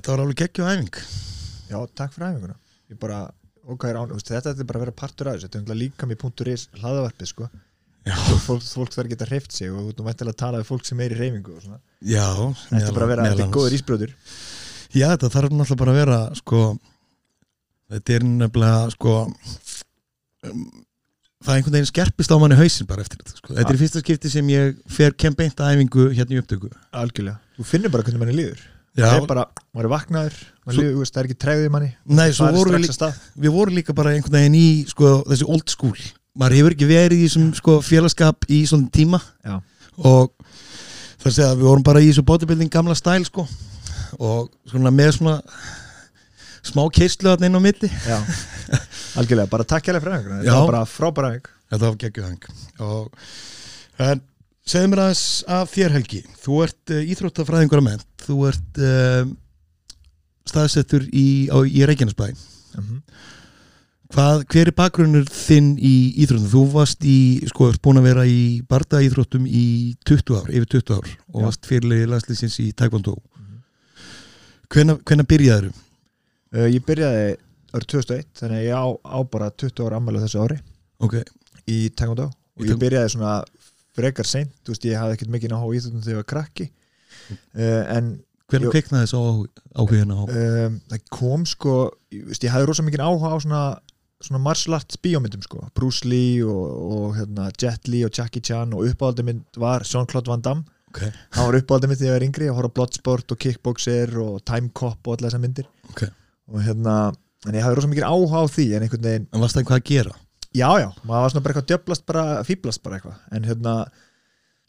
[0.00, 0.94] Þetta var alveg geggju æfing.
[1.68, 2.54] Já, takk fyrir æfinguna.
[2.88, 3.18] Ég bara,
[3.68, 5.50] ok, án, veist, þetta er bara að vera partur af þessu.
[5.52, 7.48] Þetta er líka með punktur is hlaðavarpið sko.
[8.46, 10.88] Fólk, fólk þarf að geta hreift sig og þú nú mættilega að tala við fólk
[10.88, 11.58] sem er í reyfingu.
[12.00, 14.14] Já Þetta er bara að vera, þetta er góður ísbrjóður
[14.96, 16.62] Já, þetta þarf náttúrulega bara að vera sko,
[17.92, 20.64] þetta er nefnilega sko um,
[21.44, 23.52] það er einhvern veginn skerpist á manni hausinn bara eftir þetta sko.
[23.52, 26.72] Þetta er í fyrsta skipti sem ég fer kembeint að æfingu hérna í upptöku.
[26.96, 28.64] Algjörlega, þú finnur bara hvernig manni líður
[28.98, 31.90] Það er bara, maður er vaknaður maður líður, það er ekki tregðið manni.
[32.10, 35.72] Nei, Það voru líka, að við vorum líka bara einhvern veginn í sko, þessi old
[35.72, 36.06] school.
[36.40, 39.20] Maður hefur ekki verið í þessum sko, félagskap í svona tíma.
[39.46, 39.60] Já.
[40.00, 40.32] og
[41.20, 43.46] það segja að við vorum bara í þessu bodybuilding gamla stæl sko.
[44.18, 45.36] Og svona með svona
[46.66, 47.92] smá keistlu þarna inn á milli.
[48.08, 48.18] Já,
[49.20, 50.50] algjörlega, bara takk hérlega fyrir Já.
[50.50, 52.48] Þetta var bara frábæra æfing Þetta var geggjuhang
[52.82, 53.28] og
[54.00, 54.22] en
[54.70, 55.24] segðu mér aðeins
[55.58, 59.24] af þér Helgi þú ert uh, íþróttafræðingur að menn þú ert uh,
[60.50, 62.30] staðsettur í, á, í Reykjanesbæ
[62.78, 63.00] Mhm.
[64.10, 65.90] Hvað, hver er bakgrunnur þinn í
[66.22, 66.48] íþróttum?
[66.50, 67.16] Þú varst í,
[67.50, 71.36] sko, ert búin að vera í barda íþróttum í 20 ár, yfir 20 ár og
[71.38, 71.44] Já.
[71.44, 73.60] varst fyrirlegi landslýsins í Taekwondo Mhm.
[74.70, 75.68] Hvenær, hvenær byrjaður?
[76.54, 77.36] uh, Ég byrjaði
[77.74, 80.58] árið 2001 Þannig að ég á, á bara 20 ára ammælu þessu ári
[81.00, 81.14] Ok,
[81.70, 83.36] í Taekwondo og ég byrjaði svona
[83.96, 86.66] frekar seint, þú veist, ég hafði ekkert mikið náhá íþjóttum þegar ég var krakki.
[87.30, 88.10] Uh, en
[88.50, 88.72] hvenær Jú.
[88.74, 89.22] kveiknaði þess á
[89.82, 91.74] um, það kom sko
[92.10, 93.62] ég, veist, ég hafði rosa mikið áhuga á svona
[94.20, 95.62] svona martial arts bíómyndum sko.
[95.76, 100.28] Bruce Lee og, og hérna, Jet Li og Jackie Chan og uppáhaldið mynd var Jean-Claude
[100.28, 100.66] Van Damme.
[100.90, 101.04] Ok,
[101.36, 104.40] hann var uppáhaldið mynd þegar ég var yngri að horfa á Bloodsport og Kickboxer og
[104.44, 105.70] Time Cop og allar þessar myndir.
[105.88, 106.04] Ok.
[106.50, 106.96] Og hérna,
[107.46, 109.80] en ég hafði rosa mikið áhuga á því en einhvern veginn En varst það eitthvað
[109.80, 110.16] að gera?
[110.56, 113.74] Já, já, maður var svona bara eitthvað djöblast bara, fýblast bara eitthvað, en hérna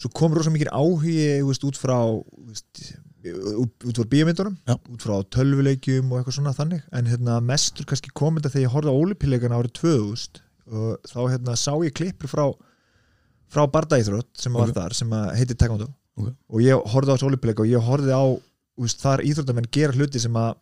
[0.02, 1.16] svo kom rosa mikið áhugi
[1.46, 1.96] veist, út frá
[2.50, 2.84] veist,
[3.62, 4.76] út, frá bíómyndunum, Já.
[4.90, 8.74] út frá tölvuleikjum og eitthvað svona þannig, en hérna mestur kannski kom þetta þegar ég
[8.76, 12.46] horfði á ólipileikana árið 2000 og þá hérna sá ég klippur frá
[13.52, 14.78] frá bardaíþrótt sem var Ok.
[14.78, 16.30] þar, sem heitir Taekwondo Ok.
[16.50, 18.24] og ég horfði á þessu ólipileika og ég horfði á
[18.82, 20.54] veist, þar íþróttamenn gera hluti sem að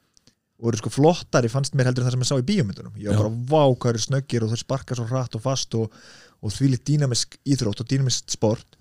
[0.60, 2.98] voru sko flottari fannst mér heldur en það sem ég sá í bíómyndunum.
[3.00, 5.94] Ég var bara vá hvað eru snöggir og þau sparka svo hratt og fast og,
[6.44, 8.76] og því litt dýnamisk íþrótt og dýnamisk sport.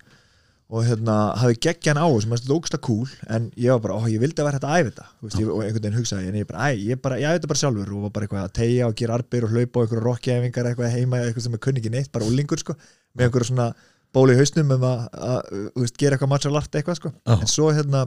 [0.69, 4.05] Og hérna hafi geggjan á sem að þetta ógsta cool en ég var bara, ó
[4.05, 5.05] ég vildi að vera þetta að æfa þetta.
[5.23, 7.49] Veist, ég, og einhvern veginn hugsaði en ég bara, æ, ég bara, ég æfa þetta
[7.49, 7.93] bara sjálfur.
[7.95, 10.93] Og var bara eitthvað að tegja og gera arbir og hlaupa og einhverju rockjæfingar eitthvað
[10.93, 12.75] heima, eitthvað sem er kunni ekki neitt, bara úlingur sko,
[13.17, 13.71] með einhverju svona
[14.13, 15.01] bóli í hausnum um að,
[15.31, 18.05] að, þú veist, gera eitthvað martial art eitthvað sko, en svo hérna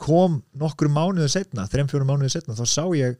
[0.00, 3.18] kom nokkru mánuðu setna, þrem fjórum mánuðu setna, þá sá ég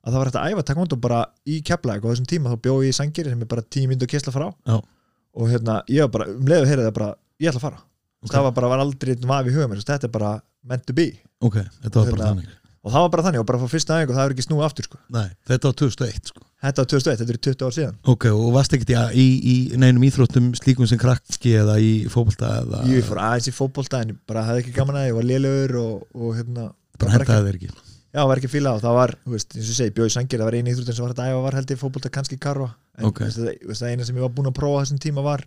[0.00, 2.62] að það var hægt að æfa takkvond og bara í keflæk og þessum tíma þá
[2.66, 4.76] bjóð ég í sangir sem er bara tíu myndu að kesla frá Já.
[4.80, 7.10] og hérna, ég var bara, um leiðu heyra það bara,
[7.40, 7.82] ég ætla að fara
[8.20, 8.32] Ok.
[8.34, 10.32] það var bara, var aldrei vafi í veist, þetta er bara
[10.68, 11.06] meant to be
[11.40, 14.12] Ok, þetta var bara Hérna- og það var bara þannig og bara frá fyrsta aðeins
[14.12, 15.00] og það er ekki snúið aftur sko.
[15.12, 18.48] Nei, þetta var 2001 sko þetta var 2001, þetta er 20 ár síðan Ok, og
[18.54, 23.06] varst ekkert í, í, í neinum íþróttum slíkum sem krakki eða í fótbolta eða ég
[23.06, 26.34] fór aðeins í fótbolta en bara hafði ekki gaman að ég var lélugur og, og
[26.36, 26.66] hérna,
[27.00, 29.70] bara ekki, hentaði þeir ekki já, var ekki fíla og það var, þú veist, eins
[29.72, 31.72] og segi, bjóð í sangir það var eini íþróttin sem var að æfa var held
[31.72, 32.68] ég fótbolta kannski karfa,
[32.98, 33.22] en Ok.
[33.22, 33.32] okay.
[33.38, 35.46] það, veist, það eina sem ég var búin að prófa þessum tíma var,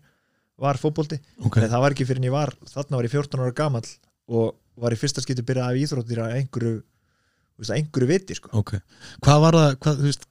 [0.64, 3.44] var fótbolti Ok, Nei, það var ekki fyrir en ég var, þarna var ég 14
[3.44, 3.90] ára gamall
[4.32, 6.78] og var í fyrsta skipti byrjað af íþróttir að einhverju
[7.62, 8.53] veist, einhverju viti sko.
[8.62, 8.78] ok
[9.24, 10.30] Hvað var það, hvað, veist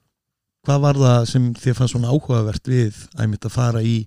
[0.63, 3.97] Hvað var það sem þið fannst svona áhugavert við æmitt að fara í,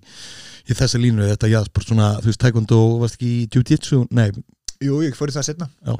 [0.65, 4.31] í þessa línu þetta jasport svona, þú veist, taekwondo varst ekki í jiu-jitsu, nei,
[4.81, 5.93] Jú, ég fór í það setna Já.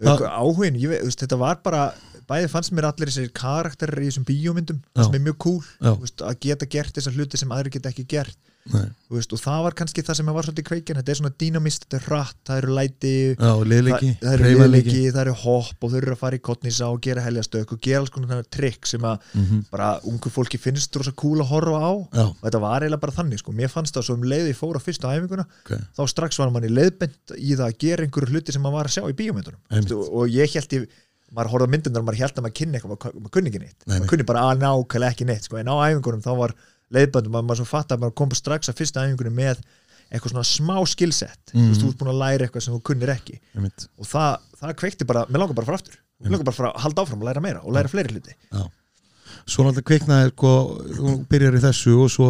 [0.00, 0.24] Það...
[0.30, 1.82] Áhugin, ég veist, þetta var bara
[2.30, 5.02] bæði fannst mér allir þessir karakterir í þessum bíómyndum Já.
[5.04, 5.92] sem er mjög cool Já.
[6.00, 8.38] veist, að geta gert þessar hluti sem aðri geta ekki gert
[9.10, 11.96] veist, og það var kannski það sem var svolítið kveikin þetta er svona dýnamist, þetta
[11.96, 14.90] er hratt, það eru læti Já, liðleiki, það, það eru hreyfanleiki.
[14.92, 17.80] liðleiki, það eru hopp og þau eru að fara í kottnýsa og gera heljastök og
[17.80, 19.64] gera alls konar trikk sem að Mhm.
[19.72, 23.12] bara ungu fólki finnst rosa cool að horfa á Já, og þetta var eiginlega bara
[23.16, 23.52] þannig sko.
[23.52, 26.50] mér fannst það svo um leið ég fór á fyrstu æfinguna ok, þá strax var
[26.50, 29.16] mann í leiðbent í það að gera einhverju hluti sem maður var að sjá í
[29.16, 30.86] bíómyndunum
[31.30, 33.76] maður horfði á myndunar og maður held að maður kynni eitthvað maður, kunni ekki neitt,
[33.86, 33.98] Nei, nei.
[34.00, 35.58] maður kunni bara að nákvæmlega ekki neitt sko.
[35.60, 36.54] en á æfingunum þá var
[36.94, 39.62] leiðbendum maður, maður svo fatt að maður kom strax að fyrstu æfingunum með
[40.10, 41.62] eitthvað svona smá skillset Mhm.
[41.62, 43.38] þú veist, þú ert búin að læra eitthvað sem þú kunnir ekki.
[43.54, 43.86] Einmitt.
[43.98, 45.96] Og það, það kveikti bara, mér langar bara að fara aftur.
[46.20, 48.34] Mér langar bara að fara að halda áfram og læra meira og læra fleiri hluti.
[49.46, 50.50] Svo náttúrulega kviknaði sko,
[50.98, 52.26] þú byrjar í þessu og svo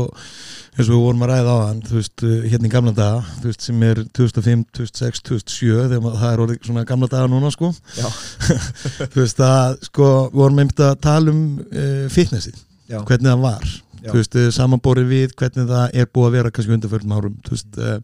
[0.77, 3.25] eins og við vorum að ræða á hann þú veist, uh, hérna í gamla daga
[3.41, 7.27] þú veist, sem er 2005, 2006, 2007 þegar maður- það er orðið svona gamla daga
[7.33, 7.73] núna sko.
[7.97, 8.09] Já.
[9.13, 12.61] þú veist að sko, við vorum einmitt að tala um uh, fitnessið,
[12.93, 13.01] Já.
[13.09, 13.65] hvernig það var.
[13.65, 13.81] Já.
[14.07, 17.69] Þú veist, eh, samanborið við hvernig það er búið að vera kannski undanförnum árum veist,
[17.79, 17.99] eh,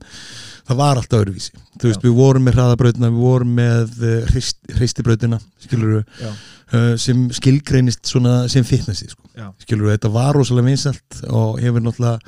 [0.67, 2.05] það var alltaf öðruvísi þú veist, Já.
[2.09, 6.31] við vorum með hraðabrautina við vorum með uh, hrist, hristibrautina skilur já,
[6.75, 9.23] uh, sem skilgreinist svona sem fitnessi sko.
[9.63, 12.19] skilur þetta var rosalega vinsælt og hefur náttúrulega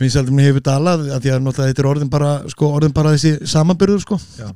[0.00, 3.50] vinsæltum hefur dalað að því að náttúrulega þetta er orðin bara, sko, orðin bara þessi
[3.50, 4.20] samanbyrður sko.
[4.38, 4.48] Já.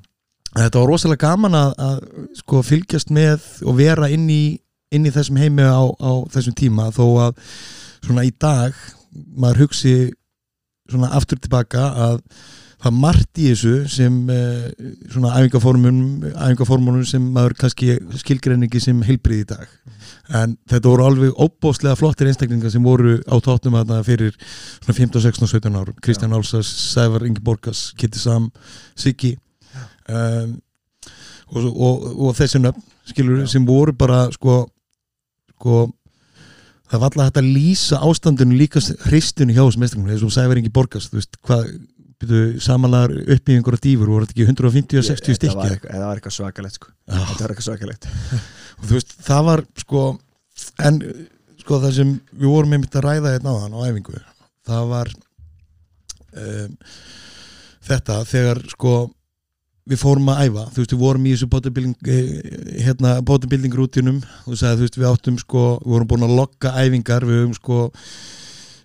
[0.56, 2.00] þetta var rosalega gaman að, að
[2.40, 4.58] sko, fylgjast með og vera inn í,
[4.94, 7.44] inn í þessum heimi á, á þessum tíma þó að
[8.04, 8.76] svona í dag
[9.36, 9.94] maður hugsi
[10.88, 12.20] svona aftur tilbaka að
[12.78, 14.68] það margt í þessu sem eh,
[15.10, 19.72] svona æfingaformunum sem maður kannski skilgreiningi sem heilbrið í dag.
[20.38, 24.96] En þetta voru alveg óbóðslega flottir einstaklingar sem voru á tóttum að það fyrir svona
[25.00, 28.50] 15, 16 og 17 árum Kristján Álsas, Sævar Ingi Borgas Kitty Sam,
[28.94, 29.34] Siggi.
[30.08, 30.58] Um,
[31.50, 33.50] og, og, og þessi nöfn skilur Já.
[33.54, 34.60] sem voru bara sko,
[35.56, 35.86] sko
[36.88, 40.60] það var alltaf hægt að lýsa ástandinu líka hristinu hjá þessum einstaklingar eins og Sævar
[40.60, 41.70] Ingi Borgas þú veist hvað
[42.64, 46.34] samanlegar uppbyggingur og dýfur voru þetta ekki 150 og 60 Þetta stykki þetta var eitthvað
[46.34, 46.90] svakalegt sko.
[47.06, 47.18] Já.
[47.18, 48.08] þetta var eitthvað svakalegt
[48.78, 50.02] og þú veist, það var sko
[50.88, 50.98] en
[51.62, 54.18] sko það sem við vorum einmitt að ræða hérna á þann á æfingu
[54.68, 55.12] það var
[56.42, 56.74] um,
[57.88, 58.94] þetta þegar sko
[59.88, 64.18] við fórum að æfa, þú veist, við vorum í þessu bodybuilding, eh, hérna, bodybuilding rútinum,
[64.44, 67.56] þú sagði, þú veist, við áttum sko, við vorum búin að lokka æfingar við höfum
[67.58, 67.78] sko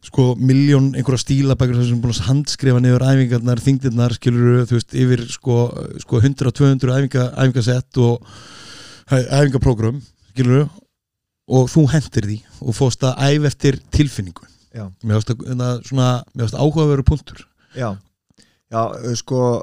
[0.03, 5.23] sko miljón einhverja stílabækur þessum búin að handskrifa niður æfingarnar, þingdirnar skilur þú veist, yfir
[5.31, 5.57] sko,
[6.03, 8.33] sko 100-200 æfinga, æfingasett og
[9.07, 10.01] æfingaprógram
[10.33, 10.67] skilur
[11.47, 14.47] og þú hendir því og fórst að æf eftir tilfinningu.
[14.73, 16.07] Mér varst að, hérna, svona,
[16.57, 17.43] áhugaveru punktur.
[17.77, 17.93] Já,
[18.73, 19.61] já uh, sko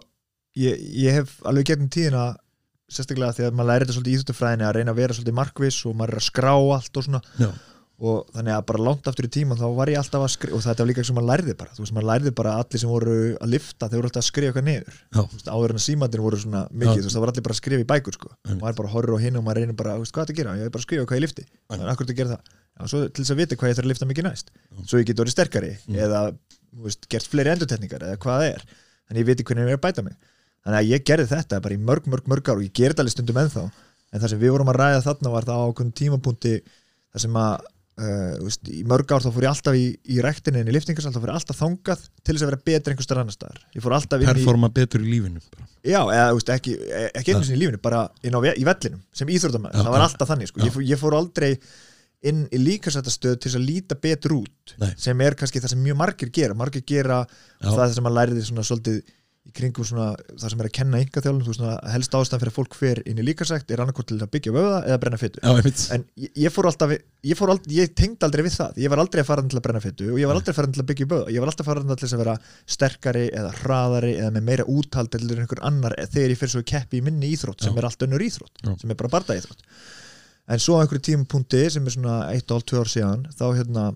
[0.59, 0.75] ég,
[1.05, 2.25] ég hef alveg gegnum tíðina
[2.91, 5.85] sérstaklega því að maður læri þetta svolítið í íþjóttufræðinni að reyna að vera svolítið markviss
[5.87, 7.23] og maður er að skrá allt og svona.
[7.39, 7.51] Já.
[8.01, 10.63] og þannig að bara langt aftur í tíma þá var ég alltaf að skrifa og
[10.65, 11.71] þetta var líka sem maður lærði bara.
[11.77, 14.31] Þú veist maður lærði bara að allir sem voru að lifta þeir voru alltaf að
[14.31, 14.95] skrifa eitthvað niður.
[15.13, 15.21] Já.
[15.35, 16.97] Veist, áður en að símandir voru svona mikið Já.
[16.97, 18.33] þú veist það var allir bara að skrifa í bækur sko.
[18.49, 18.63] Einmitt.
[18.65, 20.57] maður bara horfir á hinn og maður reynir bara veist, hvað er að gera,
[29.13, 30.25] ég
[30.61, 32.49] er þannig að það ég það er er gerði þetta bara í mörg, mörg, mörg
[32.51, 33.67] ár og ég gerði þetta alveg stundum ennþá
[34.11, 36.55] en það sem við vorum að ræða þarna var það á okkur tímapunkti
[37.11, 37.69] það sem að
[38.01, 41.13] uh, veist, í mörg ár þá fór ég alltaf í, í rektinni en í liftingarsal
[41.15, 43.61] þá fór ég alltaf þangað til þess að vera betur einhver starf annar staðar
[44.25, 45.69] inn í, performa betur í lífinu bara.
[45.85, 46.75] já, eða veist, ekki,
[47.21, 48.03] ekki einu sinni í lífinu, bara
[48.47, 50.65] ve- í vellinum sem íþróttamæður, Já, það var alltaf þannig sko.
[50.65, 51.53] Ég, fór, ég fór aldrei
[52.31, 54.91] inn í líkasættastöð til þess að líta betur út Nei.
[55.01, 57.71] sem er kannski það sem mjög margir gera margir gera Já.
[57.71, 58.99] það sem að læriði svona svolítið
[59.49, 62.41] í kringum svona það sem er að kenna ynga þjálfum, þú veist svona helst ástæðan
[62.43, 65.21] fyrir að fólk fer inn í líkasækt er annarkort til að byggja vöða eða brenna
[65.21, 65.85] einmitt.
[65.97, 69.01] en ég, ég fór alltaf ég, fór aldrei, ég tengd aldrei við það, ég var
[69.01, 70.91] aldrei að fara til að brenna fytu og ég var aldrei að fara til að
[70.91, 72.37] byggja vöða ég var alltaf að fara til að vera
[72.77, 77.01] sterkari eða hraðari eða með meira úthald eða einhver annar þegar ég fyrir svo keppi
[77.01, 77.81] í minni íþrótt sem Já.
[77.81, 78.77] er allt önnur íþrótt Já.
[78.77, 79.65] sem er bara barda íþrótt
[80.51, 83.89] en svo á einhverju tímapunkti sem er svona 1,5-2 ár síðan þá hérna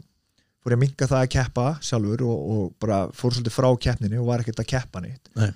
[0.64, 4.20] fór ég að minka það að keppa sjálfur og, og bara fór svolítið frá keppninu
[4.22, 5.32] og var ekkert að keppa neitt.
[5.36, 5.50] Nei.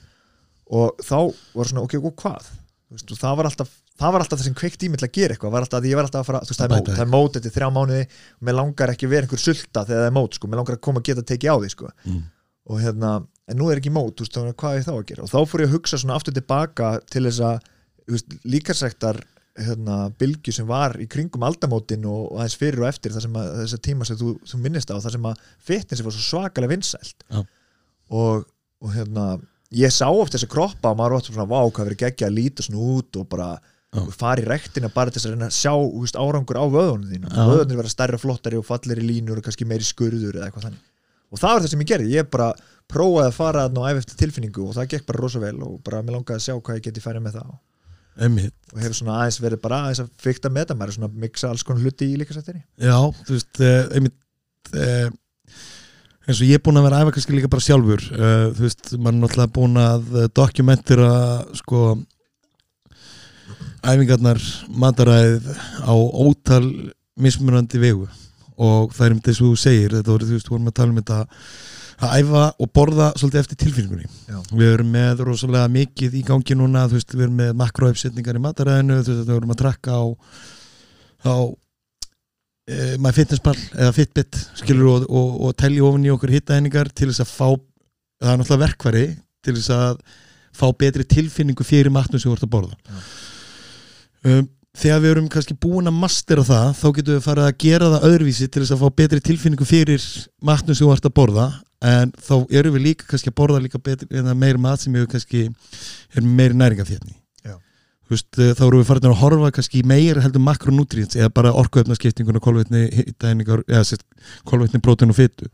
[0.68, 1.18] og þá
[1.56, 2.50] var svona ok, og hvað?
[2.92, 5.16] Veist, og það var alltaf það var alltaf það sem kveikt í mig til að
[5.16, 5.54] gera eitthvað.
[5.54, 7.38] Var alltaf, ég var alltaf að fara, þú veist, það er mót það er mót
[7.40, 8.04] eftir þrjá mánuði.
[8.38, 10.76] Og mér langar ekki að vera einhver sulta þegar það er mót, sko, mér langar
[10.76, 11.90] að koma að geta að tekið á því, sko.
[12.04, 12.20] Mm.
[12.68, 13.10] og hérna,
[13.48, 15.24] en nú er ekki mót, þú veist, hvað er þá að gera?
[15.24, 17.68] Og þá fór ég að hugsa svona aftur tilbaka til þess að,
[18.48, 19.20] líkasektar
[19.58, 23.28] hérna, bylgju sem var í kringum aldamótin og, og aðeins fyrir og eftir að,
[23.62, 26.74] þess að tíma sem þú, þú minnist á það sem að fitnessi var svo svakalega
[26.74, 27.24] vinsælt.
[27.28, 27.40] Já.
[28.18, 28.46] og,
[28.84, 29.26] og hérna
[29.74, 32.64] ég sá oft þessi kroppa og maður var svona vá hvað verið geggja að líta
[32.64, 33.50] svona út og bara
[33.96, 37.08] og fara í rektina bara til þess að reyna að sjá veist, árangur á vöðunum
[37.08, 37.30] þínum.
[37.32, 37.44] Já.
[37.48, 40.82] vöðunir vera stærri og flottari og falleri línur og kannski meiri skurður eða eitthvað þannig.
[41.28, 42.50] Og það var það sem ég gerði, ég bara
[42.88, 46.02] prófaði að fara og æfa eftir tilfinningu og það gekk bara rosa vel og bara
[46.04, 47.50] mér langaði að sjá hvað ég geti færið með það
[48.24, 48.54] einmitt.
[48.74, 51.22] Og hefur svona aðeins verið bara aðeins að fykta með það maður er svona að
[51.24, 55.08] mixa alls konar hluti í líkasættinni Já, þú veist, uh, einmitt uh,
[56.28, 58.92] eins og ég er búin að vera æfa kannski líka bara sjálfur uh, þú veist,
[58.96, 61.10] maður er náttúrulega búin að uh, dokumentera
[61.62, 61.82] sko
[63.82, 65.48] æfingarnar mataræð
[65.86, 68.06] á ótal mismunandi vegu.
[68.58, 70.92] Og það er um þess að þú segir þetta voru, þú veist, vorum að tala
[70.92, 71.18] um þetta
[71.98, 74.10] að æfa og borða svolítið eftir tilfinningunni.
[74.28, 74.38] Já.
[74.52, 79.00] við erum með rosalega mikið í gangi núna, veist, við erum með makroöfsetningar í mataræðinu,
[79.00, 80.04] veist, við erum að trakka á
[81.26, 87.10] á uh, MyFitnessPal eða Fitbit skilur og, og, og telja ofan í okkur hittaeiningar til
[87.10, 87.48] þess að fá
[88.18, 89.06] það er náttúrulega verkværi
[89.46, 89.98] til þess að
[90.58, 92.78] fá betri tilfinningu fyrir matnum sem þú ert að borða.
[94.26, 97.90] Um, þegar við erum kannski búin að mastera það þá getum við farið að gera
[97.94, 100.06] það öðruvísi til þess að fá betri tilfinningu fyrir
[100.44, 101.46] matnum sem þú ert að borða
[101.84, 105.06] en þá erum við líka kannski að borða líka betri, eða meiri mat sem við
[105.12, 105.44] kannski
[106.18, 107.14] næringaférni
[107.46, 107.54] Já.
[108.10, 111.54] Veist, eh, þá erum við farin að horfa kannski í meira heldur makronútrients eða bara
[111.62, 114.06] orkuefnaskiptinguna kolvetni, hittæningar eða sérst,
[114.48, 115.46] kolvetni, prótein og fytu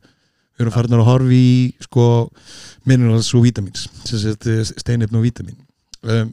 [0.55, 2.07] við erum farin að horfa í sko,
[2.87, 5.59] minerals og vítamins steinefn og vítamin.
[6.05, 6.31] Um,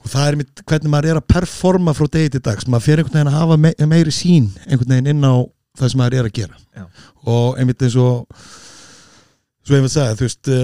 [0.00, 3.02] og það er mitt hvernig maður er að performa frá degi til dags, maður fyrir
[3.02, 5.34] einhvern veginn að hafa me meiri sín einhvern veginn inn á
[5.80, 6.58] það sem maður er að gera.
[6.76, 6.84] Já.
[7.30, 8.44] og einmitt eins og
[9.70, 10.54] svo einmitt sagði, þú veist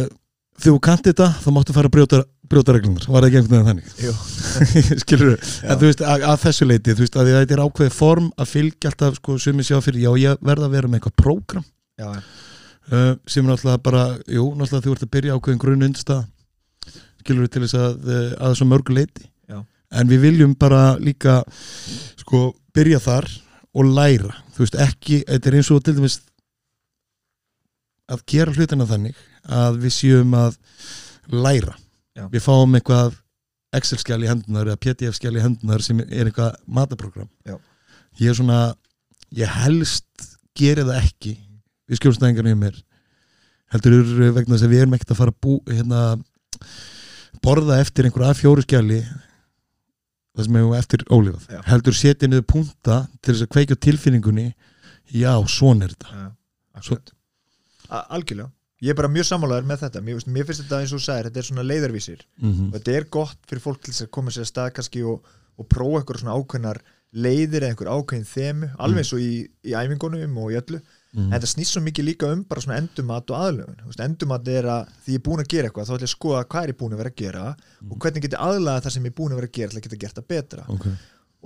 [0.57, 2.21] þegar þú kanti þetta, þá máttu fara að brjóta,
[2.51, 5.01] brjóta reglunar, var það ekki einhvern veginn þannig?
[5.03, 7.97] Skilur þú, en þú veist að, að þessu leiti, þú veist að þetta er ákveðið
[7.97, 11.17] form að fylgja alltaf, sko, sumi sjá fyrir já, ég verða að vera með eitthvað
[11.21, 11.67] prógram.
[12.01, 12.09] Já,
[12.93, 16.25] uh, sem er náttúrulega bara, jú, náttúrulega þú ert að byrja ákveðin grunn undstað
[17.27, 19.61] skilur til þess að, uh, að þessu mörgu leiti Já.
[19.99, 21.41] en við viljum bara líka
[22.21, 23.29] sko, byrja þar
[23.77, 26.21] og læra, þú veist, ekki þetta er eins og til dæmis
[28.13, 29.17] að gera hlutina þannig
[29.51, 30.59] að við séum að
[31.33, 31.75] læra
[32.17, 32.27] Já.
[32.33, 33.17] við fáum eitthvað
[33.77, 37.57] Excel-skjál í hendunar eða PDF-skjál í hendunar sem er eitthvað mataprogram Já.
[38.23, 38.61] ég er svona
[39.37, 41.35] ég helst geri það ekki
[41.91, 42.79] við skjólstæðingarnir í mér
[43.75, 43.99] heldur
[44.37, 46.01] vegna þess að við erum ekkert að fara að bú, hérna,
[47.43, 49.01] borða eftir einhver að fjóru skjali
[50.37, 51.61] það sem hefur eftir ólifað Já.
[51.67, 54.47] heldur setja niður punta til þess að kveikja tilfinningunni
[55.11, 56.31] já, svona er þetta
[56.77, 56.83] A-
[57.89, 58.51] algjörlega,
[58.85, 60.05] ég er bara mjög sammálaður með þetta.
[60.07, 62.27] Mér, mér finnst þetta eins og þú sagðir, þetta er svona leiðarvísir.
[62.43, 65.33] Mm og þetta er gott fyrir fólk til að koma sér að stað kannski og,
[65.57, 66.83] og prófa eitthvað svona ákveðnar
[67.17, 69.33] leiðir eða einhver ákveðin þemu alveg eins og í,
[69.65, 70.81] í æfingunum og í öllu.
[71.17, 71.27] -hmm.
[71.27, 74.95] en þetta snýst svo mikið líka um bara svona endumat og veist, endumat er að
[75.05, 76.81] því ég er búin að gera eitthvað þá ætla ég að skoða hvað er ég
[76.81, 77.45] búin að vera að gera
[77.91, 79.79] og hvernig get ég aðlaga það sem ég er búin að vera að gera til
[79.79, 80.67] að geta gert það betra.
[80.77, 80.97] Okay.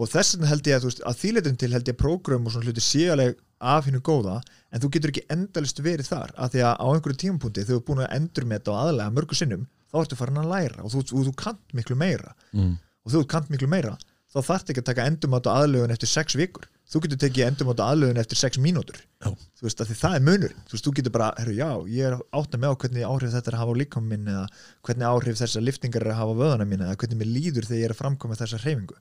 [0.01, 2.55] og þess vegna held ég að, veist, að þýleitum til held ég að prógram og
[2.55, 4.41] svona hluti séu alveg af hinnu góða
[4.71, 7.81] en þú getur ekki endalist verið þar af því að á einhverju tímapunkti þegar þú
[7.81, 11.05] er búin að endurmeta og aðlega mörgu sinnum þá ertu farin að læra og þú,
[11.11, 12.35] og þú kant miklu meira.
[12.55, 12.79] Mm.
[13.05, 13.97] og þú kant miklu meira
[14.31, 16.69] þá þarf ekki að taka endurmat og aðlögun eftir sex vikur.
[16.91, 18.99] Þú getur tekið endurmat og aðlögun eftir sex mínútur.
[19.23, 19.31] Já.
[19.59, 20.63] þú veist að það er munurinn.
[20.67, 23.35] Þú veist, þú getur bara, herru, já, ég er átt að með á hvernig áhrif
[23.35, 24.47] þetta er að hafa á líkam minn eða
[24.87, 27.81] hvernig áhrif þessar liftingar er að hafa á vöðana mín eða hvernig mér líður þegar
[27.81, 28.99] ég er að framkoma þessa hreyfingu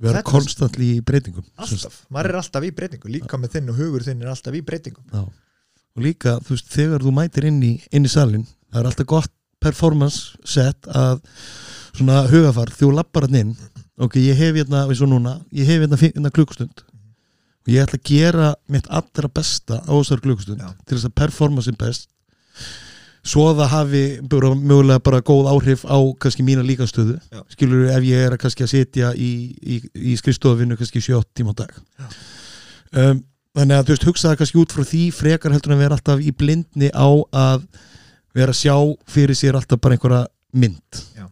[0.00, 3.80] við erum konstantli í breytingum alltaf, maður er alltaf í breytingu líka með þinn og
[3.80, 5.22] hugur þinn er alltaf í breytingu Já.
[5.24, 9.10] og líka, þú veist, þegar þú mætir inn í, inn í salin, það er alltaf
[9.14, 11.22] gott performance set að
[11.96, 13.54] svona hugafar, þú lappar hann inn.
[13.96, 16.84] Ok, ég hef hérna, eins og núna ég hef hérna, hérna klukkustund.
[17.66, 20.74] Og ég ætla að gera mitt allra besta á þessar klukkustund Já.
[20.84, 22.10] til þess að performa sem best
[23.26, 24.02] svo að það hafi
[24.32, 27.40] bara, mögulega bara góð áhrif á kannski mína líkastöðu Já.
[27.52, 29.30] skilur ef ég er að kannski að sitja í,
[29.60, 29.78] í,
[30.12, 31.74] í skrifstofinu kannski 7 tíma á dag
[32.92, 33.22] um,
[33.56, 36.34] þannig að þú veist hugsaða kannski út frá því frekar heldur en vera alltaf í
[36.36, 37.66] blindni á að
[38.36, 38.76] vera að sjá
[39.10, 41.26] fyrir sér alltaf bara einhverja mynd Já.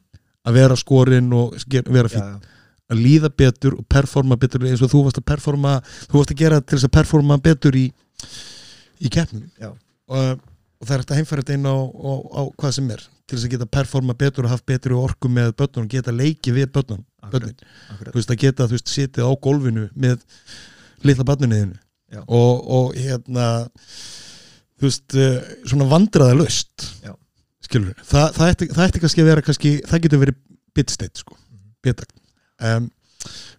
[0.45, 2.51] að vera skorinn og vera já, fín
[2.93, 6.43] að líða betur og performa betur eins og þú varst að performa þú varst að
[6.43, 7.87] gera til þess að performa betur í
[9.05, 9.71] í keppnum Já.
[10.09, 10.43] og,
[10.85, 13.39] og það er hægt að heimfæra þetta inn á, á, á hvað sem er til
[13.39, 16.69] þess að geta performa betur og haft betri orku með börnun og geta leiki við
[16.75, 20.21] börnun þú veist að geta þú veist sitið á gólfinu með
[21.09, 21.79] litla barninniðinu
[22.13, 22.21] Já.
[22.29, 23.47] og, og hérna
[24.77, 26.91] þú veist uh, svona vandraða löst
[27.65, 30.41] skilur Þa, það, ætti, það ætti kannski að vera kannski, það getur verið
[30.77, 31.39] bitsteit sko,
[31.85, 32.13] bitakt
[32.61, 32.91] um,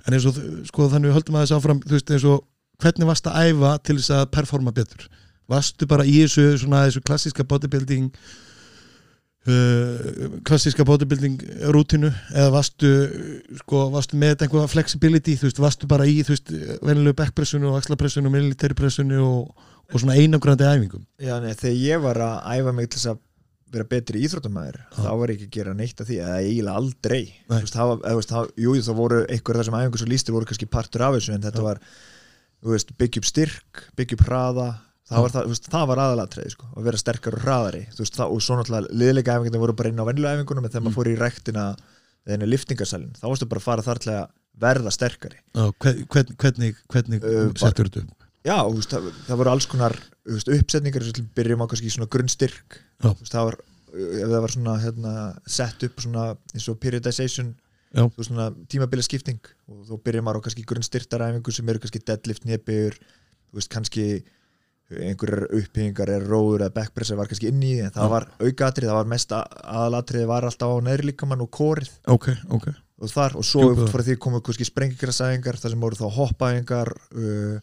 [0.05, 0.37] en eins og
[0.69, 2.45] sko þannig við höldum að þess áfram þú veist eins og
[2.83, 5.09] hvernig varst að æfa til þess að performa betur
[5.51, 8.09] varstu bara í þessu svona þessu klassíska bodybuilding
[9.49, 11.43] uh, klassíska bodybuilding
[11.75, 12.91] rútinu eða varstu
[13.61, 17.79] sko, varstu með einhverja flexibility þú veist, varstu bara í, þú veist, venilegu backpressunu og
[17.81, 22.35] axlapressunu og military pressunu og, og svona einangrandi æfingum já, nei, þegar ég var að
[22.57, 23.23] æfa mig til þess að
[23.75, 24.97] vera betri íþróttamæður Já.
[25.03, 27.21] þá var ég ekki að gera neitt af því eða eiginlega aldrei.
[27.47, 30.49] Þú veist, það var, eða, það, jú, það voru einhver þessum æfingur sem lístir voru
[30.49, 31.65] kannski partur af þessu en þetta Já.
[31.65, 31.81] var
[32.61, 34.67] þú veist, byggja upp styrk, byggja upp hraða
[35.09, 38.01] það var, það, þú veist, það var aðalatrið sko, að vera sterkar og hraðari þú
[38.03, 40.81] veist, það, og svo náttúrulega liðleika æfingarnir voru bara inn á venjulega æfingunum en þegar
[40.81, 40.87] Mm.
[40.89, 41.65] maður fór í rektina
[42.25, 44.25] þegar henni liftingarsalinn, þá varstu bara að fara þar til að
[44.65, 49.11] verða sterkari Já, hvern- hvern, hvernig, hvernig Uh, settur þetta upp Já, þú veist, það,
[49.27, 49.95] það voru alls konar
[50.25, 51.01] þú uppsetningar,
[51.35, 52.75] byrjum á kannski svona grunnstyrk.
[53.01, 53.55] Þú það var,
[53.95, 55.13] ef það var svona hérna,
[55.49, 57.55] sett upp svona eins og periodization
[57.95, 58.03] Já.
[58.05, 62.45] þú veist, svona tímabili skipting og þá byrjum á kannski grunnstyrtaræfingu sem eru kannski deadlift,
[63.49, 64.05] þú veist, kannski
[64.93, 68.99] einhverjar uppbyggingar er róður eða backpressar var kannski inn í en það var aukatrið, það
[68.99, 72.67] var mest aðalatrið var alltaf á neðri líkamann og kórið ok, ok.
[72.95, 73.87] Og þar og svo Djúpið.
[73.91, 77.57] frá því komu kannski sprengingarasæðingar þar sem voru þá hoppaæfingar uh,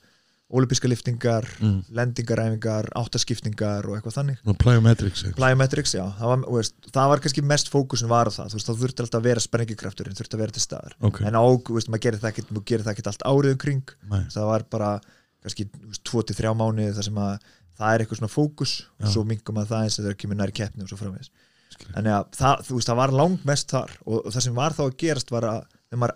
[0.53, 1.79] olimpíska liftingar mm.
[1.97, 4.43] lendingaræfingar, áttaskiptingar og eitthvað þannig.
[4.45, 8.59] Nú, plyometrics plyometrics, já, það var, veist, það var kannski mest fókusin var það, þú
[8.59, 10.99] veist, þá þurfti alltaf að vera sprengikrafturinn, þurfti að vera til staðar.
[11.09, 13.97] Ok, en á, veist, maður gerir það ekkert, allt árið um kring,
[14.37, 14.93] það var bara
[15.43, 15.67] kannski
[16.09, 19.87] 2-3 mánuði þar sem að það er eitthvað svona fókus og svo minkum maður það
[19.87, 21.13] eins og það er kemur nær keppni og svo
[21.73, 21.89] Skil.
[21.95, 24.83] þannig að það, þú veist, það var langmest þar og, og það sem var þá
[24.85, 26.13] að gerast var að þegar,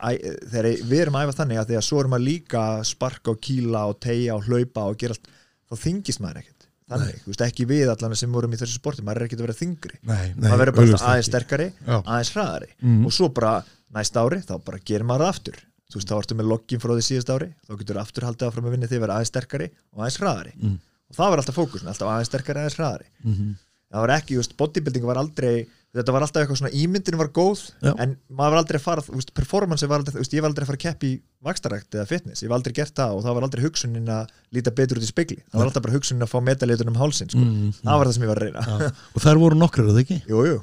[0.53, 3.33] þegar við erum að æfa þannig að því að svo erum maður líka að sparka
[3.33, 5.31] og kýla og tegja og hlaupa og gera allt
[5.73, 9.03] þá þingist maður ekkert þannig, þú veist, ekki við allan sem vorum í þessu sporti,
[9.09, 11.31] maður er ekkert að vera þingri nei, nei maður verður bara aðeins ekki.
[11.33, 11.97] sterkari Já.
[12.05, 13.01] aðeins hraðari Mhm.
[13.09, 13.55] og svo bara
[13.97, 15.57] næsta ári þá bara gerir maður aftur
[15.93, 18.67] þú veist þá ertu með loggin frá því síðast ári þá getur aftur haldið áfram
[18.67, 20.77] að vinna því að vera aðeins sterkari og aðeins hraðari Mm.
[21.11, 23.57] og það var alltaf fókusin, alltaf aðeins sterkari aðeins hraðari Mhm.
[23.93, 25.67] það var ekki, þú veist, bodybuilding var aldrei
[25.97, 27.95] þetta var alltaf eitthvað svona, ímyndin var góð Já.
[28.03, 30.51] en maður var aldrei að fara, þú veist, performance var aldrei, þú veist, ég var
[30.51, 33.23] aldrei að fara að keppi í vakstarækt eða fitness, ég var aldrei gert það og
[33.25, 36.27] það var aldrei hugsunin að líta betur út í spegli það var alltaf bara hugsunin
[36.27, 37.39] að fá medaljötun um hálsin sko.
[37.39, 40.03] Mm, það var það sem ég var að reyna og þar voru nokkrar, er það
[40.05, 40.19] ekki?
[40.29, 40.61] jú, jú, jú,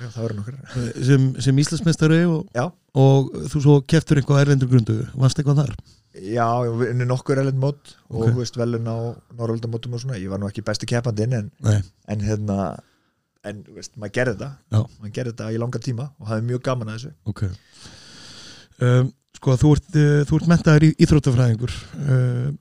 [0.00, 0.56] það voru nokkur.
[1.08, 2.48] Sem, sem Íslandsmeistari og,
[2.96, 4.98] og þú svo keftur eitthvað erlendur grundu.
[5.18, 5.74] Varst eitthvað þar?
[6.16, 8.30] Já, við unnum nokkur elend mót og Ok.
[8.30, 8.96] þú veist velun á
[9.36, 11.50] Norröldamótum og svona, ég var nú ekki besti keppandinn en,
[12.08, 12.70] en hérna
[13.46, 16.88] en veist, maður gerði þetta maður gerði þetta í langa tíma og hafði mjög gaman
[16.88, 17.12] að þessu.
[17.30, 17.44] Ok.
[18.80, 22.54] Um, Sko, þú ert, uh, þú ert mentaður í íþróttafræðingur um,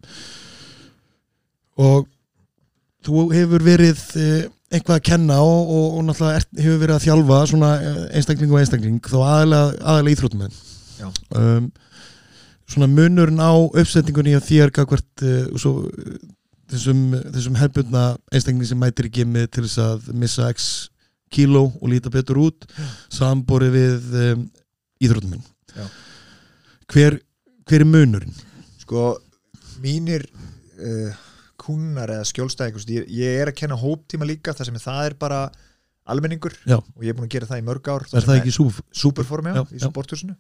[1.86, 2.10] og
[3.08, 4.42] þú hefur verið uh,
[4.74, 8.53] eitthvað að kenna og, og, og náttúrulega ert, hefur verið að þjálfa svona uh, einstakling
[8.53, 10.55] og einstakling þó aðalega, aðalega íþróttumenn
[10.95, 11.10] Já.
[11.41, 11.67] um,
[12.74, 16.17] svona munurinn á uppsetningunni á þér gagvart uh, svo, uh,
[16.74, 17.03] þessum,
[17.36, 20.72] þessum hefbundna einstakling sem mætir í gemið til þess að missa x
[21.34, 22.65] kíló og líta betur út
[23.13, 24.50] samborið við um,
[25.03, 25.45] íþróttumenn
[25.75, 25.86] Já.
[26.93, 27.22] hver,
[27.69, 28.36] hver er munurinn?
[28.86, 29.15] sko,
[29.81, 30.25] mínir
[30.77, 31.25] uh,
[31.65, 35.39] kúnar eða skjólstæðingur ég, ég er að kenna hóptíma líka þar sem það er bara
[36.05, 36.75] almenningur Já.
[36.77, 38.75] og ég er búin að gera það í mörg ár Er það ekki súf?
[38.93, 40.36] Superform, já, Já, í sporthúsinu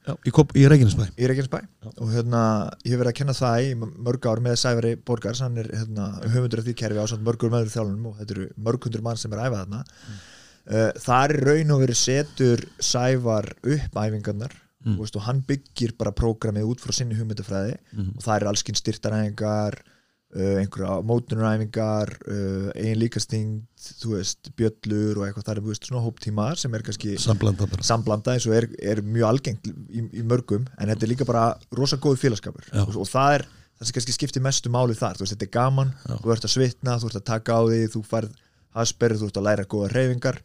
[1.17, 1.57] í, Reykjanesbæ
[1.95, 2.41] og hérna,
[2.85, 6.05] ég hef verið að kenna það í mörg ár með Sævari Borgars hann er hérna,
[6.35, 9.17] höfundur af því kerfi á samt mörgur meður þjálfunum og þetta eru mörg hundur mann
[9.23, 10.21] sem er að æfa þarna mm.
[11.07, 14.53] þar er raun og verið setur Sævar upp æfingarnar
[14.85, 14.91] Mm.
[14.93, 14.97] mm.
[15.01, 18.11] veist, og hann byggir bara prógramið út frá sinni hugmyndafræði Mhm.
[18.17, 19.94] og það er allskinn styrtaræfingar uh,
[20.35, 26.59] einhverja mótunaræfingar uh, eigin líkastingt þú veist, bjöllur og eitthvað það er veist, svona hóptímar
[26.59, 30.91] sem er kannski Samblanda samblanda eins og er, er mjög algengt í, í mörgum en
[30.91, 31.45] þetta er líka bara
[31.77, 32.67] rosa góð félagskapur.
[32.71, 32.81] Já.
[32.83, 35.93] og, og það er það sem kannski skiptir mestu máli þar veist, þetta er gaman,
[36.07, 36.15] Já.
[36.23, 38.41] þú ert að svitna þú ert að taka á því, þú færð
[38.75, 40.41] hasperð þú ert að læra góða reyfingar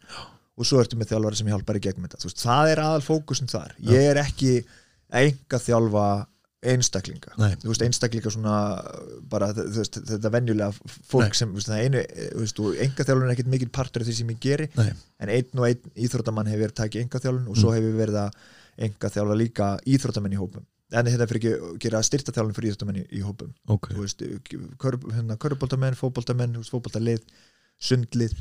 [0.61, 2.21] og svo ertu með þjálfari sem hjálpar í gegnum þetta.
[2.21, 3.73] Þú veist, það er aðal fókusin þar.
[3.87, 4.51] Ég er ekki
[5.21, 6.07] enga þjálfa
[6.61, 7.33] einstaklinga.
[7.63, 8.55] Veist, einstaklinga svona
[9.29, 10.69] bara veist, þetta venjulega
[11.09, 11.37] fólk Nei.
[11.39, 14.33] sem veist, einu, þú veist, og enga þjálfun er ekkit mikil partur af því sem
[14.33, 14.91] ég geri Nei,
[15.23, 18.37] en einn og einn íþróttamann hefur verið takið enga þjálfun og svo hefur verið að
[18.87, 20.67] enga þjálfa líka íþróttamenn í hópum.
[20.91, 23.55] En þetta fyrir ekki að gera styrta þjálfun fyrir íþróttamenn í, í hópum.
[23.71, 23.89] Ok.
[23.95, 24.21] Þú veist,
[24.81, 25.57] kör, hérna, þú
[26.61, 27.25] veist, fótboltalið,
[27.81, 28.37] sundlið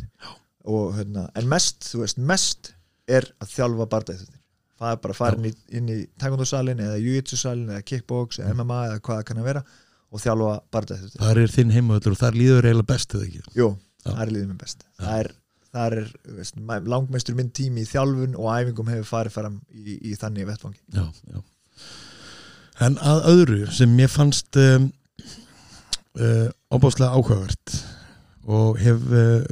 [0.68, 1.88] og hérna, en mest
[2.20, 2.74] mest
[3.09, 4.39] er að þjálfa bardæðið
[4.81, 8.55] það er bara að fara inn í, inn í taekwondo-salin eða jiu-jitsu-salin eða kickbox eða
[8.57, 9.64] MMA eða hvað það kann að vera
[10.11, 13.43] og þjálfa bardæðið Það er þinn heimavöldur og þar líður eiginlega best eða ekki?
[13.59, 13.69] Jú,
[14.11, 14.87] er líðið mér best.
[14.99, 15.31] Það er,
[15.71, 16.62] það er veist,
[16.95, 21.05] langmestur minn tími í þjálfun og æfingum hefur farið fram í, í þannig vettfangi já,
[21.31, 21.43] já.
[22.81, 24.88] En að öðru sem mér fannst um,
[26.16, 27.77] uh, óbáslega áhugavert
[28.49, 29.45] og hef uh,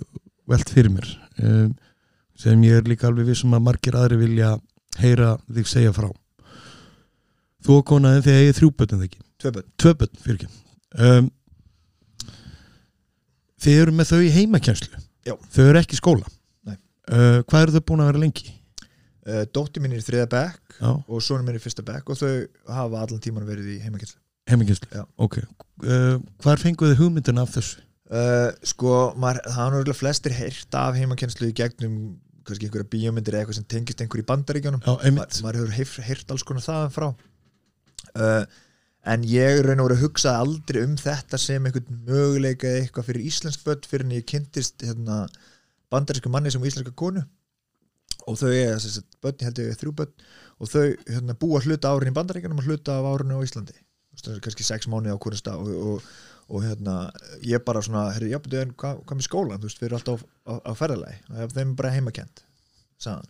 [0.49, 1.11] velt fyrir mér
[1.45, 1.77] um,
[2.39, 4.57] sem ég er líka alveg vissum að margir aðri vilja
[5.03, 6.09] heyra þig segja frá.
[7.67, 9.21] Þú og konaðin þegar ég þrjú bötun ekki?
[9.43, 10.51] Tvö bönn, Tvö bötun, fyrir ekki.
[10.99, 11.31] Um,
[13.59, 15.01] Þið eru með þau í heimakjænslu.
[15.27, 16.29] Þau eru ekki í skóla?
[17.09, 18.51] Uh, Hvað eru þau búin að vera lengi?
[19.29, 22.19] uh, dóttir mín er í þriða bekk og sonur minn er í fyrsta bekk og
[22.21, 22.31] þau
[22.73, 24.21] hafa allan tíman verið í heimakjænslu
[24.93, 25.03] Já.
[25.21, 25.39] Ok,
[25.85, 27.81] uh, hvar fenguðu hugmyndina af þessu?
[28.13, 31.97] uh, sko, maður, það er náttúrulega flestir heyrt af heimakenslu í gegnum
[32.49, 36.47] kannski einhverja bíómyndir eða eitthvað sem tengist einhver í bandaríkjónum maður hefur heyrt, heyrt alls
[36.49, 37.09] konar þaðan frá.
[38.19, 38.45] Uh,
[39.09, 43.09] en ég raun og verið að hugsa aldrei um þetta sem einhvern möguleika eða eitthvað
[43.09, 45.25] fyrir íslensk börn fyrir en ég kynntist hérna,
[45.93, 47.25] bandarísku manni sem var íslenska konu.
[48.29, 50.27] Og þau er þessi börn, ég held ég er þrjú börn.
[50.59, 53.77] Og þau hérna, búa hluta árin í bandaríkjanum og hluta af árinu á Íslandi.
[54.19, 56.09] Kannski sex mánuði á hverju stað og, og,
[56.49, 56.95] og hérna,
[57.45, 59.99] ég bara svona herri, já, betur, en hvað, hvað með skólan, þú veist, við erum
[59.99, 61.19] alltaf á, á, á ferðalagi,
[61.53, 62.43] þeim er bara heimakent
[62.99, 63.29] sagðan,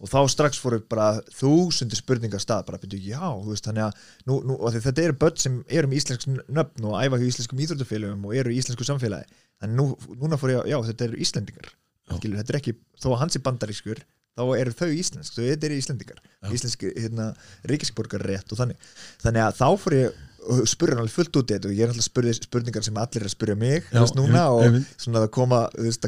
[0.00, 4.06] og þá strax fóru bara þúsundir spurningar stað bara byrju, já, þú veist, þannig að
[4.30, 7.64] nú, nú, því þetta eru börn sem eru með íslensk nöfn og æfa hjá íslenskum
[7.66, 11.20] íþróttufélögum og eru í íslensku samfélagi, þannig nú, núna fór ég að, já, þetta eru
[11.26, 11.74] íslendingar
[12.16, 14.00] skilur, þetta er ekki, þó að hans er bandarískur
[14.38, 16.20] þá eru þau íslensk, þau þetta eru íslendingar.
[16.54, 17.30] Íslenski, hérna,
[17.68, 18.90] ríkisborgar rétt og þannig,
[19.22, 21.84] þannig að þá fór ég og spurði hann alveg fullt út í þetta og ég
[21.84, 24.94] er alltaf spurði spurningar sem allir er að spurja mig Já, veist, núna og einmitt.
[25.00, 25.60] svona það koma,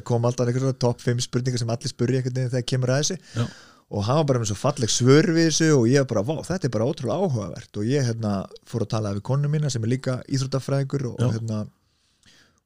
[0.09, 3.45] koma alltaf topp 5 spurningar sem allir spurja þegar kemur að þessu Já.
[3.93, 6.47] og hann var bara með svo falleg svör við þessu og ég var bara, vá,
[6.49, 8.33] þetta er bara ótrúlega áhugavert og ég hérna
[8.69, 11.29] fór að tala við konu mína sem er líka íþróttafræðingur og, Já.
[11.29, 11.63] og hérna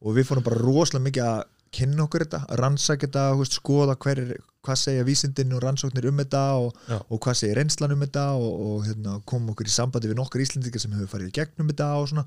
[0.07, 1.44] og við fórum bara rosalega mikið að
[1.77, 4.37] kynna okkur þetta, rannsaka þetta veist, skoða hver er,
[4.67, 8.53] hvað segja vísindin og rannsóknir um þetta og, og hvað segja reynslan um þetta og,
[8.69, 11.91] og hérna, kom okkur í sambandi við nokkar íslendingar sem hefur farið í gegnum þetta
[12.01, 12.27] og svona.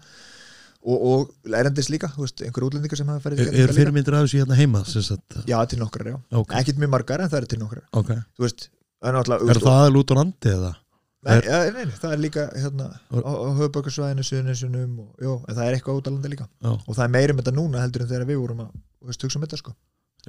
[0.80, 4.40] Og, og erendis líka, einhver útlendingar sem hefur farið í Er, er fyrirmyndir af þessu
[4.40, 4.84] hérna heima
[5.50, 7.88] Já, til nokkrar, já, ok, ekkert mjög margar en það eru til nokkrar.
[8.00, 8.14] Ok.
[8.38, 8.70] Þú veist,
[9.04, 10.72] er Er það aðal út á landi eða?
[11.20, 15.58] Nei, Er- ja, nei, það er líka hérna, á, á höfubökkarsvæðinu, suðunisunum og, jó, en
[15.58, 16.48] það er eitthvað út á landi líka.
[16.64, 19.10] Já, og það er meira um þetta núna heldur en þegar við vorum að þú
[19.12, 19.76] veist, hugsa um þetta sko.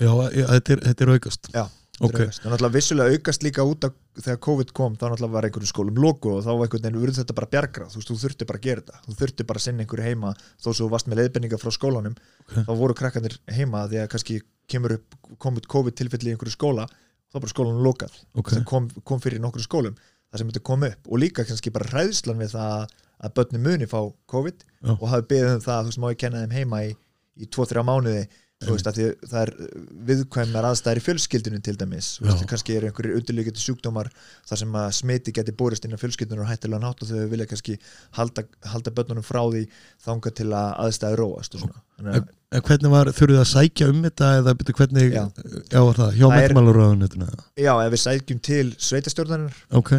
[0.00, 1.50] Já þetta, er, þetta er aukast.
[1.54, 1.66] Já,
[2.00, 5.46] Ok, það er náttúrulega vissulega aukast líka út af þegar COVID kom, þá náttúrulega var
[5.50, 8.16] einhverjum skólum loku og þá var einhvern veginn urð þetta bara bjargra þú veist, þú
[8.22, 10.30] þurfti bara að gera þetta, þú þurfti bara að sinna einhverju heima.
[10.56, 12.54] Þó svo þú varst með leiðbenninga frá skólanum Ok.
[12.64, 14.38] þá voru krakkanir heima því að kannski
[14.72, 18.16] kemur upp, kom upp COVID tilfelli í einhverju skóla þá er bara skólanum lokað.
[18.32, 18.54] Ok.
[18.56, 20.00] Sem kom, kom fyrir nokkrum skólum.
[20.32, 21.04] Það sem þetta kom upp.
[21.10, 24.00] Og líka kannski bara hræðslan við það að börnum muni fá
[24.32, 24.94] COVID Já.
[24.96, 26.94] og hafi beðið um það, þú veist, má ég kenna þeim heima í,
[27.36, 28.22] í 2-3 mánuði
[28.68, 28.88] veist,
[29.30, 29.52] það er
[30.10, 32.10] viðkvæmnar aðstæðir í fjölskyldunum til dæmis.
[32.20, 34.10] Veist, kannski eru einhverjir undirleikandi sjúkdómar
[34.48, 37.48] þar sem að smiti geti borist inn á fjölskyldunum og hættilega nátt og þau vilja
[37.48, 37.78] kannski
[38.18, 39.64] halda, halda börnunum frá því
[40.04, 41.82] þanga til að aðstæður róast og svona.
[41.96, 45.20] Þannig að, En hvernig var, þurfið að sækja um þetta eða byrju hvernig, Já.
[45.70, 49.92] já, var það, hjá menntamáluröðunituna já, ef við sækjum til sveitastjórnarinnar Ok,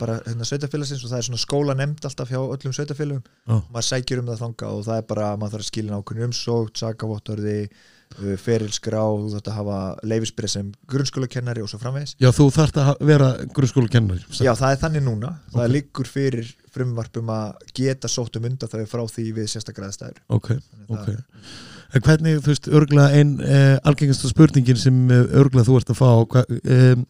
[0.00, 3.88] bara hérna sveitafélagsins og það er svona skóla nefnd alltaf hjá öllum sveitafélagum já, maður
[3.92, 7.56] sækjur um það þanga og það er bara maður þarf að skilja ákveðin umsókt, sakavottorði
[7.70, 9.78] uh, ferilskrá, þú þarf að hafa
[10.12, 12.16] leifisbyrð sem grunnskólakennari og svo framvegis.
[12.20, 15.74] Já, þú þarft að vera grunnskóla kennari Já, það er þannig núna, það Ok.
[15.76, 20.52] liggur fyrir frumvarpum að geta sótt um undan þau frá því við sérstakræðastæður Ok,
[20.88, 21.08] ok.
[21.90, 25.98] En hvernig, þú veist, örgulega ein eh, algengasta spurningin sem eh, örgulega þú ert að
[25.98, 27.00] fá hva, eh,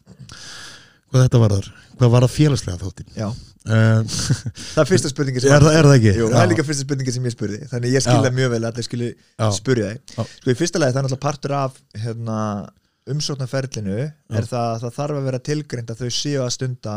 [1.11, 1.69] hvað þetta var þar
[1.99, 3.27] hvað var það félagslega þáttin Já,
[3.67, 4.19] eh,
[4.73, 6.13] það er fyrsta spurningin sem er, það, er það ekki?
[6.17, 8.35] Jú, það er líka fyrsta spurningin sem ég spurði þannig ég skilða Já.
[8.39, 9.09] mjög vel að allir skilji
[9.57, 10.13] spurja þig.
[10.31, 12.37] Sko í fyrsta lagi það er náttúrulega partur af hérna,
[13.11, 16.95] umsóknarferlinu er það að það þarf að vera tilgreind að þau séu að stunda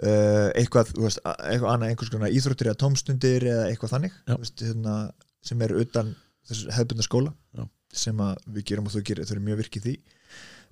[0.00, 4.38] uh, eitthvað, þú veist, eitthvað annað einhvers konar íþróttir eða tómstundir eða eitthvað þannig þú
[4.40, 4.96] veist, hérna,
[5.46, 6.14] sem er utan
[6.48, 7.66] þessu hefðbundna skóla Já.
[8.02, 9.94] sem við gerum og þau gerir, þau eru mjög virkið því.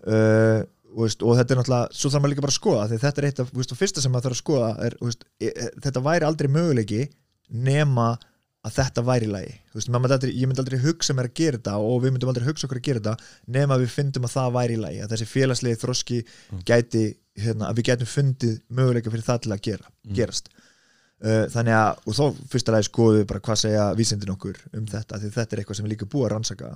[0.00, 0.62] Uh,
[0.96, 3.28] veist, og þetta er náttúrulega svo þarf maður líka bara að skoða því þetta er
[3.28, 6.04] eitt af, veist, og fyrsta sem maður þarf að skoða er, veist, e, e, þetta
[6.06, 7.04] væri aldrei möguleiki
[7.68, 8.08] nema
[8.60, 9.52] að þetta væri í lagi.
[9.70, 12.14] Þú veist, maður myndi aldrei, ég myndi aldrei hugsa mér að gera þetta og við
[12.14, 14.80] myndum aldrei hugsa okkur að gera þetta nema að við fyndum að það væri í
[14.82, 16.18] lagi að þessi félagslegi þroski
[16.68, 17.04] gæti
[17.40, 20.52] hérna, að við gætum fundið möguleika fyrir það til að gera, gerast.
[21.20, 24.86] Uh, þannig að, og þá fyrsta lagi skoðu við bara hvað segja vísindin okkur um
[24.88, 26.70] þetta því þetta er eitthvað sem er líka búið að rannsaka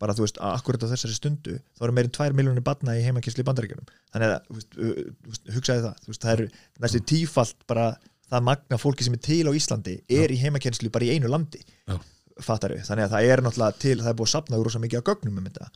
[0.00, 3.44] Bara þú veist, akkurat á þessari stundu þá eru meirinn 2 miljónir batna í heimakysli
[3.44, 3.90] í bandaríkjunum.
[4.14, 6.46] Þannig að, þú veist, hugsaði það þú veist, það eru
[6.84, 7.90] næstu tífalt bara
[8.30, 11.60] það magna fólki sem er til á Íslandi er í heimakenslu bara í einu landi
[11.60, 11.96] Já.
[12.40, 15.08] fattaru, þannig að það er náttúrulega til það er búið að sapna rosa mikið á
[15.10, 15.70] gögnum um þetta.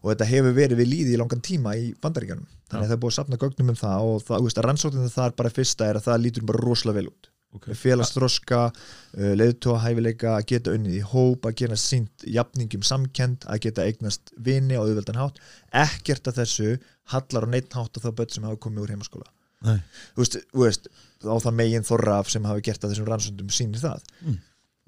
[0.00, 3.02] Og þetta hefur verið við líði í langan tíma í bandaríkjanum, þannig að það er
[3.04, 5.90] búið að sapna gögnum um það og það, þú veist, að rannsóknin það bara fyrsta
[5.90, 7.74] er að það lítur bara rosalega vel út okay.
[7.78, 13.64] félagsþroska, uh, leiðtóa hæfileika að geta unnið í hóp, að geta sínt jafningum samkend, að
[13.66, 15.40] geta eignast vini á auðveldan hátt,
[15.84, 16.76] ekkert af þessu
[17.14, 19.28] hallar á neitt hátt af það börn sem hafa komið úr heimaskóla
[19.66, 19.80] Nei.
[20.14, 20.86] þú veist, þú veist,
[21.26, 24.38] á það megin þorraf sem hafi gert að þessum rannsóndum sýnir það Mm.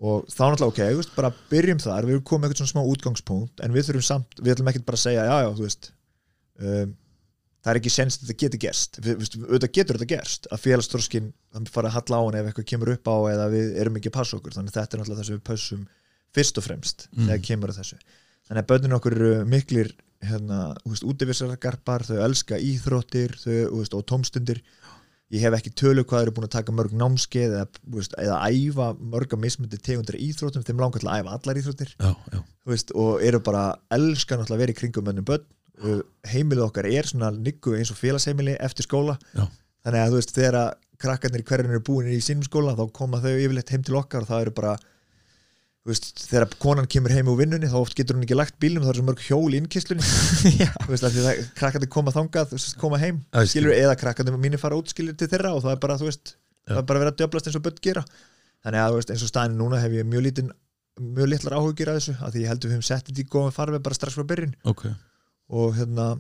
[0.03, 2.92] og þá náttúrulega ok, þú veist, bara byrjum þar við erum komið eitthvað svona smá
[2.94, 5.90] útgangspunkt en við þurfum samt, við ætlum ekkert bara að segja já, já, þú veist
[6.62, 6.94] um,
[7.62, 8.98] það er ekki sens að þetta geti gerst.
[9.03, 11.33] Auðvitað getur þetta gerst að félagsþróskin
[11.70, 14.16] fara að halla á hann ef eitthvað kemur upp á eða við erum ekki að
[14.18, 14.57] passa okkur.
[14.57, 15.85] Þannig að þetta er náttúrulega það sem við pössum
[16.33, 17.27] fyrst og fremst Mm.
[17.29, 17.98] þegar kemur að þessu.
[18.48, 20.59] Þannig að börnin okkur miklir hérna,
[21.07, 24.61] útivisargarpar, þau elska íþróttir þau, veist, og tómstundir.
[25.33, 28.90] Ég hef ekki tölu hvað eru búin að taka mörg námskeið eða, veist, eða æfa
[29.01, 30.64] mörg að mismundi tegundir íþróttum.
[30.66, 31.94] Þeim langar til að æfa allar íþróttir.
[31.96, 33.62] Já, já, veist, og eru bara
[33.96, 35.46] elska náttúrulega að vera í kringum mönnum börn
[36.32, 39.18] heimilið okkar er svona niggu eins og félagsheimili eftir skóla.
[39.35, 39.46] Já.
[39.82, 43.18] þannig að þú veist, þegar að krakkarnir hverjum eru búin í sínum skóla þá koma
[43.22, 44.74] þau yfirleitt heim til okkar og það eru bara
[45.88, 48.92] veist, þegar konan kemur heim úr vinnunni þá oft getur hún ekki lagt bílnum það
[48.92, 50.06] er svo mörg hjól í innkistlunni.
[51.58, 53.18] Krakkandi koma þangað veist, koma heim,
[53.50, 56.37] skilur eða krakkandi mínir fara út til þeirra og það er bara, veist
[56.68, 58.04] það er bara að vera að djöblast eins og börn gera.
[58.62, 60.52] Þannig að, eins og staðin núna hef ég mjög lítin
[61.00, 63.54] mjög litlar áhugir að þessu, af því ég heldur við höfum sett þetta í góðan
[63.56, 64.52] farfi bara strax frá byrjun.
[64.68, 64.85] Ok,
[65.50, 66.12] og hérna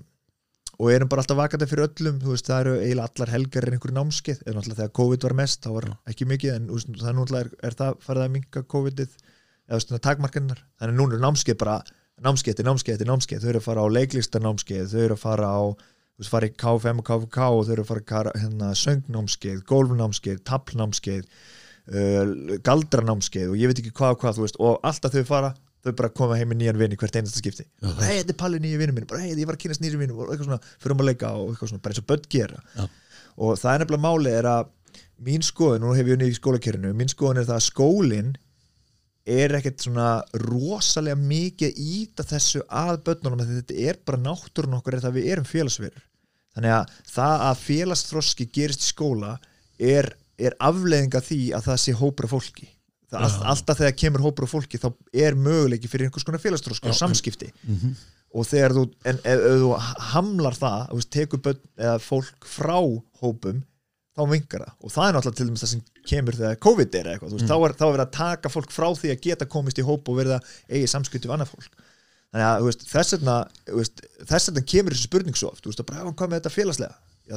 [0.82, 3.96] og erum bara alltaf vakandi fyrir öllum veist, það eru eiginlega allar helgar en einhverju
[3.98, 4.40] námskeið.
[4.46, 7.50] En náttúrulega þegar COVID var mest, þá var ekki mikið en veist, það náttúrulega er,
[7.68, 9.16] er það farið að minka COVIDið?
[9.72, 11.76] Eða takmarkannar þannig núna er námskeið bara
[12.22, 15.48] námskeið til námskeið til námskeið, þau eru að fara á leiklistarnámskeið þau eru að fara
[15.48, 19.62] á þú veist, fara í KFM og KFK og þau eru að fara hérna, söngnámskeið,
[19.70, 22.34] gólfnámskeið taplnámskeið uh,
[22.66, 26.38] galdranámskeið og ég veit ekki hvað og hvað og alltaf þau fara þau bara koma
[26.38, 27.66] heim með nýjan vinn í hvert einasta skipti.
[27.82, 29.08] Hei, þetta er Palli nýju minn.
[29.10, 31.32] Bara, hei, ég var að kynast nýju vinnum og eitthvað svona, fyrir um að leika
[31.38, 32.62] og eitthvað svona, bara eins og börn gera.
[32.76, 32.86] Já.
[33.32, 34.70] og það er nefnilega máli er að
[35.24, 38.32] mín skoðun, nú hef ég unnið í skólakerinu mín skoðun er það að skólinn
[39.32, 40.08] er ekkert svona
[40.42, 45.28] rosalega mikið að íta þessu að börnunum, því þetta er bara náttúrun okkur að við
[45.32, 46.04] erum félagsverur.
[46.52, 49.36] Þannig að það að félagsþroski gerist í skóla
[49.78, 52.71] er, er afleiðinga því að það sé hópur af fólki
[53.12, 56.96] all, alltaf þegar kemur hópur af fólki þá er möguleiki fyrir einhvers konar félagsþroski og
[56.96, 57.52] samskipti.
[57.66, 57.94] mhm,
[58.34, 59.70] og þegar þú, en ef, ef þú
[60.12, 62.78] hamlar það, veist, tekur börn fólk frá
[63.20, 63.62] hópum
[64.16, 67.06] þá vingar það, og það er náttúrulega til dæmis það sem kemur þegar COVID er
[67.12, 67.48] eitthvað, veist, Mm.
[67.52, 70.08] þá, er, þá er verið að taka fólk frá því að geta komist í hóp
[70.08, 71.70] og verið að eigi samskipti við annað fólk.
[72.32, 73.36] Þannig að veist, þess vegna
[74.28, 75.62] þess vegna kemur þessi spurning svo oft.
[75.64, 76.94] Þú veist, að bara, "Já, hvað með þetta félagslega?
[77.28, 77.36] Já,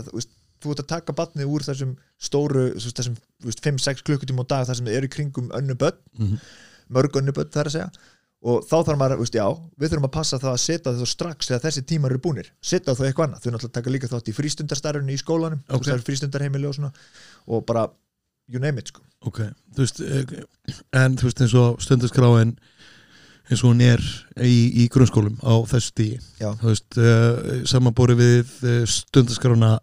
[0.66, 4.68] þú ert að taka batnið úr þessum stóru, þessum þú veist, 5-6 klukkutíma á dag
[4.70, 6.44] þar sem þið eru kringum önnu börn mhm.
[6.96, 7.90] mörg önnu börn þar að segja
[8.46, 9.46] og þá þarf maður, veist, já,
[9.80, 12.94] við þurfum að passa það að setja þau strax þegar þessi tímar eru búnir setja
[12.94, 15.80] þau eitthvað annað, þau náttúrulega taka líka þátt í frístundarstarfinu í skólanum, Ok.
[15.80, 16.04] okay.
[16.06, 16.92] frístundarheimili og svona
[17.50, 17.88] og bara,
[18.52, 19.02] you name it sko.
[19.26, 19.42] ok,
[19.74, 20.36] þú veist eh,
[21.02, 22.54] en þú veist eins og stundaskráin
[23.50, 24.02] eins og hún er
[24.42, 26.52] í, í grunnskólum á þessu Já.
[26.62, 29.78] þú veist, uh, samanbúri við uh, stundaskrána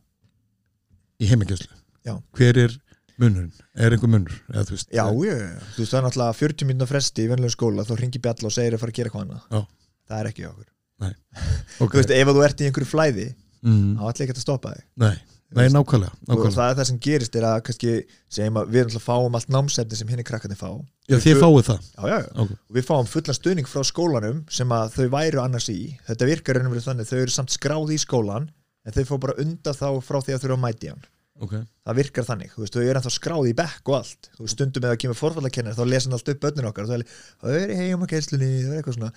[1.23, 1.71] í heimingjöslu
[2.03, 2.17] Já.
[2.35, 2.75] hver er
[3.21, 4.37] munurinn, er einhver munur?
[4.53, 5.35] Eða veist, já, já,
[5.75, 8.55] þú veist það er náttúrulega 40 mínúna fresti í venlega skóla, þá ringi bjall og
[8.55, 9.69] segir að fara að gera eitthvað annað.
[10.09, 10.71] Það er ekki okkur,
[11.83, 13.29] ok, þú veist, ef þú ert í einhverju flæði,
[13.67, 14.85] mm, þá ætla ekki að stoppa þig.
[15.03, 15.15] Nei,
[15.53, 16.55] nei, nákvæmlega, nákvæmlega.
[16.57, 17.95] það er það sem gerist er að kannski,
[18.33, 20.71] segjum að við náttúrulega fáum allt námsefni sem henni krakkarnir fá.
[21.11, 21.91] Já, þið fáið það.
[21.93, 22.33] Já, já, já.
[22.45, 25.81] ok, og við fáum fullan stuðning frá skólanum sem að þau væru annars í.
[26.09, 28.51] Þetta virkar raunverið þannig, þau eru samt skráð í skólan
[28.87, 31.05] en þau fá bara undan þá frá því að þau eru að mæti hann.
[31.43, 31.55] Ok,
[31.89, 34.55] það virkar þannig, þú veist, þau eru ennþá skráð í bekk og allt, þú veist,
[34.55, 37.73] stundum eða kemur forfallakennar þá lesa hann allt upp börnin okkar og það er, það
[37.73, 39.11] í heim á keislunni, það er eitthvað svona.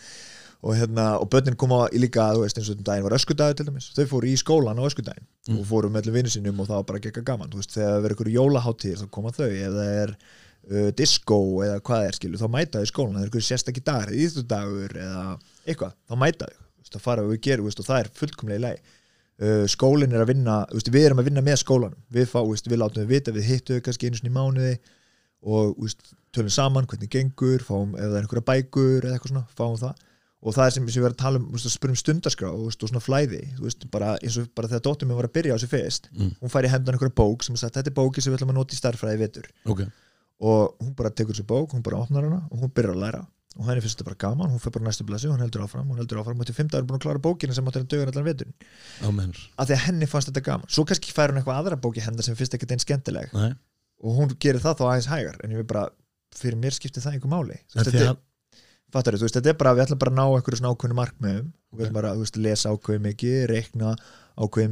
[0.65, 3.57] Og, hérna, og börnin koma í líka, þú veist, eins og um daginn var öskudagur
[3.59, 5.59] til dæmis, þau fóru í skólan á öskudaginn Mm.
[5.61, 7.91] og fóru með allir vinnu sínum og það var bara gekka gaman, þú veist, þegar
[7.91, 12.17] það verður ykkur jólaháttíðir þá koma þau, ef það er uh, disco eða hvað er
[12.17, 15.25] skilu, þá mæta þau í skólan, það er ykkur sérstakki dagur, íþjóðdagur eða
[15.69, 16.57] eitthvað, þá mæta þau.
[16.65, 18.81] Þú veist, það fara við gerum, veist, og það er fullkomlega í lagi
[19.67, 21.99] skólinn er að vinna veist, við erum að vinna með skólanum.
[22.13, 24.73] Við, fá, veist, við látum við vita, við hittum við kannski einu sinni í mánuði
[25.45, 29.45] og veist, tölum saman hvernig gengur, fáum ef það er einhverja bækur eða eitthvað svona,
[29.57, 30.03] fáum það.
[30.45, 32.75] Og það er sem, við erum að tala um, að spyrja um stundarskrá og, og
[32.89, 33.41] svona flæði,
[33.91, 36.31] bara eins og bara þegar dóttum við var að byrja á þessu fyrst Mm.
[36.41, 38.51] hún fær í hendan einhverja bók sem er sagt, þetta er bóki sem við ætlum
[38.53, 39.47] að nota í starffræði í vetur.
[39.65, 39.81] Ok.
[40.45, 43.23] Og hún bara tekur þessu bók, hún bara opnar hana og hún byrjar að læra
[43.55, 45.99] og henni finnst þetta bara gaman, hún fyrir bara næstu blessi hún heldur áfram, hún
[46.01, 48.09] heldur áfram, og til fimm dagur er búin að klára bókina sem átti að dögur
[48.11, 48.49] allan vetur
[49.55, 50.67] af því að henni fannst þetta gaman.
[50.75, 53.27] Svo kannski fær hún eitthvað aðra bóki henda sem finnst ekkert einn skemmtileg.
[53.35, 53.51] Nei.
[54.03, 55.83] Og hún gerir það þá aðeins hægar en ég vil bara,
[56.35, 57.57] fyrir mér skiptir það einhver máli.
[57.71, 58.17] Veist, þetta, að,
[58.91, 61.47] fattar, þú veist, þetta er bara, við ætlum bara að ná einhverju svona ákveðnum markmiðum.
[61.71, 63.95] Við ætlum bara, veist, lesa ákveðið mikið reikna
[64.35, 64.71] ákveðið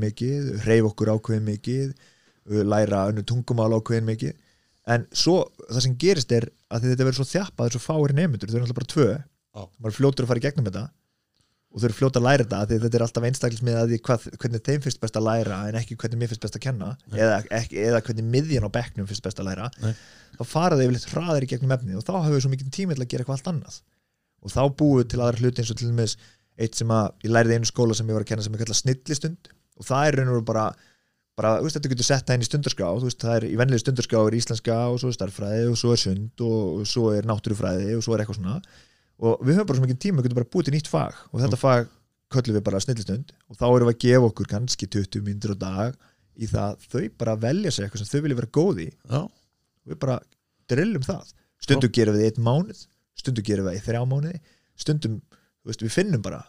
[4.90, 5.38] en svo,
[5.70, 8.80] það sem gerist er að þetta verður svo þjappað, svo fáir nefndur þau eru alltaf
[8.82, 9.08] bara tvö,
[9.54, 9.64] Já.
[9.80, 10.84] maður fljótur að fara í gegnum þetta.
[11.74, 14.64] Og þau eru fljótur að læra þetta þetta er alltaf einstaklismið að því hvað, hvernig
[14.68, 16.90] þeim finnst best að læra en ekki hvernig mér finnst best að kenna.
[17.16, 19.72] Eða, ekki, eða hvernig miðjan á bekknum finnst best að læra.
[19.82, 19.96] Nei.
[20.38, 22.94] þá fara þau yfirleitt hraðar í gegnum efnið og þá hafum við svo mikið tími
[22.94, 23.80] til að gera eitthvað allt annað.
[24.44, 26.16] Og þá búum við til aðra hluti eins og til dæmis
[26.62, 28.62] eitt sem að ég lærði í einu skóla sem ég var að kenna sem ég
[28.62, 30.68] kalla snillistund og það er raun og bara,
[31.40, 33.84] bara veist, þetta getur sett það inn í stundarskrá þú veist, það er í venlega
[33.84, 37.98] stundarskrá er íslenska og svo er starffræði og svo er sund og, svo er náttúrufræði
[37.98, 38.56] og svo er eitthvað svona.
[39.24, 41.44] Og við höfum bara svo mikið tíma, við getum bara búið til nýtt fag og
[41.44, 41.92] þetta fag
[42.34, 45.58] köllum við bara snillistund og þá erum við að gefa okkur kannski 20 myndir á
[45.64, 46.00] dag
[46.34, 48.90] í það þau bara velja sér eitthvað sem þau vilja vera góð í.
[48.90, 50.18] Já, og við bara
[50.70, 51.30] drillum það.
[51.64, 52.82] Stundum gerum við einn mánuð
[53.20, 54.40] stundum gerum við í þrjá mánuði
[54.80, 55.20] stundum,
[55.68, 56.44] veist, við finnum bara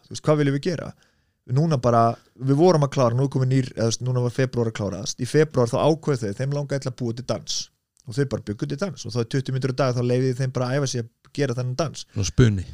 [1.52, 2.04] núna bara,
[2.40, 5.28] við vorum að klára, nú komum við nýr eða, núna var februar að kláraðast, í
[5.28, 7.58] februar þá ákveð þau, þeim langaði til að búa til dans.
[8.04, 9.04] Og þau bara byggur til dans.
[9.04, 11.12] Og þá er 20 minnur á dag þá leiði þeim bara að æfa sig að
[11.36, 12.06] gera þennan dans.
[12.14, 12.66] Svona spunni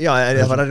[0.00, 0.62] já, en var,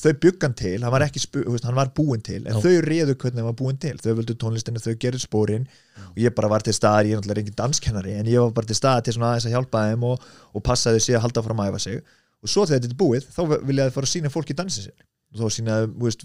[0.00, 2.60] þau byggan til hann var, ekki, spu- hann var búinn til en Já.
[2.64, 3.96] þau réðu hvernig hann var búinn til.
[4.00, 5.66] Þau völdu tónlistinu, þau gerðu spórin
[6.06, 8.70] og ég bara var til staðar, ég er náttúrulega engin danskennari en ég var bara
[8.70, 10.24] til staðar til svona aðeins að hjálpa þeim og,
[10.56, 12.00] og passaði sig að halda fram að æfa sig.
[12.40, 14.96] Og svo þegar þetta er búið, þá vilja þið fara að sína fólki dansin sin
[15.30, 16.24] og þá sína, þú veist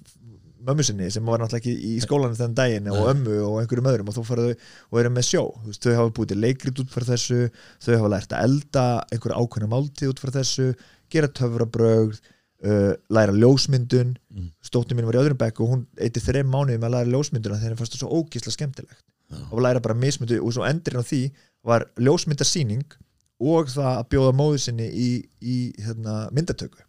[0.68, 4.12] mömmu sinni sem var náttúrulega ekki í skólanum þennan daginn og ömmu og einhverjum öðrum
[4.12, 6.82] og þá fara þau og eru með sjó, þú veist, þau hafa búið til leikrit
[6.84, 7.42] út fyrir þessu,
[7.86, 10.68] þau hafa lært að elda einhverja ákveðna máltíð út fyrir þessu
[11.16, 12.20] gera töfrabrögð
[12.66, 14.50] uh, læra ljósmyndun Mm.
[14.68, 17.56] stóttin mín var í öðrum bekk og hún eitti þreim mánuði með að læra ljósmynduna
[17.56, 19.38] þegar henni fannst það svo ógísla skemmtilegt Já.
[19.48, 21.22] og læra bara mismyndu og svo endurinn á því
[21.64, 22.98] var ljósmyndasýning
[23.40, 25.08] og það að bjóða móðu sinni í,
[25.40, 26.84] í hérna, myndatöku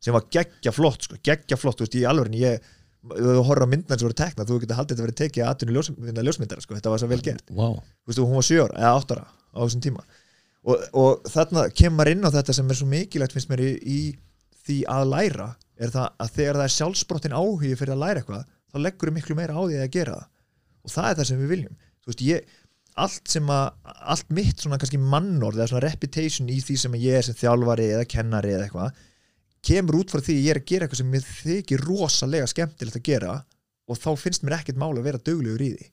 [0.00, 2.70] sem var geggja flott sko, geggja flott, þú veist, í alveg ég,
[3.08, 5.76] þú horfður á myndnar sem voru tekna þú getur haldið þetta verið tekið að atvinni
[5.76, 7.52] ljósmyndara ljósmyndara, sko, þetta var svo vel gert.
[8.06, 10.04] Veist, og hún var sjö ára, eða átt ára á þessum tíma.
[10.60, 14.00] Og, og þarna kemur inn á þetta sem er svo mikilvægt finnst mér í, í
[14.66, 15.48] því að læra
[15.80, 19.16] er það að þegar það er sjálfsbrottin áhugi fyrir að læra eitthvað, þá leggur við
[19.16, 20.26] miklu meira á því að gera það.
[20.84, 21.78] Og það er það sem við viljum.
[22.10, 22.58] Veist, ég,
[23.00, 23.66] allt sem að
[24.12, 24.66] allt mitt
[24.98, 29.00] mannorð eða reputation í því sem ég er sem þjálfari eða kennari eða eitthvað
[29.66, 33.00] kemur út frá því að ég er að gera eitthvað sem mér þykir rosalega skemmtilegt
[33.00, 33.32] að gera
[33.90, 35.90] og þá finnst mér ekkert máli að vera duglegur í því.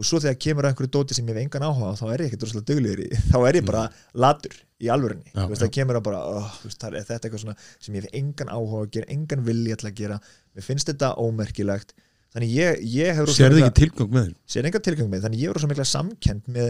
[0.00, 2.44] Og svo þegar kemur einhverju dóti sem ég hef engan áhuga þá er ég ekkert
[2.46, 3.22] rosalega duglegur í því.
[3.30, 3.86] Þá er ég bara
[4.24, 4.88] latur í
[5.34, 8.06] þú veist, það kemur að bara, oh, veist, það er þetta eitthvað svona sem ég
[8.06, 10.20] hef engan áhuga að gera, engan vilja til að gera.
[10.56, 11.92] Mér finnst þetta ómerkilegt.
[12.30, 15.40] Þannig ég, ég hef rosa Sérðu mikla- ekki tilgang með sér enga tilgang með, þannig
[15.42, 16.68] ég er rosa mikla samkend með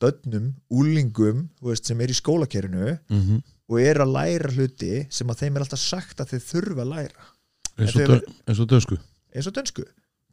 [0.00, 3.42] börnum, úlingum veist, sem er í skólakerinu mm -hmm.
[3.70, 6.92] Og er að læra hluti sem að þeim er alltaf sagt að þeir þurfa að
[6.96, 7.30] læra.
[7.78, 8.98] Eins, og dö- eins og dösku
[9.32, 9.84] eins og dönsku,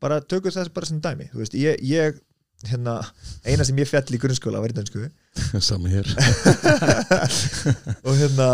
[0.03, 2.17] bara tökum þess bara sem dæmi, þú veist, ég, ég
[2.67, 2.97] hérna,
[3.47, 5.05] eina sem ég fjall í grunnskóla var í dönsku.
[5.69, 6.09] Sami hér.
[8.07, 8.49] Og hérna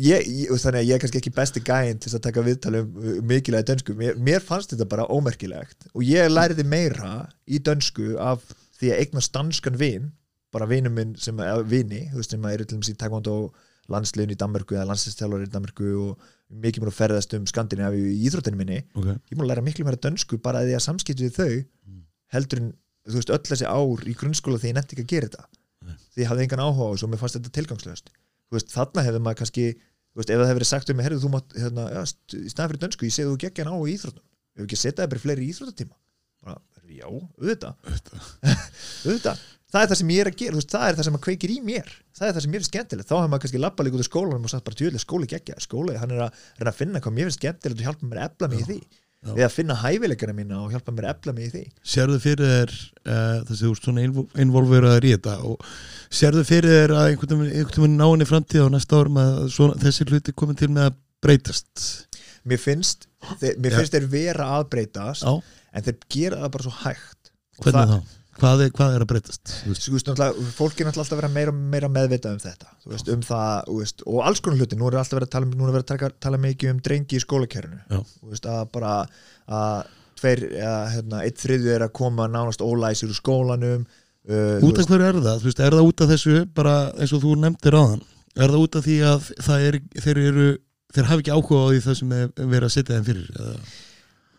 [0.00, 2.80] ég, ég, og þannig að ég er kannski ekki besti gæinn til að taka viðtali
[2.84, 3.96] um uh, mikilvægi dönsku.
[3.98, 5.90] Mér, mér fannst þetta bara ómerkilegt.
[5.92, 8.44] Og ég læriði meira í dönsku af
[8.80, 10.08] því að eignast danskan vin
[10.54, 13.34] bara vinum minn sem er vini sem eru til dæmis í taekwondo
[13.90, 18.18] landsliðin í Danmörku eða landslistjálfur í Danmörku og mikið mér að ferðast um Skandinavíu í
[18.28, 18.80] íþróttinu minni.
[18.94, 19.18] Okay.
[19.30, 21.52] ég múið að læra miklu meira dönsku bara að því að samskipti við þau
[22.34, 22.72] heldur en
[23.10, 25.46] þú veist öll þessi ár í grunnskóla því ég nefndi ekki að gera þetta.
[25.80, 25.94] Nei.
[26.14, 28.10] því ég hafði engan áhuga á þessu og mér fannst þetta tilgangslöst
[28.50, 31.14] þú veist þarna hefði maður kannski þú veist ef það hefði verið sagt um mig
[31.14, 34.26] þú mátt hérna, í staðan fyrir dönsku ég segði þú geggja á í íþróttum
[34.58, 35.96] ef ekki setja það bara fleiri íþróttatíma.
[36.40, 36.58] Bara,
[36.90, 37.74] já, auðvitað.
[39.06, 41.18] Auðvitað það er það sem ég er að gera, þú veist, það er það sem
[41.18, 41.92] að kveikir í mér.
[42.18, 44.10] Það er það sem mér finnst skemmtilegt, þá hefur maður kannski lappa líka út af
[44.10, 47.16] skólanum og sagt bara tjóðlega skóli geggja skóli, hann er að reyna að finna hvað
[47.16, 48.80] mér finnst skemmtilegt og hjálpa mér að efla mig í því.
[49.20, 49.34] Já.
[49.36, 51.62] við að finna hæfileikana mína og hjálpa mér að efla mig í því.
[51.92, 52.70] Sérðu fyrir þér
[53.04, 54.04] uh, þessi þú ert svona
[54.44, 55.66] involveraður í þetta og
[56.08, 59.76] sérðu fyrir þér að einhvern veginn- einhvern veginn náinni framtíð á næsta árum að svona,
[59.82, 61.84] þessi hluti komið til með að breytast?
[62.48, 63.04] Mér finnst,
[63.42, 67.32] þeir, mér finnst þeir vera að breytast en þeir gera það bara svo hægt.
[67.60, 68.16] Og hvernig þá?
[68.40, 69.52] Hvað er, hvað er að breytast?
[69.66, 70.10] Þú veist,
[70.56, 74.04] fólk er náttúrulega alltaf að vera meira, meira meðvitað um þetta veist, um það, veist,
[74.08, 76.40] og alls konar hluti nú er alltaf verið að tala, er verið að tala, tala
[76.46, 77.24] mikið um drengi í
[78.30, 78.94] veist, að bara
[79.50, 80.46] að tveir,
[80.94, 85.20] hérna, eitt þriðju er að koma nánast ólæsir úr skólanum uh, Út af hverju er
[85.20, 85.44] það?
[85.46, 88.02] Veist, er það út af þessu bara eins og þú nefndir á þann
[88.40, 90.48] Er það út af því að er, þeir eru
[90.94, 93.56] þeir hafa ekki áhuga á því það sem er verið að setja þeim fyrir eða?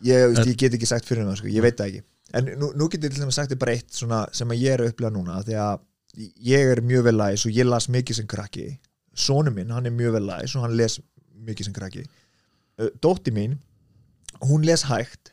[0.06, 2.88] ég, ég get ekki sagt fyrir það, sko, ég veit það ekki en nú, nú
[2.90, 5.58] get ég til dæmis sagt þér bara eitt sem ég er að upplega núna því
[5.60, 5.82] að
[6.52, 8.66] ég er mjög vel læs og ég las mikið sem krakki.
[9.12, 10.98] Sonu minn, hann er mjög vel læs og hann les
[11.46, 12.04] mikið sem krakki.
[12.80, 13.58] Uh, dótti mín,
[14.44, 15.32] hún les hægt.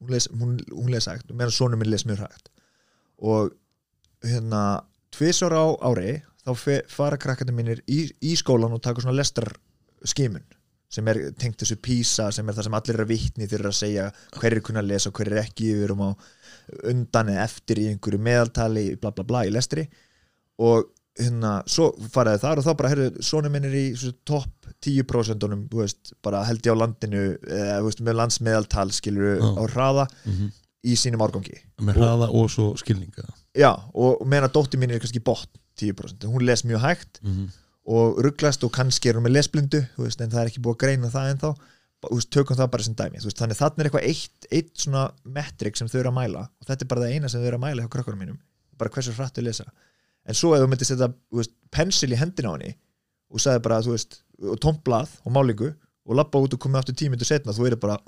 [0.00, 2.50] Hún les, hún, hún les hægt meðan sonu minn les mjög hægt.
[3.18, 3.50] Og
[4.24, 4.82] hérna
[5.14, 9.50] tvisar á ári þá fara krakkandi mínir í, í skólan og taka svona lestar
[10.08, 10.46] skimun
[10.90, 13.70] sem er tengt þessu PISA sem er það sem allir eru að vitni þeir eru
[13.70, 16.10] að segja hver er kunna að lesa og hver er ekki við erum á
[16.90, 19.86] undan eða eftir í einhverju meðaltali bla bla bla í lestri
[20.60, 23.86] og hérna, svo faraði þar og þá bara, herru, sonum minn er í
[24.28, 29.38] topp 10% -unum, þú veist, bara held ég á landinu eða, veist, með landsmeðaltal skilur
[29.40, 29.48] Já.
[29.58, 30.52] á hraða Mm -hmm.
[30.84, 34.98] í sínum árgangi Með hraða og svo skilninga já, og meðan að dóttir mín er
[34.98, 37.48] kannski botn 10%, hún les mjög hægt mm -hmm.
[37.90, 40.76] Og rugglast og kannski er hún með lesblindu þú veist, en það er ekki búið
[40.76, 41.58] að greina það
[42.00, 44.70] Þú veist, tökum það bara sem dæmi þú veist, þannig þannig er eitthvað eitt, eitt
[44.80, 45.02] svona
[45.36, 47.58] metrik sem þau eru að mæla og þetta er bara það eina sem þau eru
[47.58, 48.38] að mæla hjá krakkarum mínum
[48.80, 49.66] bara hversu hratt þau lesa.
[50.24, 51.44] En svo ef þú myndir setja þú
[51.76, 52.72] pensil í hendina á henni
[53.28, 55.68] og sagði bara þú veist, og tómt blað og málingu
[56.08, 57.98] og lappa út og komið aftur tíu myndir setna þú er bara,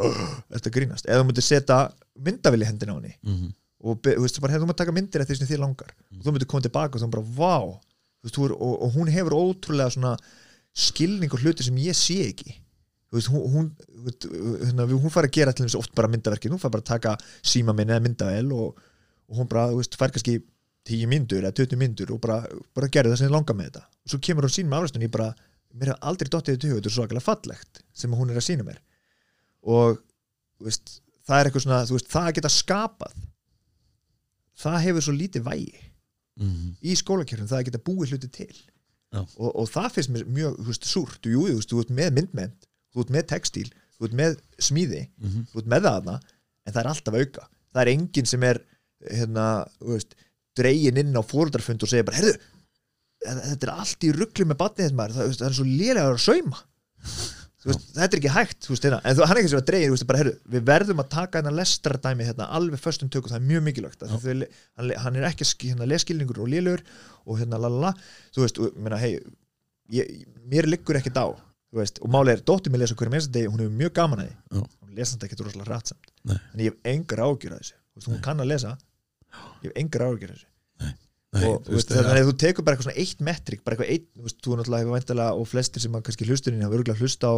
[0.57, 1.09] þetta grínast?
[1.11, 1.79] Eða þú myndir setja
[2.17, 3.53] myndavili í hendina á henni Mm -hmm.
[3.85, 5.91] og þú veist, bara, hefur þú maður taka myndir eftir því sem þér langar.
[6.17, 7.92] Og þú myndir koma tilbaka og þú bara, vá þú
[8.25, 10.17] veist, og, og hún hefur ótrúlega svona
[10.73, 12.55] skilning og hluti sem ég sé ekki.
[13.13, 13.69] Veist, hún, hún,
[14.63, 17.17] hérna, hún fær að gera til þess oft bara myndaverkið, hún fær bara að taka
[17.45, 18.81] síma minn eða myndavel og,
[19.29, 20.39] og hún bara, þú veist, fær kannski
[20.89, 22.41] 10 myndur eða 20 myndur og bara,
[22.75, 23.85] bara gerði það sem þið langar með þetta.
[24.03, 25.29] Og svo kemur hún sín með afræstunni ég bara,
[25.77, 28.49] mér hef aldrei dottið í tugu þetta er svo akkurlega fallegt sem hún er að
[28.49, 28.81] sína mér.
[29.63, 30.01] Og
[30.65, 30.97] veist,
[31.29, 33.23] það er eitthvað svona, veist, það að geta skapað
[34.63, 35.85] það hefur svo lítið vægi
[36.41, 36.75] mm.
[36.83, 38.53] í skólakjörnum, það að geta búið hluti til.
[39.13, 42.53] Og, og það finnst mér mjög veist, súrt, jú, þú veist, þú ert með myndmenn
[42.93, 43.67] þú ert með textíl,
[43.99, 45.43] þú ert með smíði Mhm.
[45.53, 46.15] þú ert með það þarna
[46.65, 48.61] en það er alltaf auka, það er enginn sem er
[49.11, 49.47] hérna,
[49.83, 50.15] þú veist
[50.57, 52.35] dregin inn á fóreldrafund og segja bara herðu,
[53.27, 56.21] þetta er allt í rugglu með batnið þess maður, það, það er svo lélega að
[56.25, 56.63] sauma.
[57.03, 58.99] Þú veist, þetta er ekki hægt veist, hérna.
[59.05, 62.49] en þú, hann er ekki sem að herru, við verðum að taka hérna lestradæmi hérna,
[62.59, 64.19] alveg föstum tökum, það er mjög mikilvægt þau,
[65.05, 66.83] hann, er ekki hérna, leskilningur og lélur
[67.23, 67.95] og hérna lalala
[68.35, 69.15] þú veist, og, meina, hei
[69.93, 71.27] ég, mér liggur ekkert á
[71.73, 74.65] og máli er, dóttir mér lesa hverjum einsta degi hún hefur mjög gaman að því.
[74.83, 77.77] Hún lesa þetta ekkert rosalega rætsamt en ég hef engar ágjur að þessu.
[77.97, 78.73] Veist, hún kann að lesa.
[79.63, 80.49] Ég hef engar ágjur að þessu.
[80.83, 80.93] Nei,
[81.33, 84.27] og veist, þannig að þú tekur bara eitthvað svona eitt metrik bara eitthvað eitt, þú
[84.27, 87.35] veist, þú náttúrulega hefur væntalega og flestir sem kannski hlustunin hafa örgulega hlusta á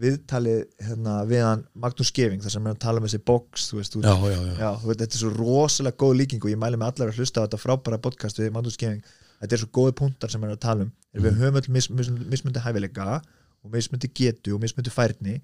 [0.00, 3.94] viðtalið hérna, við hann Magnús Geving þar sem hann tala með þessi box þú veist,
[3.94, 6.60] þú, já, já, já, já, þú veit, þetta er svo rosalega góð líking og ég
[6.62, 9.02] mæli með allar að hlusta á þetta frábæra podcast við Magnús Geving
[9.40, 11.24] þetta er svo góði punktar sem hann er að tala um mm.
[11.24, 13.20] við höfum öll mis, mis, mismundi hæfileika
[13.60, 15.38] og mismundi getu og mismundi færni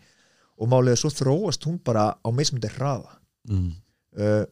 [0.56, 3.18] og málega svo þróast hún bara á mismundi hraða
[3.50, 3.70] mm.
[4.20, 4.44] uh,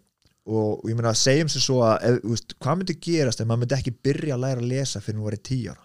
[0.44, 3.76] og, ég meina segjum sér svo að ef, veist, hvað myndi gerast ef maður myndi
[3.78, 5.84] ekki byrja að læra að lesa fyrir hún var í tíu ára?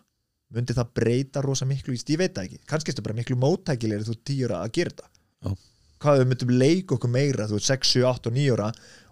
[0.55, 3.37] Myndi það breyta rosa miklu í ég veit það ekki, kannski er þetta bara miklu
[3.39, 5.11] móttækilegri þú ára að gera þetta.
[5.39, 5.53] Já.
[5.99, 8.69] hvað við myndum leika okkur meira þú veist 6, 7, 8 og 9 ára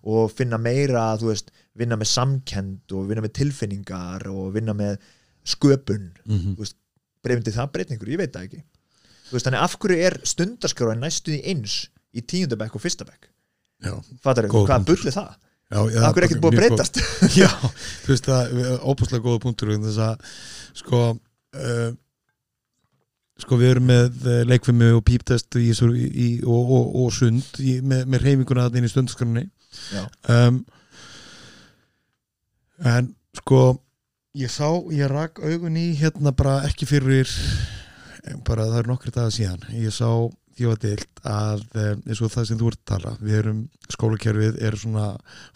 [0.08, 5.00] og finna meira, þú veist, vinna með samkend og vinna með tilfinningar og vinna með
[5.48, 6.12] sköpun.
[6.26, 6.40] Mm
[7.28, 8.60] breyfindi það breytingur, ég veit það ekki.
[9.32, 13.28] Veist, þannig af hverju er stundaskráin næstuði eins í tíundabæk og fyrstabæk
[14.24, 14.98] fattar Góð hvað punktur.
[15.04, 15.36] bulli það?
[15.68, 17.00] Já, já af hverju er ekkert búið að breytast?
[17.42, 17.50] já,
[18.06, 20.30] þú veist það óbúslega góða punktur þess að
[20.80, 21.90] sko uh,
[23.38, 27.78] sko við erum með uh, leikfimi og píptest í, í, og, og, og sund í,
[27.84, 29.46] með, með reyfinguna þarna inn í stundskrunni
[30.32, 30.62] um,
[32.88, 33.62] en sko
[34.38, 37.30] ég sá, ég rak augun í hérna bara ekki fyrir
[38.48, 40.10] bara það er nokkri dagar síðan ég sá
[40.58, 43.62] því var deilt að um, eins og það sem þú ert að tala við erum,
[43.94, 45.06] skólakerfið er svona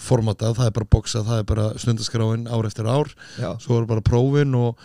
[0.02, 3.12] formatað, það er bara boksað, það er bara stundaskráin ár eftir ár.
[3.42, 3.50] Já.
[3.62, 4.80] svo eru bara prófin og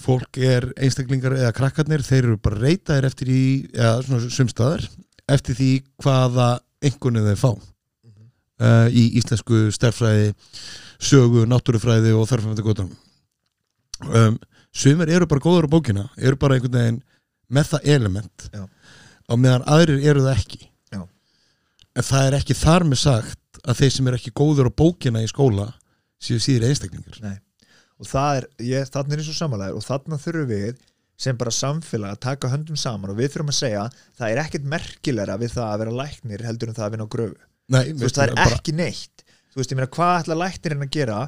[0.00, 4.86] fólk er einstaklingar eða krakkarnir, þeir eru bara reytaðir eftir í, eða svona sumstaðar
[5.30, 5.70] eftir því
[6.02, 6.50] hvaða
[6.84, 7.52] einhvern þeir fá.
[8.60, 10.34] Uh, í íslensku stærfræði
[11.00, 12.90] sögu, náttúrufræði og þarfamönda góðan
[14.04, 14.36] um,
[14.72, 17.00] sumir eru bara góður á bókina eru bara einhvern veginn
[17.50, 18.44] með það element.
[18.52, 18.66] Já.
[19.30, 20.60] Á meðan aðrir eru það ekki
[20.90, 21.00] Já.
[21.00, 25.22] en það er ekki þar með sagt að þeir sem eru ekki góður á bókina
[25.22, 25.70] í skóla
[26.20, 27.36] séu síður einstaklingar Nei.
[28.00, 30.80] og það er, ég, þannig er eins og samanlegar og þannig þurfum við
[31.20, 34.68] sem bara samfélag að taka höndum saman og við þurfum að segja það er ekkert
[34.72, 37.38] merkilegra við það að vera læknir heldur en það að vinna á gröfu
[37.70, 40.94] Nei, þú veist, það er ekki neitt þú veist, ég meina, hvað ætla læknirinn að
[40.96, 41.18] gera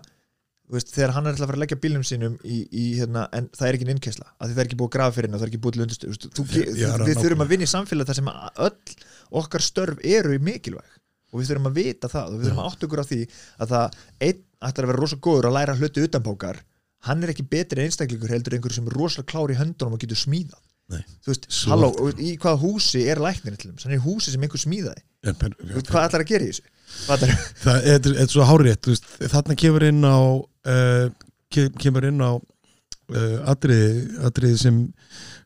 [0.71, 3.49] veist, þegar hann er ætla að fara að leggja bílum sínum í, í hérna, en
[3.53, 5.47] það er ekki af því það er ekki búið að grafa fyrir henni og það
[5.47, 7.23] er ekki búið þú veist, þú, já, við nákvæmlega.
[7.23, 8.31] þurfum að vinna í samfélag þar sem
[8.67, 8.97] öll
[9.43, 10.99] okkar störf eru mikilvæg
[11.33, 13.21] og við þurfum að vita það og við þurfum að átta okkur á því
[13.59, 16.61] að það einn ætlar að vera rosa góður að læra hluti utanbókar
[17.09, 20.03] hann er ekki betri einstaklingur heldur en einhver sem er rosalega klár í höndunum og
[20.05, 20.61] getur smíðað
[20.93, 21.03] Nei.
[21.25, 21.89] þú veist, halló,
[22.21, 25.89] í hvaða húsi er læknir til þeim, hann er húsi sem einhver smíðaði Þú veist,
[25.89, 26.72] hvað ætlar að gera í þessu?
[27.65, 28.89] Það er, er svo hárétt
[29.33, 31.07] þarna kemur inn á uh,
[31.53, 34.79] ke- kemur inn á uh, atriði, atriði sem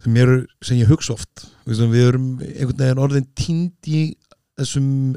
[0.05, 1.47] sem, eru, sem ég hugsa oft.
[1.67, 4.03] Við erum einhvern veginn orðin tínd í
[4.57, 5.17] þessum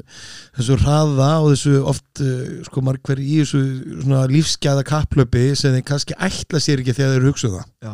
[0.58, 3.60] þessu hraða og þessu oft uh, sko margver í þessu
[4.02, 7.68] svona lífsgæða kapplöpi sem þeir kannski ætla sér ekki þegar þeir hugsa það.
[7.86, 7.92] Já.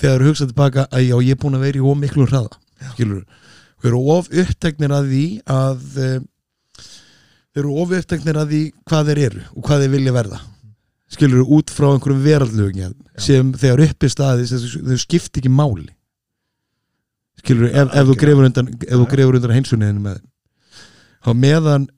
[0.00, 2.60] þegar þeir hugsa tilbaka að já, ég er búin að vera í of miklu hraða
[2.94, 3.24] skilur
[3.80, 5.82] við erum of uppteknir að því að
[7.54, 10.40] þeir eru of uppteknir að því hvað þeir eru og hvað þeir vilja verða?
[11.10, 15.88] Skilur út frá einhverjum veraldlögum sem þegar upp er staðis þau skipti ekki máli.
[17.40, 19.10] Skilur ef, ef þú grefur undan ef þú Já.
[19.14, 20.22] grefur undan heilsunniðinu með
[21.24, 21.88] þá meðan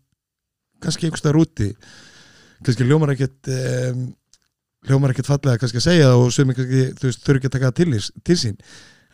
[0.83, 1.69] kannski einhvers staðar úti
[2.65, 4.09] kannski ljómar ekkert um,
[4.89, 7.73] hljómar ekkert fallega kannski að segja og sem kannski þú veist þurfi ekki að taka
[7.77, 8.59] til, til sín.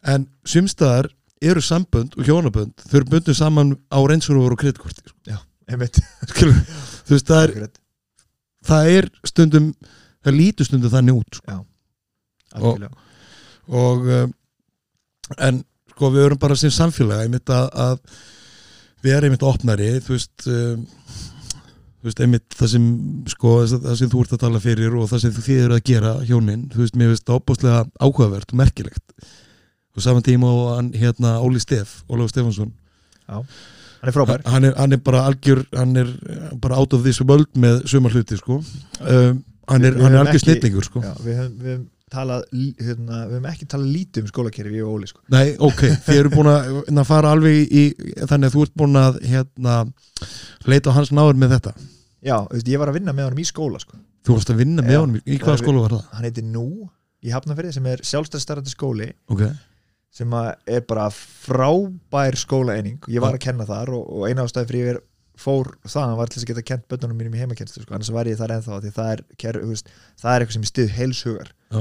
[0.07, 1.11] En sumstaðar
[1.43, 5.48] eru sambönd og hjónabönd þau eru bundið saman á reynsurúfur og kreditkorti sko.
[7.09, 7.71] þú veist það er,
[8.69, 9.71] það er stundum
[10.25, 11.61] það lítur stundum þannig út sko.
[12.57, 13.07] algjörlega.
[13.69, 14.35] og um,
[15.39, 15.63] en
[15.93, 17.99] sko við erum bara sem samfélag einmitt að, að
[19.05, 20.87] við erum einmitt opnari þú veist um,
[21.99, 22.89] þú veist einmitt það sem
[23.35, 25.87] sko það sem þú ert að tala fyrir og það sem þú þið eru að
[25.91, 29.31] gera hjónin, þú veist mér veist það opbúslega áhugavert og merkilegt.
[29.99, 32.71] Og saman tíma og hann hérna Óli Steff, Ólafur Stefansson
[33.27, 33.43] Já,
[34.01, 34.43] hann er frábær.
[34.49, 36.11] Hann er, hann er bara algjör hann er
[36.63, 38.61] bara out of this world með sumar hluti sko.
[39.03, 41.05] Um, hann er, hann er algjör snillingur sko.
[41.05, 42.45] Já, við höfum talað
[42.81, 45.23] hérna, við höfum ekki talað lítið um skólakerfi og Óli sko.
[45.35, 47.85] Nei, ok, þið eru búin að, að fara alveg í,
[48.23, 49.79] þannig að þú ert búin að hérna,
[50.69, 51.75] leita hans náður með þetta.
[52.25, 53.99] Já, veist, ég var að vinna með honum í skóla sko.
[54.27, 56.07] Þú varst að vinna með honum, í hvaða skóla var það?
[56.17, 56.67] hann heitir Nú
[57.25, 59.09] í Hafnarfirði sem er sjálfstæðstarrandi skóli.
[59.33, 59.45] Ok,
[60.15, 60.33] sem
[60.67, 62.99] er bara frábær skólaeining.
[63.13, 65.03] Ég var að kenna þar og, og eina ástæði fyrir ég er
[65.39, 67.95] fór það var til þess að geta kent bönnunum mínum í heimakennstu sko.
[67.95, 70.73] annars var ég þar ennþá því það er, ker, veist, það er eitthvað sem ég
[70.73, 71.81] stið heilshugar Já.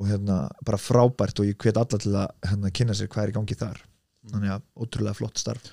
[0.00, 3.34] og hérna bara frábært og ég hvet alla til að hérna, kynna sér hvað er
[3.34, 3.84] í gangi þar.
[4.30, 5.70] Þannig að ótrúlega flott starf.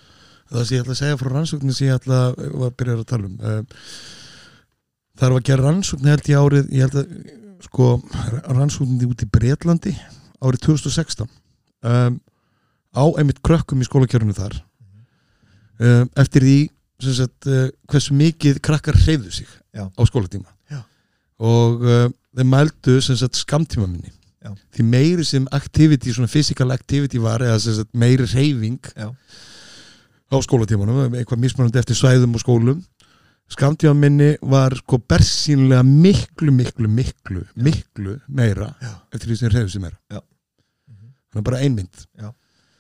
[0.52, 3.28] Það sem ég ætla að segja frá rannsóknin sem ég ætla að byrja að tala
[3.32, 3.74] um um,
[5.18, 7.16] Það var að gera rannsóknin held ég árið ég held að,
[7.66, 7.88] sko,
[8.46, 9.96] rannsóknin út í Bretlandi
[10.38, 11.32] árið 2016
[11.88, 12.20] um,
[12.98, 14.60] á einmitt krökkum í skólakjörinu þar.
[15.78, 16.60] Um, eftir því
[17.06, 19.86] sagt, uh, hversu mikið krakkar hreyfðu sig Já.
[19.86, 20.50] á skólatíma.
[20.72, 20.82] Já.
[21.38, 24.10] og uh, þeir mældu skamtíma minni
[24.42, 24.54] Já.
[24.74, 31.44] því meiri sem activity, svona physical activity var eða sagt meiri hreyfing á skólatímanum eitthvað
[31.44, 32.82] mismunandi eftir svæðum og skólum
[33.54, 38.74] skamtíma minni var sko bersýnlega miklu, miklu, miklu miklu meira
[39.14, 40.22] eftir því sem hreyfðu sig meira
[41.38, 41.44] Já.
[41.44, 42.06] að bara einmynd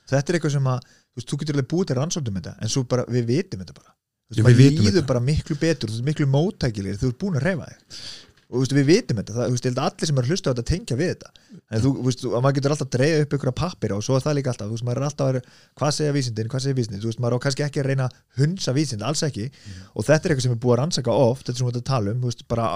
[0.07, 2.73] þetta er eitthvað sem að þú, veist, þú getur alveg búið til rannsóknum þetta en
[2.73, 3.93] svo bara, við vitum þetta bara.
[4.27, 7.37] Þú Já, veist, við líður bara miklu betur þú veist, miklu móttækilegir, þú ert búin
[7.39, 7.99] að reyfa þig.
[8.47, 10.65] Og veist, við vitum þetta, það, veist, að allir sem er að hlusta á þetta
[10.67, 11.31] tengja við þetta.
[11.67, 14.23] En þú, veist, að maður getur alltaf að dreigja upp ykkur pappir og svo er
[14.23, 16.77] það líka alltaf, þú veist, maður er alltaf að vera, hvað segja vísindin, hvað segja
[16.77, 19.49] vísindin, þú veist, maður á kannski ekki að reyna að hunsa vísind, alls ekki.
[19.91, 21.89] Og þetta er eitthvað sem er búið að rannsaka oft, þetta sem við erum að
[21.91, 22.69] tala um þú veist, bara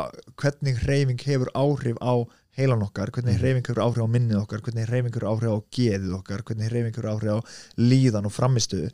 [0.43, 2.13] hvernig hreyfing hefur áhrif á
[2.57, 6.15] heilan okkar, hvernig hreyfing hefur áhrif á minnið okkar, hvernig hreyfing hefur áhrif á geðið
[6.17, 7.39] okkar, hvernig hreyfing hefur áhrif á
[7.79, 8.89] líðan og framistuðu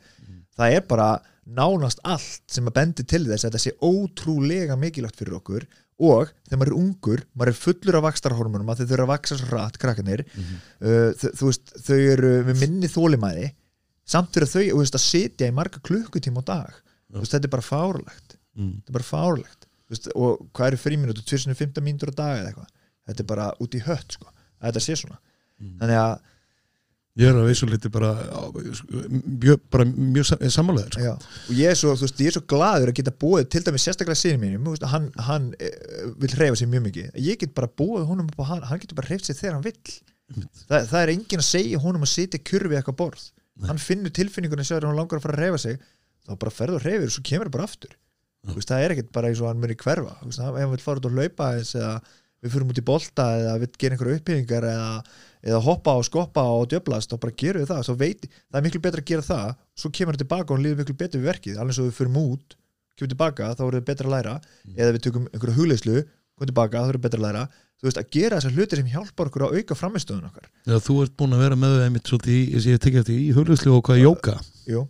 [0.58, 1.10] það er bara
[1.48, 5.66] nánast allt sem að bendi til þess að þetta sé ótrúlega mikilvægt fyrir okkur
[6.08, 9.38] og þegar maður er ungur, maður er fullur af vakstarhormonum að þau þurfa að vaksa
[9.38, 13.48] svo rætt, krakkanir uh, þau, þú veist, þau eru með minni þólimæði
[14.08, 16.76] samt fyrir þau veist, að sitja í marga klukkutíma á dag.
[17.08, 18.74] Þú veist, þetta er bara fárlegt mm.
[18.78, 22.74] þetta er bara fárlegt veist, og hvað eru fríminútur, 2015 mínútur á dag eða eitthvað
[23.08, 24.28] þetta er bara út í hött sko,
[24.60, 25.18] að þetta sé svona.
[25.58, 26.18] Þannig að
[27.18, 28.12] ég er að veisu liti bara
[29.42, 31.14] mjög, bara mjög sam- sammálaður sko.
[31.48, 33.86] Og ég er svo, þú veist, ég er svo gladur að geta búið til dæmis
[33.88, 35.70] sérstaklega sinni mínum veist, hann, hann e,
[36.22, 37.08] vil hreyfa sig mjög mikið.
[37.26, 39.66] Ég get bara búið honum upp á hann hann getur bara hreyft sig þegar hann
[39.66, 39.98] vill.
[40.68, 43.22] Þa, það er enginn að segja honum að sitja kurfi eitthvað borð,
[43.58, 43.66] Nei.
[43.72, 45.78] hann finnur tilfinninguna sér að hann langar að fara að hreyfa sig
[46.28, 47.94] þá bara ferðu og hreyfir og svo kemur það bara aftur.
[48.54, 50.14] Veist, það er ekkert bara eins og hann muni hverfa.
[50.22, 51.88] Veist, ef hann vil fara út og laupa eða
[52.42, 54.90] við fyrir út í bolta eða við gerum einhverja uppbyggingar eða,
[55.42, 57.92] eða hoppa og skoppa og djöblast og bara gerum við það.
[57.98, 60.98] Veit, það er miklu betra að gera það svo kemur hann tilbaka og líður miklu
[61.02, 61.58] betur við verkið.
[61.58, 62.58] Alveg svo við fyrir út,
[62.98, 64.36] kemur tilbaka þá er það betra að læra,
[64.76, 65.96] eða við tökum einhverja hugleyslu
[66.38, 67.44] komum tilbaka, þá er það betra að læra.
[67.78, 70.48] Þú veist, að gera þessar hlutir sem hjálpar okkur að auka framistöðun okkar.
[70.66, 73.28] Já, þú ert búin að vera með það einmitt svolítið í, ég tekið eftir í
[73.36, 74.34] hugleyslu og hvað jóka.
[74.66, 74.82] Jú,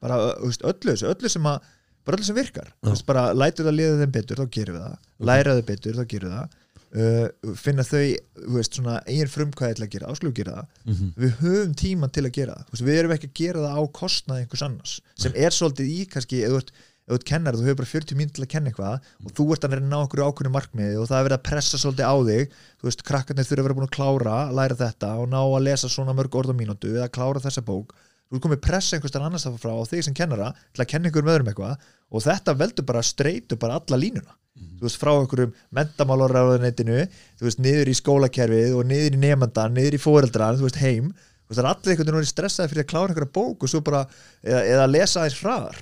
[0.00, 1.68] bara veist, öllu öllu sem að
[2.08, 4.96] bara öllu sem virkar, veist, bara lætur það liða þeim betur, þá gerum við það,
[5.30, 6.56] læra þau betur þá gerum við það
[6.96, 8.04] uh, finna þau,
[8.40, 11.10] þú veist, svona eigin frumkvæði til að gera, áslu gera það, mm -hmm.
[11.16, 14.40] við höfum tíma til að gera það, við erum ekki að gera það á kostnað
[14.40, 16.72] einhvers annars, sem er svolítið í kannski, ef þú ert,
[17.10, 19.72] ert kennar þú hefur bara 40 minn til að kenna eitthvað og þú ert að
[19.74, 22.52] reyna að ná okkur ákveðinu markmiði og það er verið að pressa svolítið á þig.
[22.78, 25.90] Þú veist, krakkarnir þurfa að vera búin að klára læra þetta og ná að lesa
[25.90, 27.96] svona mörg orð á mínútu eða klára þessa bók
[28.30, 31.10] þú ert komið pressa einhvers staðar annars af frá þig sem kennara til að kenna
[31.10, 34.36] ykkur með öðrum eitthvað og þetta veldur bara streitu bara alla línuna.
[34.60, 37.04] Þú veist, frá einhverjum mentamálaráðunetinu
[37.38, 41.12] þú veist, niður í skólakerfið og niður í nefndan, niður í fóreldran þú veist, heim,
[41.14, 43.80] þú veist, það er allir einhvern veginn stressaði fyrir að klára einhverja bók og svo
[43.86, 44.02] bara
[44.42, 45.24] eða, eða lesa.
[45.30, 45.80] Það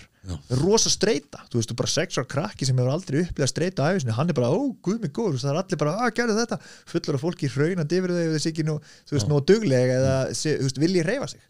[0.53, 3.91] er rosa streita, þú veist, þú bara sexual krakki sem hefur aldrei upplegað streita á
[3.95, 6.59] æfisni, hann er bara, ó, guð mig góður, það er allir bara, að gerðu þetta.
[6.93, 8.75] Fullur af fólki hraunandi yfir þau ef þessi ekki nú,
[9.09, 9.31] þú veist, Já.
[9.33, 11.41] nú duglega eða, þú veist, vilji reyfa sig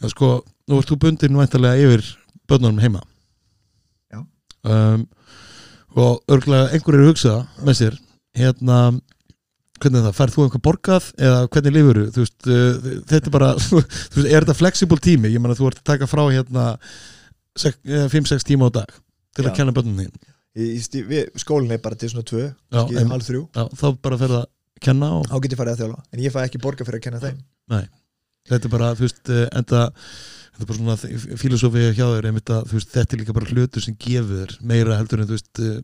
[0.00, 0.28] Já, sko,
[0.70, 2.04] nú ert þú bundin væntalega yfir
[2.48, 3.02] börnunum heima
[4.12, 4.22] Já.
[4.64, 5.06] um,
[6.00, 7.34] og örgulega einhverjir hugsa
[7.66, 7.98] með sér
[8.38, 8.78] hérna
[9.80, 13.34] hvernig er það, færð þú einhver borgað eða hvernig lifur þú veist, uh, þetta er
[13.36, 16.66] bara þú veist, er þetta flexible tími, ég meina þú ert að taka frá hérna
[17.60, 18.92] 5-6 tíma á dag
[19.36, 19.50] til Já.
[19.50, 23.14] að kenna börnunum þín skólinn er bara til svona tvö, Já, kannski einmitt.
[23.14, 24.46] halv þrjú Já, þá bara ferð að
[24.80, 27.06] kenna og þá get ég farið að þjóla, en ég fæ ekki borga fyrir að
[27.06, 27.40] kenna þeim
[27.70, 27.84] Nei.
[28.48, 32.52] Þetta er bara, þú veist, eh, enda þetta er bara svona filosófið hjá þér einmitt
[32.54, 35.80] að, veist, þetta er líka bara hlutur sem gefur meira heldur en, þú veist eh,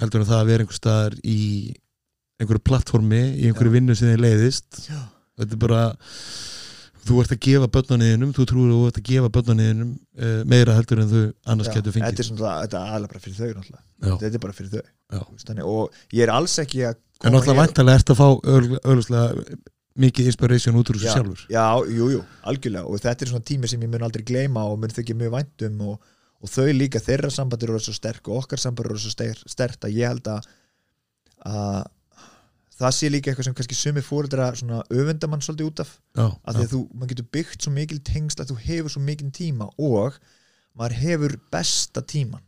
[0.00, 1.40] heldur en það að vera einhver staðar í
[2.40, 4.86] einhverju plattformi, í einhverju vinnu sem þið leiðist.
[4.88, 5.00] Já.
[5.40, 5.82] þetta er bara
[7.00, 10.74] þú ert að gefa börnunniðinum, þú trúir að þú ert að gefa börnunniðinum uh, meira
[10.76, 11.22] heldur en þú
[11.52, 14.18] annars Já, getur þetta fengið er svona, þetta er aðlega bara fyrir þau náttúrulega.
[14.20, 15.22] Þetta er bara fyrir þau.
[15.44, 19.40] Þannig, og ég er alls ekki að en náttúrulega væntalega ert að fá auðvitað
[19.98, 21.40] mikið inspiration út úr þessu já, sjálfur.
[21.50, 21.64] já,
[21.98, 22.86] jú, jú, algjörlega.
[22.86, 25.80] Og þetta er svona tími sem ég mun aldrei gleyma og mun þykja mjög væntum
[25.88, 26.10] og,
[26.40, 29.84] og þau líka þeirra sambandur eru svo sterk og okkar sambandur eru svo ster- sterkt
[29.88, 30.46] að ég held að,
[31.50, 31.80] að
[32.80, 35.90] það sé líka eitthvað sem kannski sumi fóreldra svona öfundamann svolítið út af.
[36.16, 39.02] Já, að því að þú, maður getur byggt svo mikil tengsl að þú hefur svo
[39.04, 40.16] mikil tíma og
[40.78, 42.46] maður hefur besta tíman.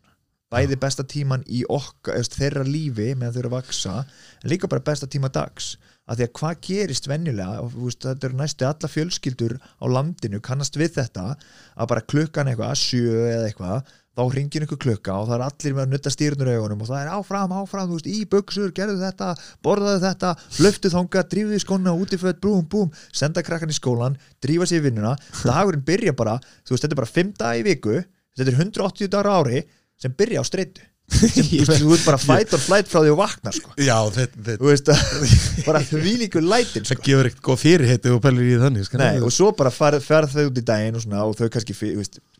[0.52, 4.84] Bæði besta tíman í okkar þeirra lífi meðan þau eru að vaksa en líka bara
[4.84, 5.74] besta tíma dags
[6.12, 10.76] að því að hvað gerist venjulega veist, þetta eru næstu alla fjölskyldur á landinu kannast
[10.76, 15.38] við þetta að bara klukkan eitthvað, sjö eða eitthvað þá ringir einhver klukka og það
[15.38, 18.74] er allir með að nutta stýrnur augunum og það er áfram, áfram, veist, í buksur,
[18.76, 19.30] gerðu þetta
[19.64, 20.34] borðaðu þetta,
[20.66, 24.88] löftu þanga drífðu í skóna, útiföt, búm, búm senda krakkan í skólan, drífa sér í
[24.90, 25.14] vinnuna.
[25.40, 26.36] Dagurinn byrja bara,
[26.68, 28.02] veist, þetta er bara 5 dag í viku,
[28.36, 29.64] þetta er 180 dagar ári
[29.96, 33.52] sem byrja á streitu sem, þú veist bara fight or flight frá því og vakna
[33.54, 33.72] sko.
[33.76, 34.90] já þetta, veist,
[35.68, 37.06] bara því líku lætin það sko.
[37.08, 39.00] gefur ekkert góð fyrirheiti og pælir í þannig sko.
[39.02, 41.76] Nei, og svo bara farð fer þau út í daginn og, svona, og þau kannski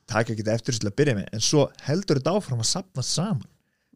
[0.08, 3.06] taka ekki eftir þessu til að byrja með en svo heldur þetta áfram að sapna
[3.06, 3.48] saman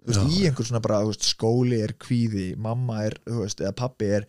[0.07, 4.29] veist, í einhver svona bara veist, skóli er kvíði, mamma er eða pappi er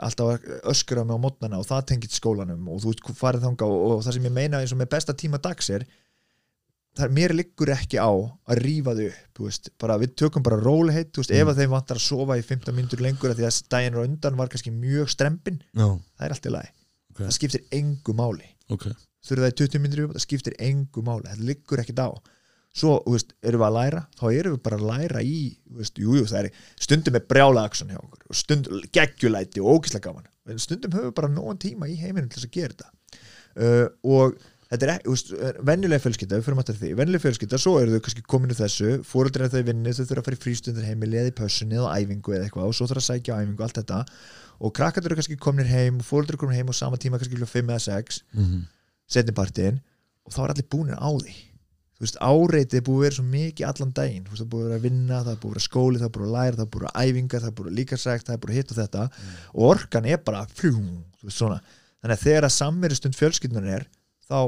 [0.00, 3.68] alltaf að öskra mig á mótnana og það tengið skólanum og þú veist, farið þanga
[3.68, 5.99] og, og það sem ég meina eins og með besta tíma dags er það
[7.08, 11.12] er mér liggur ekki á að rífa þau upp, veist, bara við tökum bara róliheit,
[11.12, 11.50] þú veist, ef Mm.
[11.52, 14.48] að þeim vantar að sofa í 15 mínútur lengur því að daginn og undan var
[14.48, 15.86] kannski mjög strempin, já,
[16.18, 16.70] það er allt í lagi.
[17.10, 17.20] Ok.
[17.26, 18.46] það skiptir engu máli.
[18.70, 18.84] Ok.
[19.26, 22.10] Þurfa það í 20 minnir upp, það skiptir engu máli þetta liggur ekkert á.
[22.72, 26.14] Svo, veist, erum við að læra, þá erum við bara að læra í, veist, jú,
[26.14, 30.28] jú, það er stundum með brjála aksjón hjá okkur og stundum geggjulæti og ógislega gaman.
[30.46, 32.90] En stundum höfum við bara nógan tíma í heiminum til þess að gera þetta.
[33.58, 34.38] Uh, og
[34.70, 35.14] þetta er ekki,
[35.66, 39.48] venjulega fjölskylda við fyrir að því, venjulega fjölskylda, svo eru þau kannski kominu þessu, fóreldrar
[39.48, 42.36] er þau vinni þau þurfa að fara í frístundir heimili eða í pössunni eða æfingu
[42.36, 44.00] eða eitthvað og svo þurfa að sækja æfingu allt þetta.
[44.60, 47.34] Og krakkarnir eru kannski kominir heim og fóreldrar eru komin heim á sama tíma kannski
[47.34, 48.60] klukkan 5 eða 6 Mhm.
[49.10, 49.80] setnipartin
[50.26, 51.34] og þá er allir búinir á því.
[52.00, 54.52] Þú veist, áreitið er búið að vera svo mikið allan daginn, þú veist, það er
[54.54, 56.36] búið að vera að vinna það er búið að vera skóli, það er búið að
[56.36, 58.52] læra, það er búið að vera æfingar það er búið að líkarsækt, það er búið
[58.54, 59.02] að hitta þetta.
[59.52, 60.86] Og orkan er bara fljúm,
[61.20, 61.58] þú veist, svona.
[62.00, 63.84] Þannig að þegar að samverustund fjölskyldunar er
[64.30, 64.40] þá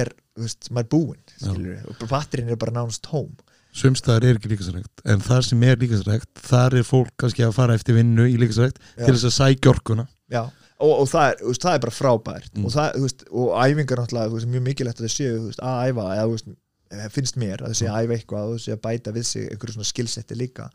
[0.00, 3.32] er, þú veist, maður búinn og batterinn er bara nánast tóm.
[3.76, 7.76] Sumstaðar er ekki líkasrækt en það sem er líkasrækt, þar er fólk kannski að fara
[7.78, 10.06] eftir vinnu í líkasrækt til þess að sækja orkuna.
[10.30, 10.42] Já,
[10.80, 12.50] og, og það, er, veist, það er bara frábært.
[12.56, 12.64] Mm.
[12.66, 16.40] og, það, veist, og æfingar náttúrulega veist, mjög mikilvægt að þau séu að æfa eða
[16.40, 19.28] eh, finnst mér að þau séu að æfa eitthvað og þau séu að bæta við
[19.30, 20.66] sig einhverju svona skilsetti líka.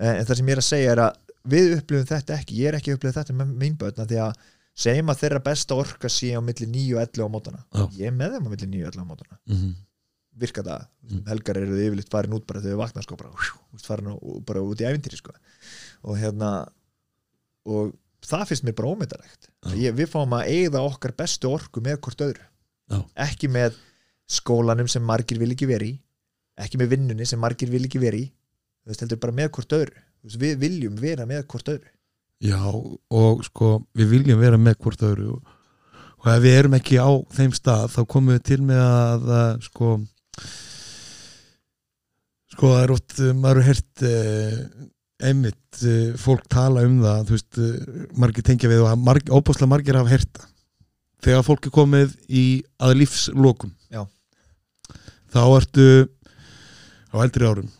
[0.00, 1.22] Eh, en það sem ég er að segja er að
[1.54, 4.20] við upplifum þetta ekki, ég er ekki að upplifa þetta með mín börn af því
[4.24, 4.44] að
[4.74, 7.60] segjum að þeirra besta orka sé á milli 9 og 11 á mótana.
[7.70, 7.84] Já.
[7.98, 9.38] ég er með þeim á milli 9 og 11 á mótana.
[9.46, 9.74] Mm -hmm.
[10.34, 11.20] virka það, Mm.
[11.28, 14.14] helgar eru þau yfirleitt farin út bara þegar þau vakna sko bara, hú, farin á,
[14.46, 15.32] bara út í ævintýri sko.
[16.02, 16.66] Og hérna
[17.64, 17.92] og
[18.24, 19.48] það finnst mér bara ómyndarlegt
[19.94, 22.44] við fáum að eigða okkar bestu orku með hvort öðru.
[22.90, 22.98] Já.
[23.16, 23.76] ekki með
[24.28, 25.92] skólanum sem margir vil ekki veri
[26.58, 28.24] ekki með vinnunni sem margir vil ekki veri
[28.84, 30.02] veist heldur bara með hvort öðru.
[30.24, 31.93] Við viljum vera með hvort öðru
[32.44, 35.52] já og sko við viljum vera með hvort öðru og,
[36.22, 39.68] og ef við erum ekki á þeim stað þá komum við til með að, að
[39.68, 39.92] sko
[42.54, 44.58] sko það er oft uh, maður er hert uh,
[45.24, 49.70] einmitt uh, fólk tala um það þú veist, uh, margir tengja við og marg, óbúslega
[49.70, 50.50] margir hafa herta
[51.24, 52.44] þegar fólk er komið í
[52.82, 54.04] að lífslokum Já.
[55.32, 55.88] þá ertu
[57.14, 57.72] á eldri árum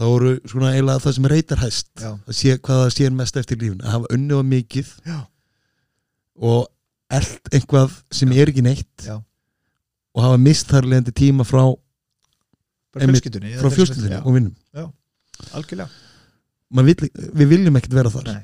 [0.00, 2.10] þá voru svona eiginlega það sem reytar hæst Já.
[2.14, 5.18] að sé hvað það sér mest eftir lífun að hafa unnið á mikið Já.
[6.52, 6.62] og
[7.12, 9.18] eld einhvað sem er ekki neitt Já.
[10.16, 11.64] og hafa mist þar leðandi tíma frá,
[12.96, 14.90] fjölskyldunni frá fjölskyldinni og vinnum
[15.56, 15.90] algjörlega.
[16.72, 18.28] Vill, við viljum ekkert vera þar.
[18.30, 18.42] Nei.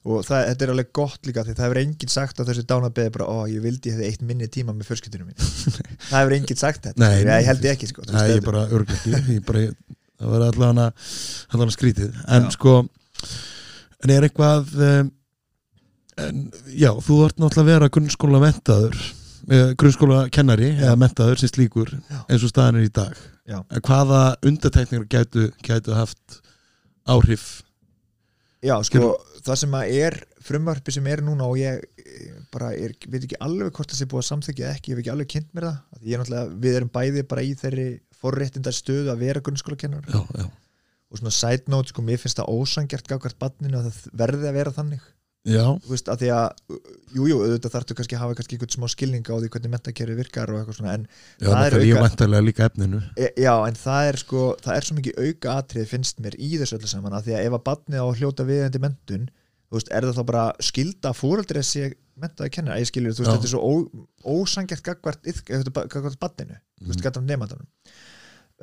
[0.00, 3.12] og það, þetta er alveg gott líka því það hefur enginn sagt á þessu dánabeði
[3.14, 5.36] bara, ó, ég vildi ég hefði eitt minni tíma með fjölskyldunum mín
[6.10, 7.00] það hefur enginn sagt þetta.
[7.04, 9.36] Nei, ég, held ég ekki sko, Nei, ég bara örglega ekki.
[9.36, 9.66] Ég bara,
[10.20, 12.12] það var allan að skrítið.
[12.28, 12.52] En Já.
[12.56, 12.76] sko
[14.00, 15.10] en er eitthvað um,
[16.20, 19.00] en, já, þú ert náttúrulega að vera grunnskóla mentaður
[19.50, 22.20] grunnskóla kennari eða mentaður sem slíkur Já.
[22.28, 23.16] eins og staðan er í dag.
[23.82, 26.40] Hvaða undartekningar gætu, gætu haft
[27.08, 27.62] áhrif?
[28.60, 32.92] Já, sko, það sem að er frumvarpi sem er núna og ég eh, bara er,
[33.08, 35.50] veit ekki alveg hvort það sé búið að samþykja ekki, ég hef ekki alveg kynnt
[35.56, 35.78] mér það.
[36.04, 37.88] Ég er náttúrulega, við erum bæði bara í þeirri
[38.20, 40.04] forréttindar stöðu að vera grunnskólakennar
[41.10, 44.58] og svona side note, sko, mér finnst það ósangjart gagvart banninu að það verði að
[44.60, 45.00] vera þannig.
[45.48, 46.48] Já, þú veist, að því að
[47.16, 50.16] jújú, jú, auðvitað þarftu kannski að hafa kannski einhvern smá skilning á því hvernig mentakerfi
[50.18, 51.06] virkar og eitthvað svona en,
[51.40, 52.02] já Það er auka-
[53.16, 56.50] e, já, en það er sko það er svo mikið auka atrið finnst mér í
[56.60, 59.24] þessu öllu saman að því að ef að barnið á hljóta viðendi mentun,
[59.70, 61.88] þú veist, er það þá bara skilda fóreldrið sé
[62.20, 63.36] mentaði kennar að ég skilur, þú veist, Já.
[63.40, 63.64] þetta er svo
[64.28, 65.24] ósangjart gagvart,
[65.88, 66.92] gagvart barninu þú Mhm.
[66.92, 67.66] veist, nefndanum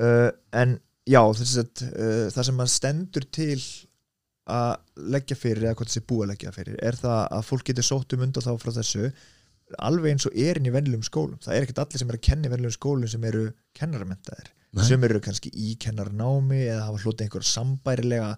[0.04, 0.30] uh,
[0.62, 0.78] en
[1.08, 3.60] já, þess að uh, það sem að stendur til
[4.48, 7.88] að leggja fyrir eða hvað þessi búið að leggja fyrir er það að fólk getur
[7.88, 9.10] sótt um undan þá frá þessu
[9.84, 12.28] alveg eins og er inn í vennilegum skólum það er ekkert allir sem eru að
[12.30, 13.42] kenna í vennilegum skólum sem eru
[13.76, 14.86] kennaramentaðir Nei.
[14.88, 18.32] sem eru kannski í kennarnámi eða hafa hlutið einhver sambærilega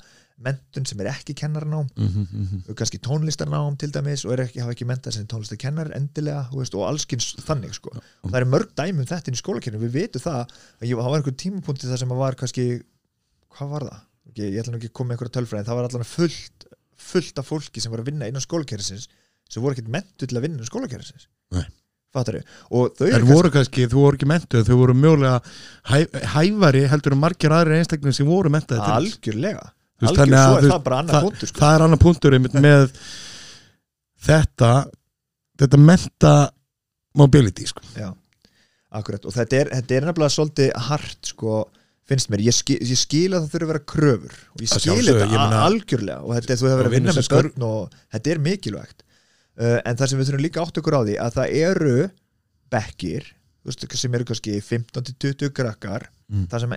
[0.44, 2.76] mentun sem er ekki kennarnám mm -hmm, mm -hmm.
[2.80, 7.36] kannski tónlistarnám til dæmis og ekki, hafa ekki mentað sem tónlistarkennar endilega veist, og allskins
[7.48, 7.90] þannig sko.
[8.24, 10.40] og það eru mörg dæmi um þetta í skólakerfinu við veitum það
[10.82, 12.66] að ég, það var einhver tímapunkti þar sem var kannski
[13.50, 14.00] hvað var það?
[14.38, 16.66] Ég, ég ætla nú ekki að koma með einhverja tölfræði en það var allan fullt,
[17.10, 19.10] fullt af fólki sem var að vinna innan skólakerfisins
[19.50, 21.66] sem voru ekkert mentu til að vinna innan skólakerfisins Nei.
[22.14, 22.44] fattar þau?
[22.70, 25.42] og þau eru voru kannski, þú voru ekki mentuð, þau voru mjögulega
[25.90, 25.98] hæ,
[26.36, 29.74] hæfari heldur en margir aðri einstaklega sem voru mentuð algjörlega
[30.08, 31.60] veist, þannig að, er veist, það það- punktur sko.
[31.60, 32.93] það er annar punktur með
[34.30, 34.72] þetta
[35.60, 36.34] þetta menta
[37.20, 37.84] mobility sko.
[37.97, 38.10] Já,
[38.95, 41.58] akkurat og þetta er, þetta er nefnilega svolítið hart sko,
[42.10, 44.84] finnst mér, ég, skil, ég skil að það þurfi að vera kröfur og ég Að
[44.86, 47.30] skil þetta ég meina- a- algjörlega og þetta er þú hefur verið að vinna með
[47.36, 49.04] börn og þetta er mikilvægt
[49.60, 51.97] uh, en það sem við þurfum líka átt okkur á því að það eru
[52.72, 53.30] bekkir
[53.66, 56.43] veist, sem eru kannski 15-20 krakkar Mm.
[56.45, 56.74] það, sem,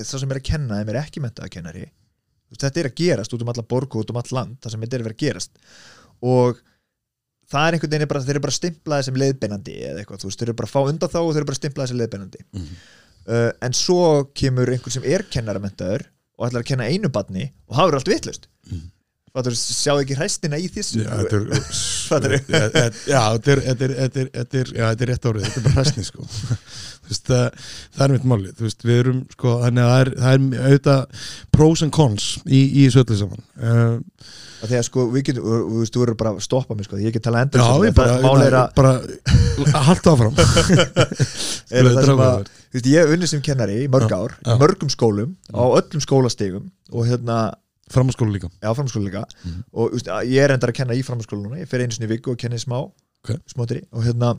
[0.00, 2.03] það sem er að kenna þeim er ekki mentaða kennari Þú veist,
[2.52, 4.96] þetta er að gerast út um alla borgu út um all land, það sem þetta
[4.96, 5.50] er að vera að gerast
[6.22, 6.60] og
[7.50, 10.38] það er einhvern veginn bara, þeir eru bara stimplaði sem leiðbeinandi eða eitthvað, þú veist,
[10.40, 12.74] þeir eru bara að fá undan þá og þeir eru bara stimplaði sem leiðbeinandi Mhm.
[13.28, 14.00] uh, en svo
[14.34, 16.06] kemur einhver sem er kennaramentaður
[16.38, 18.90] og ætlar að kenna einu badni og það verður allt vitlust Mhm.
[19.34, 21.00] Fattur, sjáðu ekki hræstina í þessu?
[21.02, 21.46] Já, þetta er
[22.06, 24.20] þetta er þetta er- þetta er- þetta
[24.60, 26.26] er- þetta er rétt árið, þetta er bara hræsni sko.
[27.08, 27.64] Veist, það,
[27.96, 31.24] það er mitt máli veist, við erum, sko, þannig að það er, það er auðvitað
[31.52, 33.42] pros and cons í, í þessu öllu saman.
[33.58, 34.30] Uh,
[34.70, 37.26] þegar sko, við getum, þú veist, þú verður bara að stoppa mig sko, ég get
[37.26, 38.14] tala endur Já, ég bara,
[38.46, 38.94] er bara
[39.90, 40.38] halda áfram.
[41.74, 42.48] Er að Dráfaður.
[42.54, 46.06] þú veist, ég hef unnið sem kennari í mörg ár, í mörgum skólum á öllum
[46.06, 47.42] skólastegum og hérna
[47.94, 49.64] Framháskóla líka já, framskóla líka Mhm.
[49.72, 52.10] og þú veist, ég er endar að kenna í framskóla núna ég fer einu sinni
[52.10, 52.80] viku og kenni smá
[53.24, 53.38] Ok.
[53.54, 54.34] smátri og hérna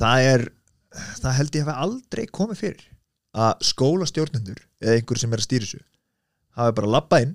[0.00, 0.44] það er
[0.94, 2.84] það held ég hafi aldrei komið fyrir
[3.34, 5.80] að skólastjórnendur eða einhver sem er að stýra þessu
[6.58, 7.34] hafi bara labbað inn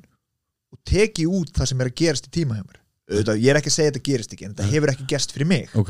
[0.73, 2.79] og tekið út það sem er að gerast í tíma hjá mér
[3.09, 4.67] auðvitað, ég er ekki að segja að þetta gerist ekki en Nei.
[4.71, 5.89] hefur ekki gerst fyrir mig Ok,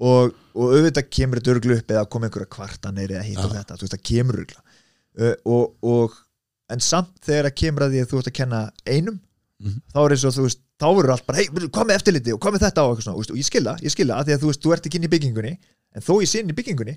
[0.00, 3.56] og, og auðvitað kemur þetta örglu upp eða koma einhverja kvartanir eða hitt og Já.
[3.60, 4.62] þetta, þú veist það kemur örgla
[5.20, 6.16] uh, og, og
[6.74, 8.60] en samt þegar það kemur að því að þú ert að kenna
[8.90, 9.20] einum
[9.64, 9.80] Mhm.
[9.94, 12.64] þá er eins og þú veist, þá verður allt bara hvað með eftirliti og með
[12.66, 14.72] þetta og eitthvað svona, og ég skilða, ég skilða að því að þú veist, þú
[14.74, 15.52] ert ekki inn í byggingunni
[15.94, 16.94] en þó ég sé inn í byggingunni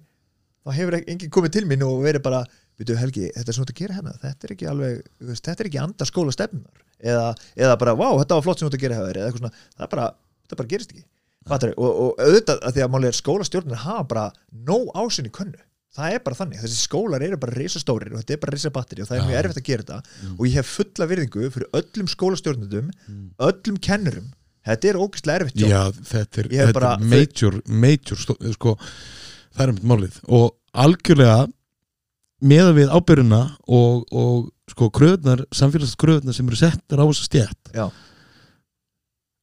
[0.66, 2.42] þá hefur enginn komið til mín og verið bara
[2.82, 4.98] veitu Helgi, þetta er svona að gera hérna þetta er ekki alveg,
[5.30, 8.68] veist, þetta er ekki anda skóla stefnunar eða, eða bara, vá, þetta var flott sem
[8.68, 10.08] þú ert að gera hefur eða eitthvað svona, það bara,
[10.44, 11.06] þetta bara gerist ekki.
[11.48, 14.26] Fattar, og, og auðvitað að því að máli er skólastjórnir hafa bara
[14.68, 15.62] nóg ásinn í könnu
[15.98, 19.10] það er bara þannig, þessi skólar eru bara risastórir og þetta er bara risabatteri og
[19.10, 19.42] það er mjög Já.
[19.44, 20.18] erfitt að gera þetta.
[20.38, 22.92] Og ég hef fulla virðingu fyrir öllum skólastjórnendum
[23.50, 24.28] öllum kennurum.
[24.68, 25.82] Þetta er ógeðslega erfitt já,
[26.12, 28.78] þetta er, þetta bara- er major, major sko,
[29.56, 30.18] það er mitt málið.
[30.28, 31.48] Og algjörlega
[32.46, 37.30] meða við ábyrjuna og, og sko kröðnar, samfélagslega kröðnar sem eru settar á þess að
[37.32, 37.72] stjætt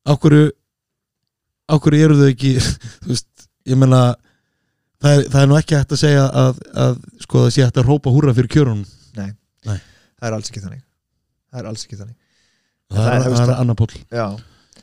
[0.04, 0.42] ákvöru
[1.72, 2.52] ákvöru eru þau ekki
[3.02, 4.02] þú veist, ég meina
[5.04, 6.96] það er, það er nú ekki hægt að segja að, að
[7.26, 8.84] sko það sé hægt að rópa húra fyrir kjörunum
[9.64, 10.82] það er alls ekki þannig.
[11.52, 12.16] Það er alls ekki þannig.
[12.94, 13.88] Það, Það er- er, er annar pól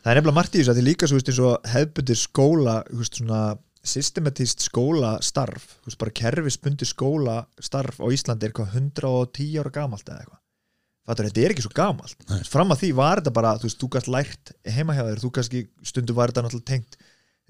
[0.02, 3.42] það er nefnilega margt í þessu að því líka svo hefbundir skóla veist, svona
[3.92, 10.22] systematíst skólastarf þú veist, bara kerfisbundi skólastarf á Íslandi er eitthvað 110 ára gamalt eða
[10.24, 10.40] eitthvað.
[11.10, 12.18] Fattur, þetta er ekki svo gamalt.
[12.30, 12.42] Nei.
[12.46, 15.32] fram að því var þetta bara, þú veist, þú gæst lært heima hjá þér, þú
[15.38, 16.98] kannski stundum var þetta náttúrulega tengt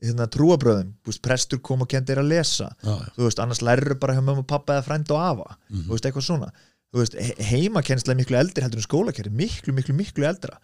[0.02, 2.70] hérna, trúabröðum, veist, prestur kom og kendi þér að lesa.
[2.84, 3.10] Já, já.
[3.16, 5.84] þú veist, annars lærir bara hjá mömmu og pappa eða frænd og afa, Mhm.
[5.88, 6.52] þú veist, eitthvað svona.
[6.94, 10.58] Þú veist, he- heimakennsla er miklu eldri heldur en skólakerri, miklu, miklu, miklu eldra.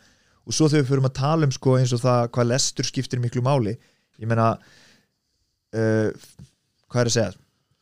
[0.47, 3.19] Og svo þegar við fyrir að tala um sko eins og það hvað lestur skiptir
[3.19, 3.77] miklu máli
[4.19, 4.57] ég meina
[5.75, 6.09] uh,
[6.89, 7.33] hvað er að segja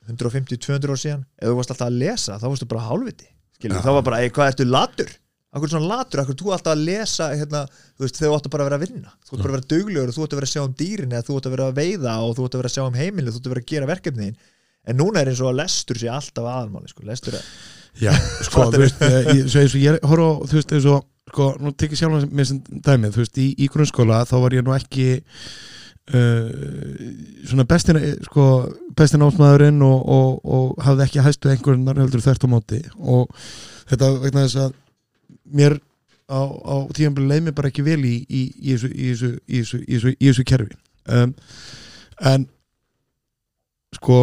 [0.10, 3.28] 150-200 ár síðan, ef þú varst alltaf að lesa þá varstu bara hálfviti,
[3.58, 3.82] skilur, Já.
[3.86, 5.10] þá var bara, "Ey, hvað ertu latur
[5.56, 7.62] akkur svona latur, akkur þú alltaf að lesa hérna,
[7.96, 9.14] þú veist, þau áttu bara að vera að vinna?
[9.24, 11.16] Þú áttu bara að vera duglegur og þú áttu að vera að sjá um dýrin
[11.16, 13.00] eða þú áttu að vera að veiða og þú áttu að vera að sjá um
[13.00, 14.38] heimilið þú áttu að vera að gera verkefniðin
[14.86, 17.06] en núna er eins og að lestur sé alltaf aðalmáli sko.
[17.10, 17.46] lestur er,
[17.96, 18.12] Já,
[18.50, 19.00] sko, þú veist,
[19.34, 22.28] ég- svo eins og ég horf á, þú veist, eins og, sko, nú tekið sjálf
[22.36, 25.08] mér sem dæmið, þú veist, í, í grunnskóla þá var ég nú ekki
[26.14, 26.50] uh,
[27.48, 27.98] svona bestin
[28.28, 28.46] sko,
[29.00, 30.76] bestin ásmaðurinn og, og, og
[35.46, 35.78] mér
[36.30, 40.16] á, á tíðanbili leið mér bara ekki vel í, í, í, þessu, í, þessu, þessu,
[40.22, 40.80] þessu, kerfi.
[41.06, 41.36] Um,
[42.26, 42.48] en
[43.96, 44.20] sko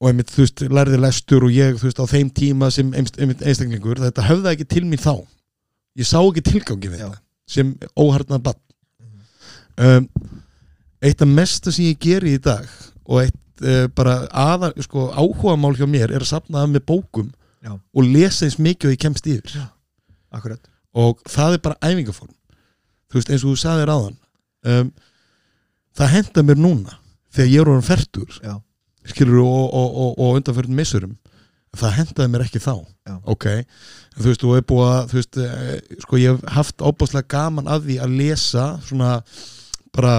[0.00, 3.42] og einmitt, þú veist, lærði lestur og ég, þú veist, á þeim tíma sem einmitt
[3.44, 5.18] einstaklingur, þetta höfða ekki til mín þá.
[5.98, 7.08] Ég sá ekki tilgangi við Já.
[7.10, 8.60] þetta sem óharnað bann
[9.80, 10.08] um,
[11.00, 12.66] eitt af mesta sem ég geri í dag
[13.06, 16.86] og eitt uh, bara aðar, sko, áhuga mál hjá mér er að safna af með
[16.90, 17.30] bókum
[17.64, 17.74] Já.
[17.76, 19.56] og lesa eins mikið og ég kemst yfir
[20.34, 20.70] akkurat.
[20.96, 22.34] Og það er bara æfingaform.
[23.10, 24.18] Þú veist, eins og þú sagðir áðan
[24.70, 24.90] um,
[25.96, 26.98] það henda mér núna
[27.34, 28.54] þegar ég er orðan fertur já,
[29.10, 31.16] skilur og, og, og, og undanförnum missurum
[31.76, 32.72] það hendaði mér ekki þá.
[33.06, 33.14] Já.
[33.30, 33.46] ok,
[34.16, 37.70] þú veist, þú er búið að þú veist, eh, sko ég hef haft óbáslega gaman
[37.70, 39.12] að því að lesa svona
[39.94, 40.14] bara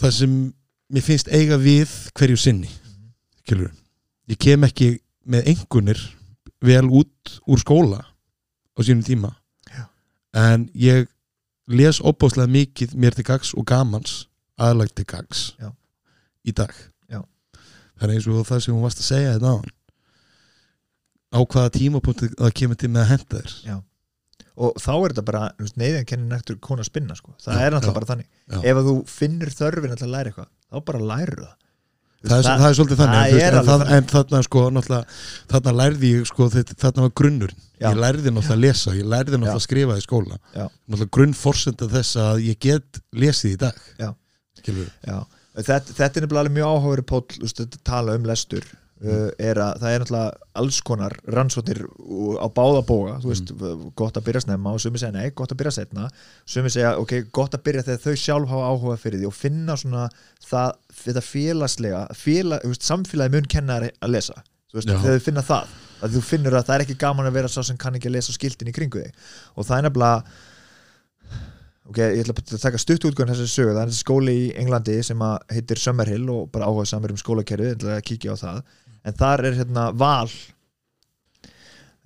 [0.00, 0.34] það sem
[0.92, 2.70] mér finnst eiga við hverju sinni
[3.42, 3.70] skilur,
[4.30, 4.90] ég kem ekki
[5.26, 6.02] með engunir
[6.62, 8.02] vel út úr skóla
[8.76, 9.32] á sínum tíma
[9.72, 9.84] Já.
[10.36, 11.08] en ég
[11.66, 14.26] les óbáslega mikið mér til gags og gamans
[14.60, 15.72] aðlag til gags Já.
[16.46, 16.72] í dag
[17.10, 17.22] Já.
[17.96, 19.58] það er eins og það sem hún varst að segja þetta á
[21.36, 23.82] á hvaða tímapunkti það kemur til með að henda þér
[24.56, 25.42] og þá er þetta bara
[25.76, 27.34] neyðan kennir nektur kona að spinna sko.
[27.42, 28.60] það Já, er náttúrulega já, bara þannig já.
[28.70, 31.65] ef þú finnir þörfin að læra eitthvað þá bara lærir það
[32.26, 34.64] Það, er, það er svolítið þannig það en, er en, það, en þarna sko
[35.52, 37.62] þarna lærði ég sko þarna var grunnurinn.
[37.76, 37.90] Já.
[37.90, 40.38] ég lærði náttúrulega að lesa, ég lærði náttúrulega að skrifa í skóla.
[40.54, 40.64] Já.
[40.64, 43.82] náttúrulega grunnforsenda þess að ég get lesið í dag.
[44.00, 44.10] Já.
[44.64, 47.22] þetta, þetta er nefnilega mjög áhugaður pól,
[47.84, 48.66] tala um lestur
[48.96, 51.82] er að það er náttúrulega alls konar rannsóknir
[52.40, 53.92] á báða bóga þú veist, Mm.
[53.94, 56.08] gott að byrja snemma og sumi segja nei, gott að byrja setna
[56.46, 59.76] sumi segja, ok, gott að byrja þegar þau sjálf hafa áhuga fyrir því og finna
[59.76, 60.06] svona
[60.48, 60.72] það,
[61.04, 64.42] þetta félagslega félag, veist, samfélagi mun kenna þér að lesa.
[64.72, 64.96] Þú veist, Já.
[65.04, 65.66] þegar þau finna það.
[66.02, 68.16] Að þú finnur að það er ekki gaman að vera sá sem kann ekki að
[68.16, 69.12] lesa skiltin í kringu þig.
[69.56, 70.24] Og það er nefnilega
[71.88, 75.20] ok, ég ætla að taka stutt útgöðan þessari sögu, það er skóli í Englandi sem
[75.52, 78.58] heitir Summerhill og bara áhuga samir um skólakerfið, ég ætla að kíkja á það
[79.06, 80.28] en þar er hérna val.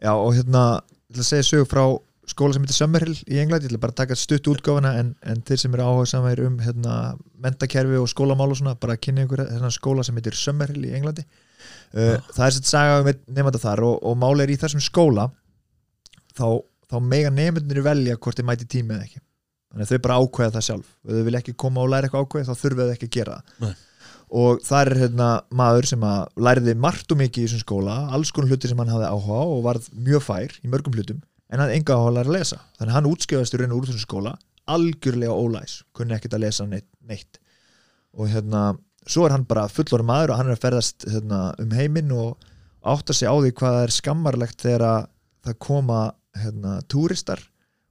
[0.00, 0.64] Já og hérna
[1.10, 1.84] ég ætla að segja sögu frá
[2.30, 5.40] skóla sem heitir Summerhill í Englandi, ég ætla bara að taka stutt útgáfana en, en
[5.46, 6.96] þeir sem eru áhuga samir um hérna,
[7.42, 10.92] mentakerfi og skólamál og svona bara að kynna ykkur hérna skóla sem heitir Summerhill í
[10.98, 11.26] Englandi.
[11.90, 15.26] Uh, það er sér saga um nefnda þar og, og máli er í þessum skóla
[16.38, 19.22] þá, þá mega nefndir velja hvort þið mæti tími eða ekki.
[19.70, 20.94] Þannig að þau bara ákveða það sjálf.
[21.06, 23.36] Ef þau vilja ekki koma og læra eitthvað ákveð þá þurfa þau ekki að gera
[23.36, 23.74] það.
[24.30, 28.30] Og það er hérna maður sem að læriði margt og mikið í þessum skóla alls
[28.34, 31.18] konar hluti sem hann hafði áhuga og varð mjög fær í mörgum hlutum
[31.50, 33.80] en hann enga áhuga að læra að lesa þannig að hann útskjöfast í raun og
[33.80, 34.36] úr þessum skóla
[34.70, 37.40] algjörlega ólæs, kunni ekkert að lesa neitt, neitt.
[38.14, 38.74] og hérna
[39.08, 42.38] svo er hann bara fullorinn maður og hann er að ferðast hérna, um heiminn og
[42.86, 45.08] átta sig á því hvað er skammarlegt þegar að
[45.46, 46.00] það koma
[46.38, 47.42] hérna, túristar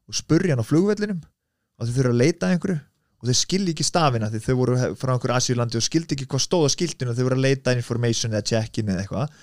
[0.08, 2.80] og spurja hann á flugvellinum og þau þurfa að leita einhverju
[3.20, 6.44] og þau skilji ekki stafina því þau voru frá einhverju Asjúlandi og skildi ekki hvað
[6.46, 9.34] stóð á skiltinu og þau voru að leita information eða check-in eða eitthvað.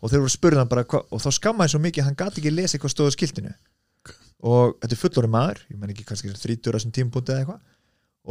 [0.00, 2.18] Og þau voru að spurja hann bara hva, og þá skammaði svo mikið að hann
[2.22, 3.52] gati ekki lesa hvað stóð á skiltinu.
[4.50, 7.60] Og þetta er fullorinn maður ég menn ekki kannski 30 á þessum tímpúndi eða eitthvað.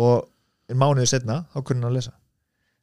[0.03, 0.25] Og
[0.73, 2.15] en mánuðið setna þá kunni hann að lesa.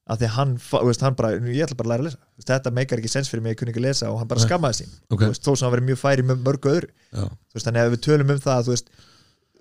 [0.06, 0.50] Af því að hann,
[0.86, 2.20] veist, hann bara, ég ætla bara að læra að lesa.
[2.46, 4.78] Þetta meikar ekki sens fyrir mig, ég kunni ekki að lesa og hann bara skammaði
[4.84, 4.92] sín.
[5.10, 6.90] Ok, Þú veist, þó sem hann verið mjög færi mörgu öðru.
[7.10, 8.84] Veist, þannig að við tölum um það að,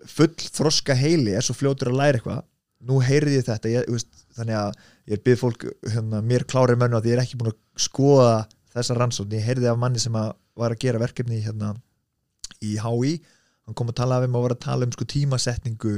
[0.09, 2.43] full þroska heili er svo fljótur að læra eitthvað.
[2.85, 4.75] Nú heyrði ég þetta ég, veist, þannig að
[5.13, 8.33] ég byrð fólk hérna, mér klárir mönnu að ég er ekki búin að skoða
[8.75, 11.71] þessa rannsókn, ég heyrði af manni sem að var að gera verkefni hérna,
[12.63, 13.15] í HÍ,
[13.65, 15.95] hann kom að tala af þeim og var að tala um sko, tímasetningu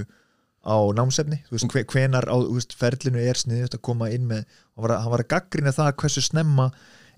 [0.67, 4.45] á námsefni, þú veist, hve- hvenar á veist, ferlinu er sniðut að koma inn með
[4.45, 6.69] hann var að, að gaggrina það hversu snemma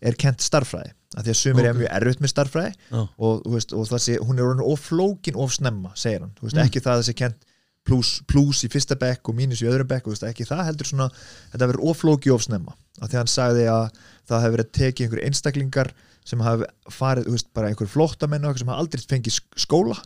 [0.01, 1.69] er kent starffræði, af því að sumir Ok.
[1.69, 5.53] er mjög erfitt með starffræði já, og, veist, og það sé, hún er orðin of
[5.53, 6.65] snemma, segir hann, veist, Mm.
[6.65, 7.45] ekki það að það sé kent
[7.85, 11.09] plus, plus í fyrsta bekk og mínus í öðrum bekk, veist, ekki það heldur svona
[11.51, 12.73] þetta verður of flóki of snemma.
[13.01, 13.91] Af því að hann sagði að
[14.29, 15.91] það hefur verið tekið einhver einstaklingar
[16.25, 19.97] sem hafi farið, bara einhver flóttamenn og eitthvað sem hafa aldrei fengið sk- skóla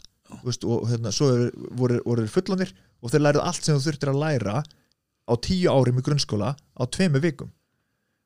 [0.45, 2.71] veist, og hérna, svo er, voru, voru fullanir
[3.03, 4.63] og þeir lærið allt sem þú þurftir að læra
[5.29, 7.51] á tíu árum í grunnskóla á tveimu vikum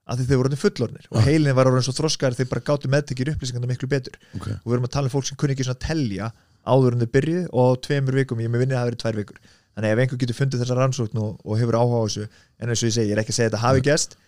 [0.08, 3.34] af því þau voru fullornir og heilin var orðin svo þroskar þeir bara gátu meðtekir
[3.34, 4.16] upplýsingarna miklu betur.
[4.38, 6.32] Ok, og við erum að tala um fólk sem kunni ekki svona telja
[6.68, 9.42] áður en þau byrjuð og tveimur vikum ég með vinni að það verið tvær vikur
[9.78, 12.82] þannig ef einhver getur fundið þessa rannsókn og, og hefur áhuga á þessu en eins
[12.82, 13.84] og ég segi, ég er ekki að segja þetta hafi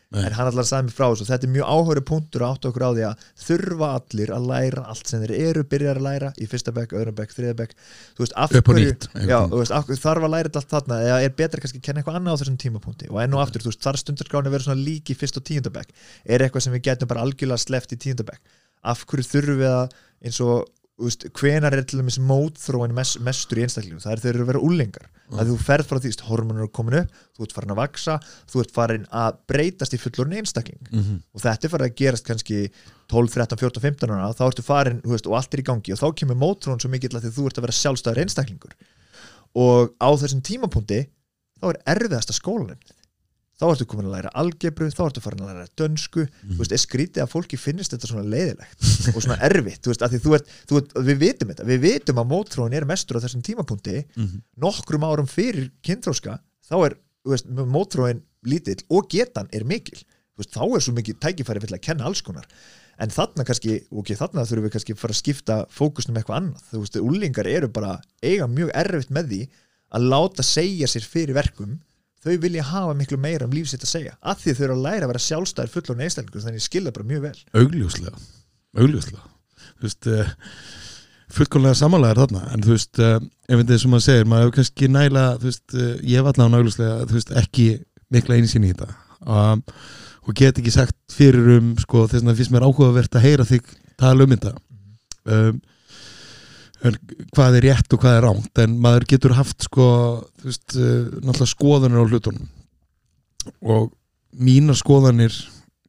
[0.10, 0.24] Nei.
[0.26, 1.26] en hann allar sagði mig frá þessu.
[1.30, 4.86] Þetta er mjög áhverju punktur að áttu okkur á því að þurfa allir að læra
[4.90, 7.76] allt sem þeir eru byrjar að læra í fyrsta bekk, öðrum bekk, þriða bekk.
[8.18, 8.96] Þú veist, af hverju
[9.30, 10.98] Já, þú veist, af, þarf að læra allt þarna?
[11.06, 13.12] Eða er betra kannski að kenna eitthvað annað á þessum tímapunkti?
[13.14, 15.94] Og enn og aftur, þú veist, þarf stundarskráni vera svona lík í fyrst og tíundabæk
[16.26, 18.42] er eitthvað sem við getum bara algjörlega sleppt í tíundabæk
[18.90, 20.66] af hverju þurfum við að eins og,
[21.08, 24.50] veist, hvenar er til dæmis mótþróin mes, mestur í einstaklingum það er þeir eru að
[24.52, 27.56] vera úlingar að þú ferð frá því, þú veist, hormonur eru komin upp þú ert
[27.56, 28.16] farin að vaksa,
[28.50, 30.82] þú ert farin að breytast í fullorinn einstakling.
[30.90, 31.22] Mhm.
[31.34, 32.60] og þetta er farið að gerast kannski
[33.10, 35.94] 12, 13, 14, 15 ára þá ertu farin þú veist, og allt er í gangi.
[35.94, 38.74] Og þá kemur mótrún svo mikill að því þú ert að vera sjálfstæður einstaklingur.
[39.56, 41.08] Og á þessum tímapunkti
[41.60, 42.78] þá er erfiðasta skólanum
[43.60, 46.82] þá ertu komin að læra algebru, þá ertu farin að læra dönsku, þú veist, er
[46.82, 49.82] skrítið að fólki finnist þetta svona leiðilegt og svona erfitt.
[49.84, 51.68] Þú veist, að því þú ert, þú ert, við vitum þetta.
[51.68, 54.06] Við vitum að mótrún er mestur á þessum tímapunkti.
[54.16, 54.42] Mhm.
[54.64, 56.40] nokkrum árum fyrir kynþróska
[56.70, 56.96] þá er
[57.26, 60.00] þú veist, mótróin lítill og getan er mikil.
[60.00, 62.48] Þú veist, þá er svo mikið tækifæri fyrir að kenna alls konar.
[63.00, 66.64] En þarna kannski, ok, þarna þurfum við kannski að fara að skipta fókusnum eitthvað annað.
[66.72, 69.42] Þú veist, úlingar eru bara eiga mjög erfitt með því
[69.96, 71.78] að láta segja sér fyrir verkum
[72.26, 74.84] þau vilja hafa miklu meira um líf sitt að segja af því þau eru að
[74.88, 77.38] læra að vera sjálfstæðir fullur neistælingur þannig ég skilða bara mjög vel.
[77.62, 78.20] Augljóslega
[78.78, 79.24] augljóslega.
[79.80, 80.34] Þú veist uh,
[81.34, 83.18] fullkomlega samanlega er þarna en þú veist, uh,
[83.50, 86.30] ef þetta er sem maður segir maður hefur kannski næla, þú veist uh, ég hef
[86.32, 87.68] allavega augljóslega, þú veist, ekki
[88.14, 88.90] mikla einsýn í þetta.
[89.30, 89.64] Um,
[90.26, 93.48] og get ekki sagt fyrir um sko, þess að það finnst mér áhugavert að heyra
[93.50, 94.56] þig tala um þetta.
[95.30, 95.69] Um, en
[96.80, 99.86] hvað er rétt og hvað er ránt en maður getur haft sko,
[100.46, 102.50] veist, uh, náttúrulega skoðanir á hlutunum.
[103.60, 103.90] Og
[104.40, 105.36] mínar skoðanir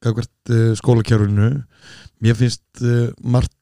[0.02, 1.50] gagvert uh, skólakjárunu
[2.20, 3.52] mér finnst uh, margt,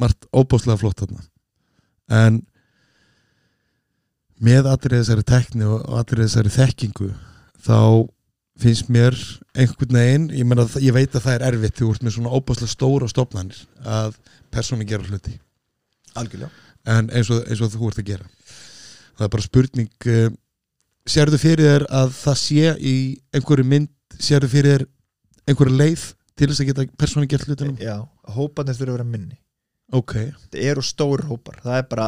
[0.00, 1.26] margt óbáslega flott þarna.
[2.10, 2.40] En
[4.40, 7.12] með allir þessari tekni og allir þessari þekkingu
[7.60, 8.08] þá
[8.60, 9.14] finnst mér
[9.56, 12.74] einhvern veginn, ég, meina, ég veit að það er erfitt þú ert með svona óbáslega
[12.74, 14.18] stóra stofnanir að
[14.52, 15.38] persónu gera hluti
[16.18, 16.50] algjörlega.
[16.90, 18.28] En eins og, eins og þú ert að gera.
[19.18, 20.30] Það er bara spurning uh,
[21.10, 22.94] sérðu fyrir þér að það sé í
[23.36, 24.86] einhverju mynd, sérðu fyrir þér
[25.50, 26.06] einhverju leið
[26.40, 27.96] til þess að geta persónu gert hlutinum já,
[28.36, 29.36] hóparnir þurfa að vera minni.
[29.92, 32.04] Ok, þetta eru stór hópar, það er bara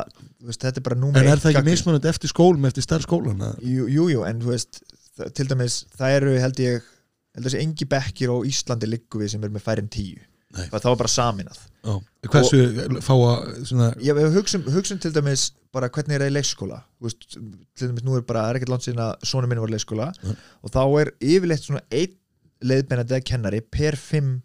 [0.47, 3.43] veist, þetta er bara númer en er það ekki mismunandi eftir skólum eftir stærð skólan
[3.43, 4.79] að- Jú, jú, jú, en þú veist
[5.19, 6.87] það, til dæmis, það eru held ég
[7.35, 10.23] held þessi engi bekkir á Íslandi liggu við sem er með færinn tíu.
[10.53, 10.69] Nei.
[10.69, 11.97] það var bara saminað Ó,
[12.31, 12.61] hversu
[13.03, 16.79] fá að svona, ég við hugsum, hugsum til dæmis bara hvernig er það í leikskóla.
[17.03, 19.75] Veist, til dæmis nú er bara, er ekkert langt síðan að svona minn var í
[19.75, 20.11] leikskóla.
[20.23, 20.37] Nei.
[20.63, 22.15] og þá er yfirleitt svona einn
[22.63, 24.37] leiðbeinandi eða kennari per fimm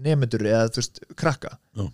[0.00, 1.52] nefnendur eða þú veist, krakka.
[1.76, 1.86] Já.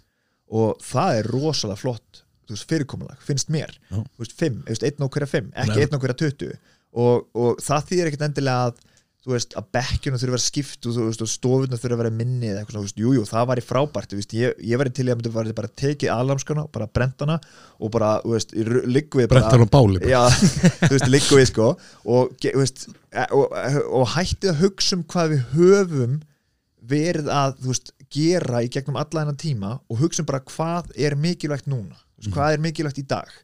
[0.63, 3.75] og það er rosalega flott veist, fyrirkomulag, finnst mér.
[3.91, 3.99] Já.
[3.99, 6.53] þú veist, fimm, einn á hverja fimm ekki einn á hverja tuttu
[6.97, 8.85] og, og það þýðir ekkert endilega að
[9.27, 12.01] þú veist, að bekkjunum þurfa að vera skipt og, þú veist, og stofuna þurfa að
[12.05, 14.35] vera minni eða eitthvað svona, þú veist, jú, jú, það var í frábært þú veist,
[14.39, 17.39] ég, ég var í til í að myndi var bara tekið aðlamskana, bara brentana
[17.83, 18.55] og bara, þú veist,
[18.87, 20.13] liggu við bara brentar á báli bara.
[20.15, 20.23] já,
[20.85, 23.59] þú veist, liggu við sko og, þú veist, e- og,
[23.99, 26.17] og hættið að hugsa um hvað við höfum
[26.87, 30.95] verið að, þú veist, gera í gegnum alla hennar tíma og hugsa um bara hvað
[30.95, 33.35] er mikilvægt núna, veist, hvað er mikilvægt í dag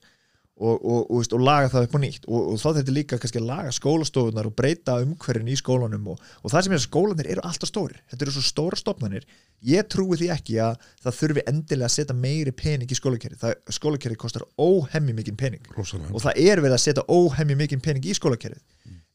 [0.60, 2.26] og, og, og, og laga það upp á nýtt.
[2.28, 6.26] Og, og þá þetta líka kannski að laga skólastofunar og breyta umhverfin í skólanum og,
[6.42, 8.02] og það sem er að skólanir eru alltaf stórir.
[8.12, 9.26] Þetta eru svo stóra stofnanir.
[9.62, 14.18] Ég trúi því ekki að það þurfi endilega að setja meiri pening í skólakerri skólakerri
[14.18, 15.62] kostar óhemmi mikinn pening.
[15.76, 16.10] Rosalega.
[16.10, 18.62] og það er verið að setja óhemmi mikinn pening í skólakerrið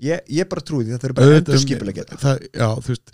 [0.04, 3.14] ég, ég bara trúi því það þurfi bara endur skipulega geta það, já, þú veist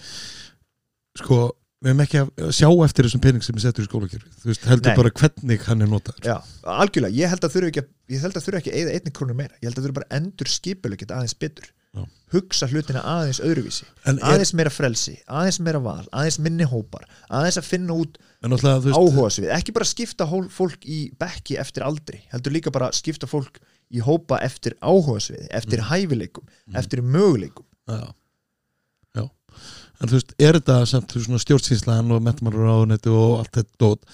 [1.22, 1.40] sko,
[1.84, 4.68] við hefum ekki að sjá eftir þessum pening sem er settur í skólakerfi þú veist,
[4.70, 4.98] heldur Nei.
[5.02, 6.28] bara hvernig hann er notaður.
[6.30, 6.36] Já,
[6.80, 9.16] algjörlega, ég held að þurfi ekki að, ég held að þurfi ekki að eða einni
[9.20, 11.72] krónu meira, ég held að þurfi bara endur skipulega geta aðeins betur.
[11.94, 12.08] Já.
[12.34, 13.84] hugsa hlutina aðeins öðruvísi.
[14.10, 18.50] Er, aðeins meira frelsi, aðeins meira val aðeins minni hópar, aðeins að finna út en
[18.50, 22.74] náttúrulega, þú veist, áhuga svið, ekki bara skipta fólk í bekki eftir aldri, heldur líka
[22.74, 23.62] bara skipta fólk
[23.94, 26.50] í hópa eftir áhuga svið eftir hæfileikum,
[26.82, 27.68] eftir möguleikum.
[27.86, 28.10] Já,
[29.14, 29.28] já
[30.04, 34.08] en þú veist, er þetta samt stjórnsýnslan og metamálaráðunetti og allt þetta dót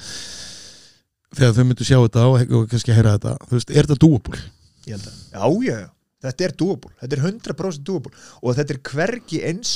[1.37, 4.01] þegar þau myndu sjá þetta og, kannski heyra þetta, þú veist, er þetta
[4.95, 5.79] að, já, já,
[6.25, 9.73] þetta er doable þetta er 100% doable og þetta er hvergi eins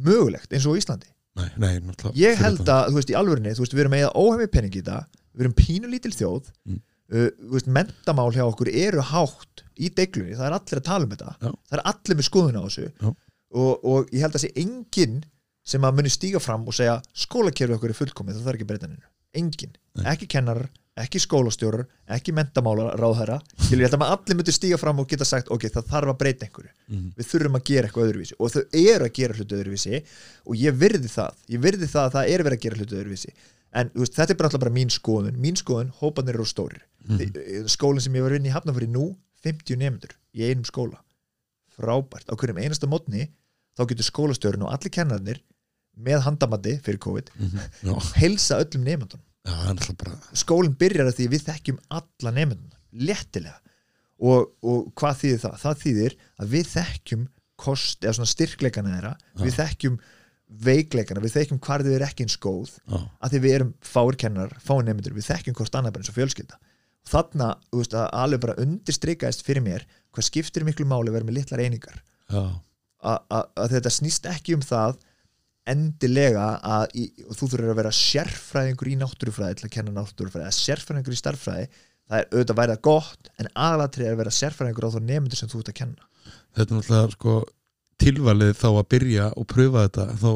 [0.00, 1.08] mögulegt eins og Íslandi.
[1.38, 1.72] Nei, nei,
[2.18, 5.00] ég held að, þú veist, í alvörinni veist, við erum með óhefmi pening í þetta
[5.30, 6.52] við erum pínulítil þjóð.
[6.66, 6.80] Mm.
[7.14, 11.34] uh, mentamál hjá okkur eru hátt í deiglunni, það er allir að tala um þetta.
[11.38, 11.52] Já.
[11.70, 12.88] það er allir með skoðun á þessu.
[12.90, 13.12] Já.
[13.54, 15.22] Og, og ég held að sé enginn
[15.66, 18.72] sem að muni stíga fram og segja skólakerfi okkur er fullkomið, það þarf ekki að
[18.72, 19.08] breyta henni
[19.40, 20.06] engin, Nei.
[20.10, 23.38] ekki kennarar ekki skólastjórar, ekki mentamála ráðherra,
[23.70, 26.18] ég held að maður allir myndi stíga fram og geta sagt, ok, það þarf að
[26.22, 26.72] breyta einhverju.
[26.90, 27.06] Mhm.
[27.16, 28.36] við þurfum að gera eitthvað öðruvísi.
[28.38, 30.02] Og þau eru að gera hlutu öðruvísi.
[30.46, 33.34] Og ég virði það, ég virði það að það er verið að gera hlutu öðruvísi.
[33.72, 35.38] En veist, þetta er bara alltaf bara mín skoðun.
[35.38, 36.82] Mín skoðun, hópanir eru stórir.
[37.06, 37.66] Mm.
[37.70, 40.98] skólinn sem ég var vinna í Hafnafyrir nú 50 nefndur í einum skóla.
[41.78, 43.30] Frábært, á hverjum einasta mótni
[43.80, 45.40] þá getur skólastjórun og allir kennarnir
[46.00, 47.66] með handamatti fyrir COVID Mhm.
[47.88, 53.58] Já, heilsa öllum nefndunum alltaf bara skólinn byrjar að því við þekkjum alla nefndunum, léttilega.
[54.20, 55.54] Og, og hvað þýðir það?
[55.62, 57.22] Það þýðir að við þekkjum
[57.60, 59.96] kost, eða svona styrkleikana þeirra við þekkjum
[60.66, 64.16] veikleikana við þekkjum hvar þau eru ekki eins góð Já, að því við erum fáir
[64.20, 66.58] kennar, fáir nefndur við þekkjum hvort annað bara eins og fjölskylda.
[67.10, 71.62] Veist, að alveg bara undirstrikaðist fyrir mér hvað skiptir miklu máli að vera með litlar
[71.64, 72.02] einingar.
[72.30, 72.42] Já,
[73.00, 74.98] að, að, að þetta snýst ekki um það
[75.70, 80.56] endilega að í, þú þurfur að vera sérfræðingur í náttúrufræði til að kenna náttúrufræði eða
[80.56, 84.36] sérfræðingur í starffræði það er auðvitað að væri það gott en aðalatrið er að vera
[84.40, 86.08] sérfræðingur á þá nefndur sem þú ert að kenna.
[86.56, 87.36] Þetta er náttúrulega sko
[88.00, 90.30] tilvalið þá að byrja og pröfa þetta þá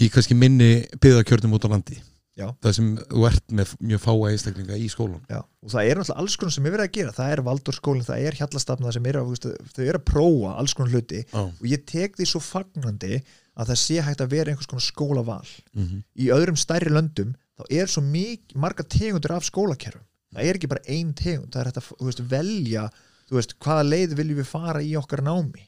[0.00, 2.00] í kannski minni byggðakjörnum út á landi
[2.40, 2.46] Já.
[2.64, 5.40] það sem þú ert með mjög fáa einstaklinga í skólan Já.
[5.44, 7.14] og það er náttúrulega alls konar sem er verið að gera.
[7.18, 9.34] Það er Valdórskólinn, það er Hjallastafna sem er að,
[9.74, 11.22] þau eru að prófa alls konar hluti.
[11.26, 13.20] Já, og ég tek því svo fagnandi
[13.60, 15.52] að það sé hægt að vera einhvers konar skólaval.
[15.76, 20.06] Mm í öðrum stærri löndum þá er svo mik marga tegundur af skólakerfum.
[20.30, 22.84] Það er ekki bara ein tegund það er hægt að veist, velja
[23.30, 25.66] veist, hvaða leið viljum við fara í okkar námi.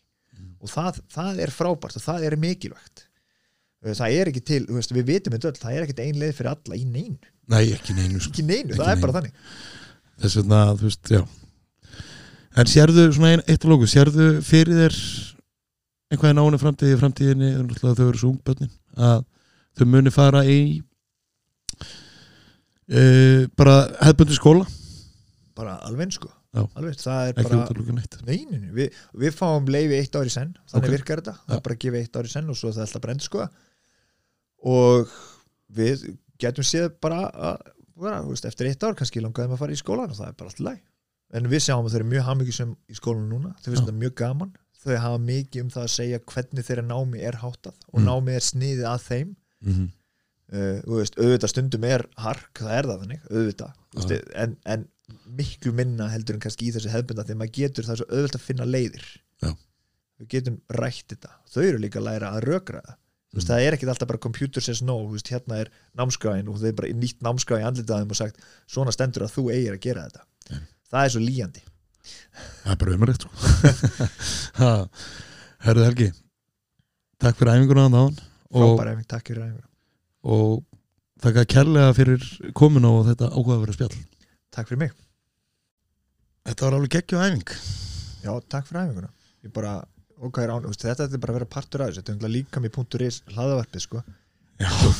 [0.63, 3.09] Og það, það er frábært og það er mikilvægt
[3.83, 6.51] það er ekki til, veist, við vitum þetta öll það er ekkit ein leið fyrir
[6.53, 7.31] alla í neinu.
[7.53, 8.31] Nei, ekki neinu sko.
[8.31, 9.03] ekki neinu, Ekki það er neinu.
[9.07, 9.33] bara þannig.
[10.23, 11.23] Þess vegna, þú veist, já.
[12.63, 14.99] En sérðu svona ein, eitt og lóku sérðu fyrir þér
[16.13, 18.71] einhvað í náinu framtíði, framtíðinni þau eru svo ungbönnin
[19.01, 19.25] að
[19.81, 20.59] þau muni fara í
[22.93, 24.67] uh, bara hefðbundi skóla?
[25.57, 26.29] Bara alveg sko.
[26.53, 26.67] Já.
[26.77, 30.91] alveg, það er ekki bara neinin, við, við fáum leiði eitt ár í senn þannig
[30.91, 30.93] Ok.
[30.99, 33.03] virkar þetta, það er bara gefa eitt ár í senn og svo er það alltaf
[33.07, 33.47] bara endur sko
[34.63, 35.13] og
[35.73, 36.07] við
[36.43, 37.61] getum séð bara að
[38.29, 40.65] veist, eftir eitt ár kannski langaðum að fara í skólan og það er bara allt
[40.65, 40.81] læg
[41.33, 43.55] en við sjáum að þau eru mjög hamingjusum í skólan núna.
[43.63, 44.53] Þau finnst þetta mjög gaman.
[44.83, 48.09] Þau hafa mikið um það að segja hvernig þeirra námi er háttað og Mm.
[48.09, 49.37] námi er sniðið að þeim.
[49.63, 49.91] Mm -hmm.
[50.53, 53.77] uh, veist, auðvitað stundum er hark, það er það þannig, auðvitað.
[53.95, 54.89] Veist, en, en
[55.27, 58.49] miklu minna heldur en kannski í þessu hefbunda að maður getur það svo auðvitað að
[58.49, 59.07] finna leiðir.
[59.43, 59.57] Já.
[60.19, 61.31] við getum rætt þetta.
[61.51, 62.99] Þau eru líka að læra að rökra það
[63.33, 66.77] veist, það er ekkit alltaf bara computer says no veist, hérna er námskráin og er
[66.79, 70.27] bara nýtt námskráin andlitaðum og sagt svona stendur að þú eigir að gera þetta.
[70.53, 70.65] Nei.
[70.93, 71.65] það er svo líjandi.
[72.63, 73.31] Það er bara umrætt sko.
[74.63, 74.73] Ha,
[75.65, 76.13] herðu Helgi
[77.23, 78.17] takk fyrir æfinguna á og,
[78.51, 79.69] frábæra efing, takk fyrir æfingur
[80.23, 80.63] og
[81.23, 82.27] þakka kærlega fyrir
[82.59, 83.97] komin á þetta áhugaverða spjall.
[84.53, 84.93] Takk fyrir mig,
[86.49, 87.55] þetta var alveg geggju æfing.
[88.23, 89.13] Já takk fyrir æfinguna.
[89.43, 89.77] Ég bara,
[90.23, 92.75] ok, er án, þetta er bara að vera partur af þessu, þetta er líka með
[92.77, 94.03] punktur is hlaðavarpið sko.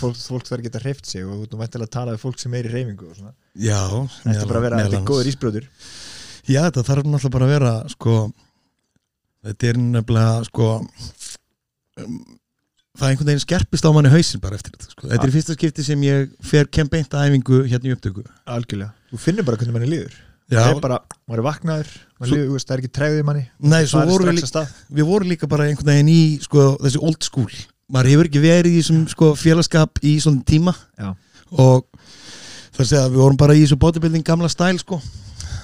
[0.01, 2.55] Fólk, fólk þarf að geta hreift sig og þú væntanlega að tala við fólk sem
[2.59, 3.19] er í og
[3.55, 3.79] já,
[4.25, 5.69] þetta er bara að vera, þetta er góður ísbrjóður
[6.51, 8.15] Já, þetta þarf náttúrulega bara að vera sko,
[9.47, 12.17] þetta er nefnilega sko um,
[12.99, 15.07] það er einhvern veginn skerpist á manni hausinn bara eftir þetta sko.
[15.13, 18.27] þetta er í fyrsta skipti sem ég fer kembeint að æfingu hérna í upptöku.
[18.57, 20.19] Algjörlega, þú finnir bara hvernig manni líður
[20.51, 23.45] það er bara, maður er vaknaður maður líður, það er ekki tregðið manni.
[23.59, 27.03] Nei, svo það voru líka, að við vorum líka bara einhvern veginn í sko, þessi
[27.03, 27.61] old school.
[27.93, 30.75] Maður hefur ekki verið í þessum sko, félagskap í svona tíma.
[30.99, 31.13] Já.
[31.53, 31.85] og
[32.73, 35.01] það segja að við vorum bara í þessu bodybuilding gamla stæl sko.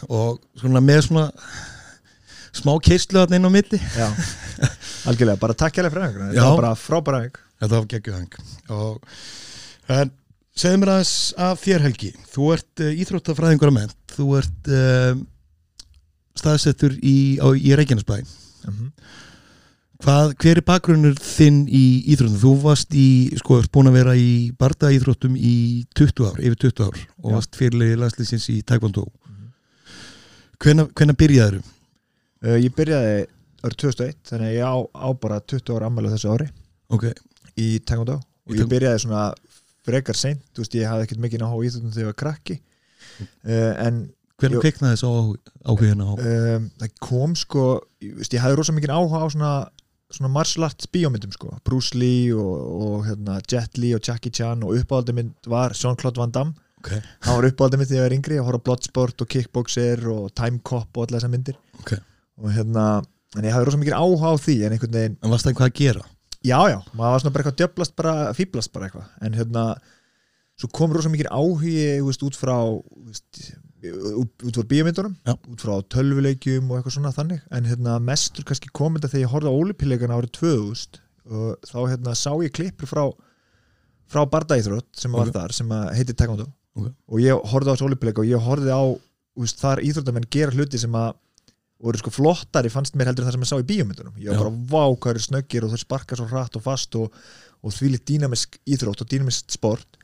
[0.09, 1.27] Og svona með svona
[2.55, 3.81] smá keistlu þarna inn á milli.
[3.97, 4.09] Já,
[5.09, 6.33] algjörlega, bara takk hérlega fyrir Já.
[6.33, 8.37] þetta var bara frábæra æfing Þetta var geggjuhang
[8.71, 8.99] og
[9.91, 10.11] en
[10.59, 12.11] segðu mér aðeins af þér Helgi.
[12.31, 15.15] Þú ert uh, íþróttafræðingur að menn þú ert uh,
[16.39, 18.21] staðsettur í, á, í Reykjanesbæ
[18.69, 18.89] Mhm.
[19.99, 21.83] Hvað, hver er bakgrunnur þinn í
[22.13, 22.37] íþróttum?
[22.39, 23.07] Þú varst í,
[23.41, 25.55] sko, ert búin að vera í barda íþróttum í
[25.99, 27.35] 20 ár, yfir 20 ár og Já.
[27.35, 29.49] varst fyrirlegi landslýsins í Taekwondo Mhm.
[30.63, 31.59] Hvenær, hvenær byrjaður?
[32.45, 33.27] uh, Ég byrjaði
[33.65, 36.49] árið 2001 þannig að ég á, á bara 20 ára ammælu þessu ári
[36.91, 37.05] Ok,
[37.59, 39.35] í Taekwondo og ég byrjaði svona
[39.85, 42.61] frekar seint, þú veist, ég hafði ekkert mikið áhuga í íþjóttum þegar ég var krakki
[43.49, 43.99] en
[44.39, 44.63] hvenær Jú.
[44.63, 45.13] kviknaði þess á
[45.73, 46.13] áhugina á?
[46.15, 47.65] um, það kom sko
[48.05, 49.53] ég, ég hafði rosa mikið áhuga á svona
[50.15, 54.63] svona martial arts bíómyndum sko Bruce Lee og, og hérna, Jet Li og Jackie Chan
[54.65, 56.93] og uppáhaldið mynd var Jean-Claude Van Damme Ok,
[57.27, 60.63] hann var uppáhaldið mynd þegar ég var yngri að horfa Bloodsport og Kickboxer og Time
[60.65, 61.97] Cop og allar þessar myndir ok
[62.39, 62.85] og hérna,
[63.35, 65.69] en ég hafði rosa mikið áhuga á því en einhvern veginn En varst það hvað
[65.73, 66.05] að gera?
[66.47, 69.65] já, já, maður var svona bara eitthvað djöblast bara, fýblast bara eitthvað en hérna,
[70.59, 72.57] svo kom rosa mikið áhugi veist, út frá
[73.07, 73.43] veist,
[74.19, 75.35] út, frá bíómyndunum Já.
[75.37, 79.35] út frá tölvuleikjum og eitthvað svona þannig en hérna, mestur kannski kom þetta þegar ég
[79.35, 83.05] horfði á ólipileikana árið 2000 og þá hérna, sá ég klippur frá
[84.09, 85.35] frá Bardæþrótt sem var Ok.
[85.37, 86.49] þar sem heiti Taekwondo
[86.79, 86.91] Ok.
[86.91, 88.83] og ég horfði á þessu ólipileika og ég horfði á
[89.39, 91.13] veist, þar íþróttamenn gera hluti sem að
[91.79, 94.49] voru sko flottari fannst mér heldur en það sem ég sá í bíómyndunum ég var
[94.49, 97.13] bara vá hvað eru snöggir og þau sparka svo hratt og fast og,
[97.63, 100.01] og því litt dýnamisk íþrótt og dýnamisk sport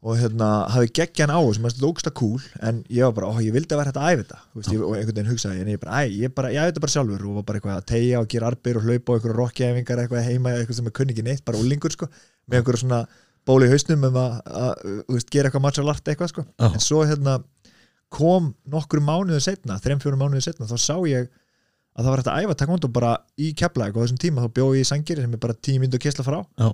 [0.00, 3.36] og hérna hafi geggjan á þessu, maður þetta ógsta cool en ég var bara, ó
[3.44, 4.38] ég vildi að vera þetta að æfa þetta.
[4.56, 6.84] Veist, ég, og einhvern veginn hugsaði, en ég bara, æ, ég bara ég æfa þetta
[6.86, 7.26] bara sjálfur.
[7.28, 10.24] Og var bara eitthvað að tegja og gera arbir og hlaupa og einhverja rockjæfingar eitthvað
[10.30, 12.08] heima eitthvað sem er kunni ekki neitt, bara úlingur sko
[12.48, 13.02] með einhverja svona
[13.50, 14.72] bóli í hausnum um að, að,
[15.08, 16.46] þú veist, gera eitthvað martial art eitthvað sko.
[16.48, 16.68] Já.
[16.70, 17.36] en svo hérna
[18.10, 21.28] kom nokkru mánuðu setna, þrem fjórum mánuðu setna þá sá ég
[21.94, 24.66] að það var hægt að æfa taekwondo bara í keflæk og þessum tíma þá bjó
[24.76, 26.40] ég í sangir sem er bara tíu myndu að kesla frá.
[26.58, 26.70] Já.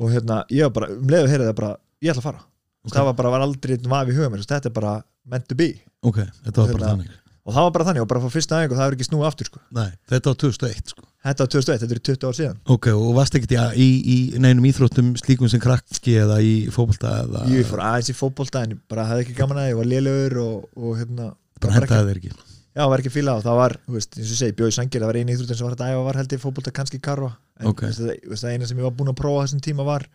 [0.00, 2.42] og hérna, ég var bara, um leiðu að heyra það bara ég ætla að fara,
[2.84, 2.94] Ok.
[2.96, 4.94] það var bara var aldrei vafi í huga mér, þetta er bara
[5.28, 8.10] meant to be ok, þetta var bara Hérna- þannig og það var bara þannig, og
[8.10, 9.60] bara frá fyrsta aðeins og það er ekki snúið aftur sko.
[9.74, 13.08] Nei, þetta var 2001 sko þetta var 2001, þetta er 20 ár síðan Ok, og
[13.16, 17.68] varst ekkert í, í, í neinum íþróttum slíkum sem krakki eða í fótbolta eða ég
[17.68, 20.70] fór aðeins í fótbolta en bara hafði ekki gaman að það, ég var lélegur og,
[20.76, 21.28] og hérna,
[21.60, 22.32] bara ekki, hentaði þeir ekki
[22.70, 25.02] já, var ekki fíla og það var, þú veist, eins og segi, bjóð í sangir
[25.04, 27.68] það var eini íþróttin sem var þetta æfa var held ég fótbolta kannski karfa en
[27.72, 27.84] Ok.
[27.84, 28.16] okay.
[28.30, 30.06] það, eina sem ég var búin að prófa þessum tíma var,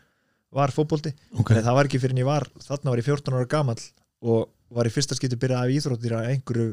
[0.56, 3.38] var fótbolti Ok, Nei, það var ekki fyrir en ég var, þarna var ég 14
[3.38, 3.82] ára gamall
[4.26, 4.46] og
[4.76, 6.70] var í fyrsta skipti byrjað af íþróttir að einhverju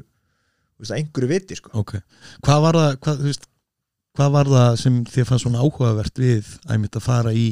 [0.82, 1.72] veist, einhverju viti sko.
[1.82, 1.98] ok
[2.44, 3.48] Hvað var það, hvað, veist
[4.12, 7.46] Hvað var það sem þið fannst svona áhugavert við að mitt að fara í,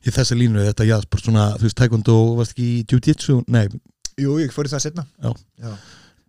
[0.00, 3.66] í þessa línu þetta jaðsport svona, þú veist, taekwondo varst ekki í jiu-jitsu, nei,
[4.20, 5.74] Jú, ég fór í það setna Já.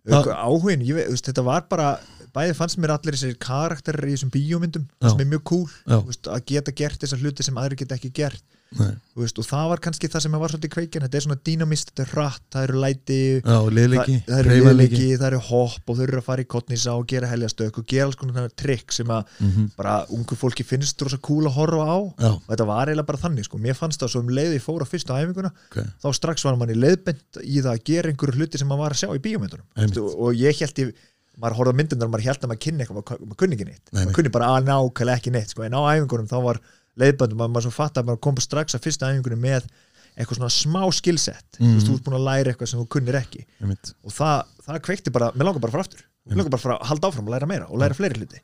[0.04, 0.28] Það...
[0.36, 1.94] Áhugin, ég veist, þetta var bara
[2.34, 5.08] bæði fannst mér allir þessir karakterir í þessum bíómyndum Já.
[5.08, 5.96] sem er mjög cool Já.
[6.10, 8.44] veist, að geta gert þessar hluti sem aðri geta ekki gert
[8.74, 12.02] veist, og það var kannski það sem var svolítið kveikin þetta er svona dýnamist, þetta
[12.02, 15.98] er hratt, það eru læti Já, liðleiki, það, það eru liðleiki, það eru hopp og
[15.98, 19.06] þau eru að fara í kottnýsa og gera heljastök og gera alls konar trikk sem
[19.14, 19.68] að Mhm.
[19.76, 21.98] bara ungu fólki finnst rosa cool að horfa á.
[22.18, 23.58] Já, og þetta var eiginlega bara þannig sko.
[23.58, 26.70] mér fannst það svo um leið ég fór á æfinguna ok, þá strax var mann
[26.74, 30.92] í leiðbent í það að gera einhverju hluti sem maður var að sjá í bíómyndunum.
[31.34, 33.80] Maður horfði á myndunar og maður held að maður kynni eitthvað maður, kunni ekki neitt,
[33.90, 34.04] Nei, nei.
[34.06, 35.64] maður kunni bara að nákvæmlega ekki neitt sko.
[35.66, 36.60] en á æfingunum þá var
[37.00, 39.66] leiðbendum maður, maður svo fatt að maður kom strax að fyrsta æfingunum með
[40.14, 41.70] eitthvað svona smá skillset Mhm.
[41.70, 44.42] þú veist, þú ert búin að læra eitthvað sem þú kunnir ekki mynd og það,
[44.68, 47.26] það kveikti bara, mér langar bara frá aftur mér langar bara frá að halda áfram
[47.28, 48.40] og læra meira og læra fleiri hluti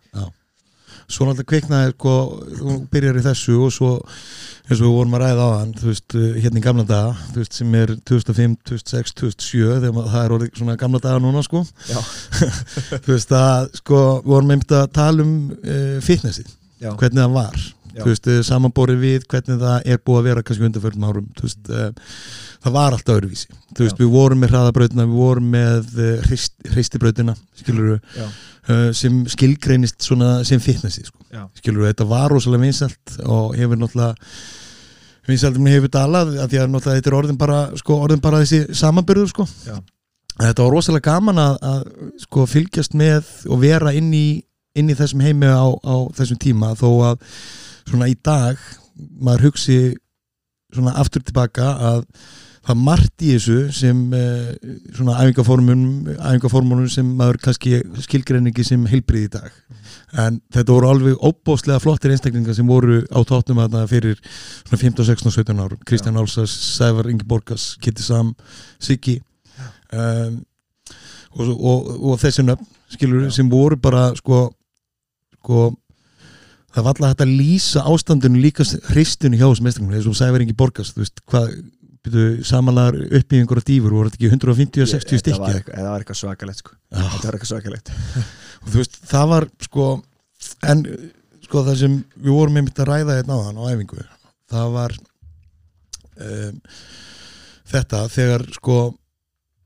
[1.11, 2.13] Svo náttúrulega kviknaði, sko,
[2.59, 3.89] þú byrjar í þessu og svo,
[4.69, 7.53] eins og við vorum að ræða á hann, veist, uh, hérna í gamla daga, veist,
[7.59, 11.65] sem er 2005, 2006, 2007, þegar maður- það er orðið svona gamla daga núna, sko.
[11.91, 11.99] Já.
[13.07, 16.53] þú veist, að, sko, við vorum einmitt að tala um uh, fitnessið,
[16.83, 16.93] Já.
[16.95, 17.59] hvernig það var.
[17.97, 21.49] Þú veist, uh, samanborið við hvernig það er búið að vera kannski undanförnum árum, þú
[21.49, 22.15] veist, uh,
[22.65, 23.51] það var alltaf öðruvísi.
[23.75, 24.03] Þú veist, Já.
[24.05, 28.31] við vorum með hraðabrautina, við vorum með uh, hrist, hristibrautina, skilur uh,
[28.97, 31.19] sem skilgreinist svona sem fitnessi sko.
[31.59, 34.15] Skilur þetta var rosalega vinsælt og hefur náttúrulega
[35.31, 38.77] vinsæltum hefur dalað að því að náttúrulega þetta er orðin bara, sko, orðin bara þessi
[38.81, 39.47] samanbyrður sko.
[39.67, 39.79] Já.
[40.41, 41.83] þetta var rosalega gaman að, að
[42.25, 44.29] sko, fylgjast með og vera inn í,
[44.79, 47.27] inn í þessum heimi á, á þessum tíma þó að
[47.91, 48.61] svona í dag
[49.21, 49.81] maður hugsi
[50.71, 52.05] svona aftur tilbaka að
[52.67, 54.51] það margt í þessu sem uh,
[54.95, 59.55] svona æfingaformunum sem maður kannski skilgreiningi sem heilbrið í dag.
[60.21, 65.09] En þetta voru alveg óbóðslega flottir einstaklingar sem voru á tóttum að fyrir svona 15,
[65.09, 68.35] 16 og 17 árum Kristján Álsas, Sævar Ingi Borgas Kitty Sam,
[68.83, 69.19] Siggi.
[69.91, 70.43] Um,
[71.35, 74.49] og, og, og þessi nöfn skilur sem voru bara sko,
[75.39, 75.71] sko
[76.71, 80.45] það var alltaf hægt að lýsa ástandinu líka hristinu hjá þessum einstaklingar eins og Sævar
[80.45, 81.55] Ingi Borgas, þú veist hvað
[82.49, 86.05] samanlegar uppbyggingur og dýfur voru þetta ekki 150 og 60 Þetta stykki var það var
[86.05, 86.77] eitthvað svakalegt sko.
[86.89, 87.03] Já.
[87.03, 87.91] þetta var eitthvað svakalegt
[88.63, 89.89] og þú veist, það var sko
[90.71, 90.85] en
[91.45, 94.07] sko það sem við vorum einmitt að ræða hérna á á æfingu
[94.51, 94.97] það var
[96.25, 96.63] um,
[97.75, 98.79] þetta þegar sko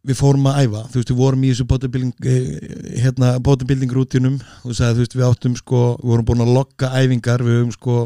[0.04, 4.36] við fórum að æfa, þú veist, við vorum í þessu bodybuilding, eh, hérna, bodybuilding rútinum
[4.64, 7.72] og sagði, þú veist, við áttum sko við vorum búin að lokka æfingar við höfum
[7.74, 7.96] sko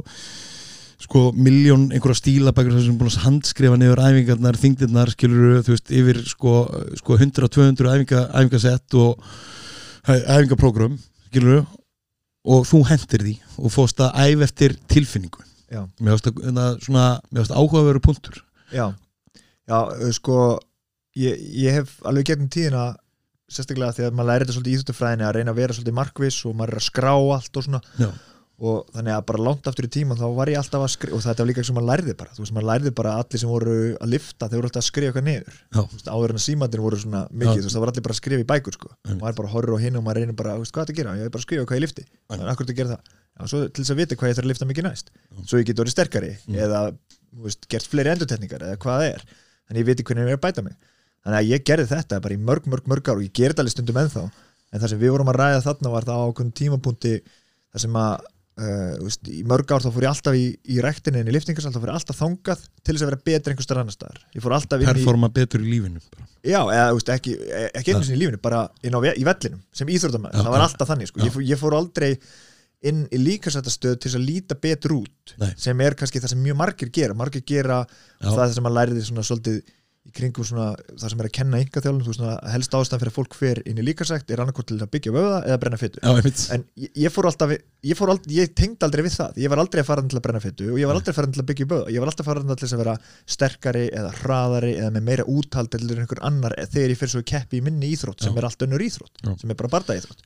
[0.99, 5.93] sko miljón einhverja stílabækur sem erum búin að handskrifa niður æfingarnar, þingdirnar, skilur þú veist,
[5.95, 6.55] yfir sko,
[6.99, 9.23] sko 100-200 æfinga, æfingasett og
[10.09, 10.99] æfingaprógram,
[11.29, 11.67] skilur
[12.49, 15.45] og þú hendir því og fórst að æfa eftir tilfinningu.
[15.69, 15.83] Já.
[16.01, 18.41] mér varst að, hérna, svona, mér varst áhugaveru punktur.
[18.73, 18.87] Já,
[19.69, 20.59] já uh, sko
[21.19, 22.85] ég, ég hef alveg gegnum tíðina
[23.49, 26.39] sérstaklega því að maður læri þetta svolítið í íþjóttufræðinni að reyna að vera svolítið markviss
[26.49, 27.81] og maður er að skrá allt og svona.
[27.99, 28.11] Já.
[28.59, 31.23] og þannig að bara langt aftur í tíman þá var ég alltaf að skrifa og
[31.23, 32.33] þetta var líka sem maður lærði bara.
[32.35, 34.89] Þú veist, maður lærði bara að allir sem voru að lifta þeir voru alltaf að
[34.89, 35.55] skrifa eitthvað niður.
[35.79, 37.55] Veist, áður en að símandir voru svona mikið, Já.
[37.55, 38.91] þú veist, það var allir bara að skrifa í bækur sko.
[39.07, 39.23] Einmitt.
[39.23, 41.15] maður bara horfir á hinn og maður reynir bara, veist, hvað er að gera,
[49.79, 50.88] ég
[51.25, 53.77] þannig að ég gerði þetta bara í mörg, mörg, mörg ár og ég gerði alveg
[53.77, 54.25] stundum ennþá.
[54.69, 57.15] En það sem við vorum að ræða þarna var það á okkur tímapunkti
[57.73, 58.27] það sem að
[58.59, 61.73] uh, veist, í mörg ár þá fór ég alltaf í, í rektinni en í liftingarsal
[61.73, 64.21] þá fór ég alltaf þangað til þess að vera betri einhver starf annar staðar.
[64.35, 66.29] Ég fór alltaf inn í, performa betur í lífinu bara.
[66.43, 67.39] já, eða veist, ekki,
[67.71, 70.93] ekki einu sinni í lífinu, bara inn á, í vellinum sem íþróttamæður, það var alltaf
[70.93, 71.25] þannig sko.
[71.25, 72.13] Ég, fór, ég fór aldrei
[72.89, 75.51] inn í líkasættastöð til þess að líta betur út Nei.
[75.59, 77.17] sem er kannski það sem mjög margir gera.
[77.19, 77.81] Margir gera
[78.23, 79.59] það sem að læriði svona svolítið
[80.09, 83.03] í kringum svona það sem er að kenna ynga þjálfum, þú veist svona helst ástæðan
[83.03, 85.81] fyrir að fólk fer inn í líkasætt er annarkort til að byggja vöða eða brenna
[85.83, 86.45] einmitt.
[86.55, 89.41] En ég, ég fór alltaf ég, fór aldrei, ég tengd aldrei við það.
[89.45, 91.33] Ég var aldrei að fara til að brenna fytu og ég var aldrei að fara
[91.33, 92.97] til að byggja böða ég var alltaf að fara til að vera
[93.37, 97.61] sterkari eða hraðari eða með meira úthald eða einhver annar þegar ég fyrir svo keppi
[97.61, 98.41] í minni íþrótt sem Já.
[98.41, 99.35] er allt önnur íþrótt Já.
[99.41, 100.25] sem er bara barda íþrótt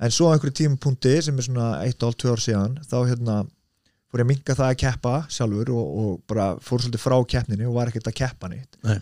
[0.00, 3.36] en svo á einhverju tímapunkti sem er svona 1,5-2 ár síðan þá hérna
[4.10, 7.70] fór ég að minka það að keppa sjálfur og, og bara fór svolítið frá keppninu
[7.70, 8.78] og var ekkert að keppa neitt.
[8.86, 8.98] Nei.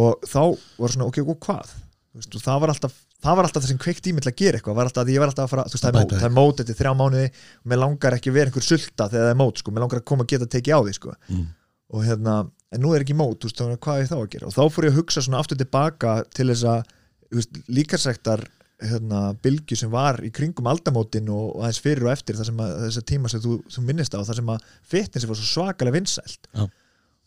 [0.00, 0.42] og þá
[0.78, 1.72] var svona ok, og hvað?
[2.14, 4.58] Veist, það var alltaf það var alltaf það sem kveikt í mig til að gera
[4.58, 4.80] eitthvað.
[4.84, 6.78] Alltaf ég var alltaf að fara, þú veist, það er mót, það er mót eftir
[6.78, 7.26] þrjá mánuði.
[7.60, 10.00] Og mér langar ekki að vera einhver sulta þegar það er mót sko, mér langar
[10.00, 11.16] að koma að geta að tekið á því sko.
[11.30, 11.48] Mm.
[11.90, 12.36] og hérna,
[12.70, 14.48] en nú er ekki mót þú veist, hvað er þá að gera?
[14.48, 16.92] Og þá fór ég að hugsa svona aftur tilbaka til þess að
[17.26, 18.44] þú veist, líkarsæktar
[18.80, 22.52] hérna, bylgju sem var í kringum aldamótin og, og aðeins fyrir og eftir að,
[22.86, 25.96] þess að tíma sem þú, þú minnist á það sem að fitnessi var svo svakalega
[25.98, 26.48] vinsælt.
[26.54, 26.64] Já.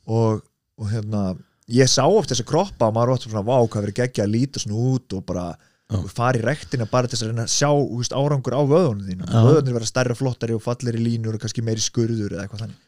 [0.07, 0.41] og,
[0.79, 1.25] og hérna
[1.71, 4.63] ég sá oft þessi kroppa og maður var svona vá hvað verið geggja að líta
[4.63, 5.51] svona út og bara
[5.93, 9.03] og fara í rektina bara til þess að reyna að sjá veist, árangur á vöðunum
[9.05, 9.27] þínum.
[9.27, 9.41] Já.
[9.45, 12.79] vöðunir vera stærri og flottari og falleri línur og kannski meiri skurður eða eitthvað þannig.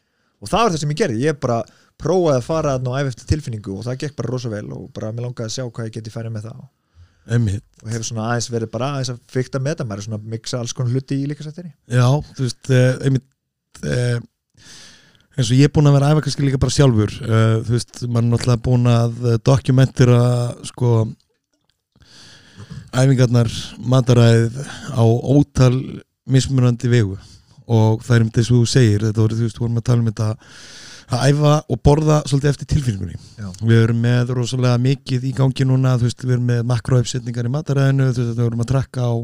[0.42, 1.60] Og það var það sem ég gerði, ég bara
[2.00, 4.88] prófaði að fara þarna og æfa eftir tilfinningu og það gekk bara rosa vel og
[4.96, 6.66] bara mér langaði að sjá hvað ég geti færið með það
[7.26, 7.64] Einmitt.
[7.82, 10.32] Og hefur svona aðeins verið bara aðeins að fykta með það maður er svona að
[10.34, 14.18] mixa alls konar hluti í líkasættinni Já, þú veist, uh, einmitt uh,
[15.36, 18.02] eins og ég er búin að vera æfa kannski líka bara sjálfur uh, þú veist,
[18.06, 20.20] maður er náttúrulega búin að uh, dokumentira
[20.70, 20.92] sko
[22.96, 24.60] æfingarnar mataræð
[24.94, 25.76] á ótal
[26.26, 27.16] mismunandi vegu.
[27.66, 30.02] Og það er um þess að þú segir þetta voru, þú veist, vorum að tala
[30.02, 30.28] um þetta
[31.06, 33.18] að æfa og borða svolítið eftir tilfinningunni.
[33.38, 33.50] Já.
[33.62, 38.08] við erum með rosalega mikið í gangi núna, veist, við erum með makroöfsetningar í mataræðinu,
[38.10, 39.14] veist, við erum að trakka á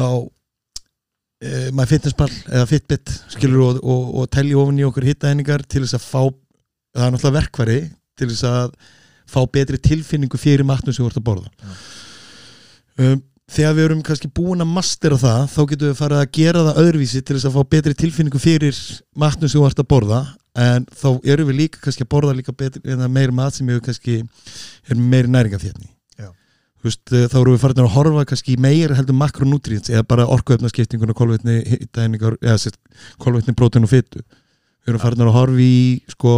[0.00, 0.10] á
[1.42, 5.84] e, maður fitnesspall eða fitbit skilur og, og, og telja ofan í okkur hittaeiningar til
[5.84, 6.22] þess að fá
[6.94, 7.80] það er náttúrulega verkvari
[8.18, 8.76] til þess að
[9.30, 11.50] fá betri tilfinningu fyrir matnum sem þú ert að borða.
[13.00, 13.20] Um,
[13.50, 16.80] þegar við erum kannski búin að mastera það þá getum við farið að gera það
[16.82, 18.82] öðruvísi til þess að fá betri tilfinningu fyrir
[19.18, 20.20] matnum sem þú ert að borða
[20.58, 23.80] en þá erum við líka kannski að borða líka betri, eða meiri mat sem við
[23.86, 24.18] kannski
[24.90, 24.98] er
[26.18, 26.28] Já.
[26.80, 30.06] Þú veist, eh, þá erum við farin að horfa kannski í meira heldur makronutrients eða
[30.10, 31.20] bara orkuöfnaskiptingun og
[33.20, 34.24] kolvetni prótein og fytu
[34.80, 36.34] við erum farin að horfa í sko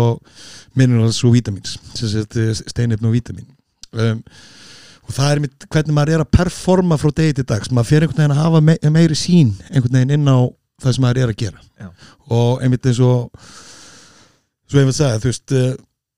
[0.79, 3.47] minerals og vitamins steinefn og vitamin
[3.93, 4.23] um,
[5.03, 8.07] og það er mitt hvernig maður er að performa frá degi til dags, maður fer
[8.07, 10.39] einhvern veginn að hafa me meiri sín einhvern veginn inn á
[10.83, 11.63] það sem maður er að gera.
[11.79, 11.89] Já.
[12.35, 13.51] og einmitt eins og
[14.73, 15.73] svo ég vil segja, þú veist uh,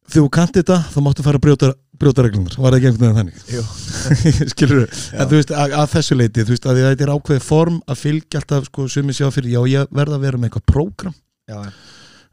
[0.04, 3.04] þegar þú kannt þetta, þá máttu fara að brjóta, brjóta reglunar, var það ekki einhvern
[3.04, 4.50] veginn þannig?
[4.52, 7.46] Skilur þú, en þú veist að, að þessu leiti, þú veist að þetta er ákveðið
[7.48, 10.66] form að fylgja alltaf, sko, sumi sjá fyrir já, ég verða að vera með eitthvað
[10.70, 11.16] prógram.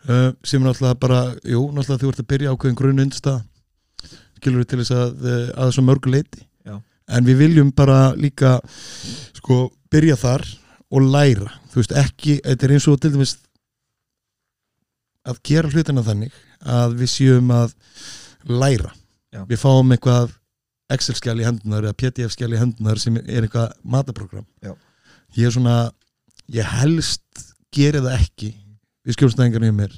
[0.02, 3.42] Uh, sem er náttúrulega bara jú, náttúrulega þú ert að byrja ákveðin grunn undstað
[4.42, 6.80] skilur til þess að uh, að þessu mörgu leiti Já.
[7.14, 8.56] en við viljum bara líka
[9.38, 10.48] sko, byrja þar
[10.92, 13.36] og læra, þú veist, ekki þetta er eins og til dæmis
[15.28, 17.74] að gera hlutina þannig að við séum að
[18.50, 18.92] læra
[19.32, 19.44] Já.
[19.48, 20.38] við fáum eitthvað
[20.92, 24.74] Excel-skjál í hendunar eða PDF-skjál í hendunar sem er eitthvað mataprogram Já.
[25.38, 25.76] ég er svona
[26.52, 28.50] ég helst geri það ekki
[29.08, 29.94] við skjólstæðingarnir mér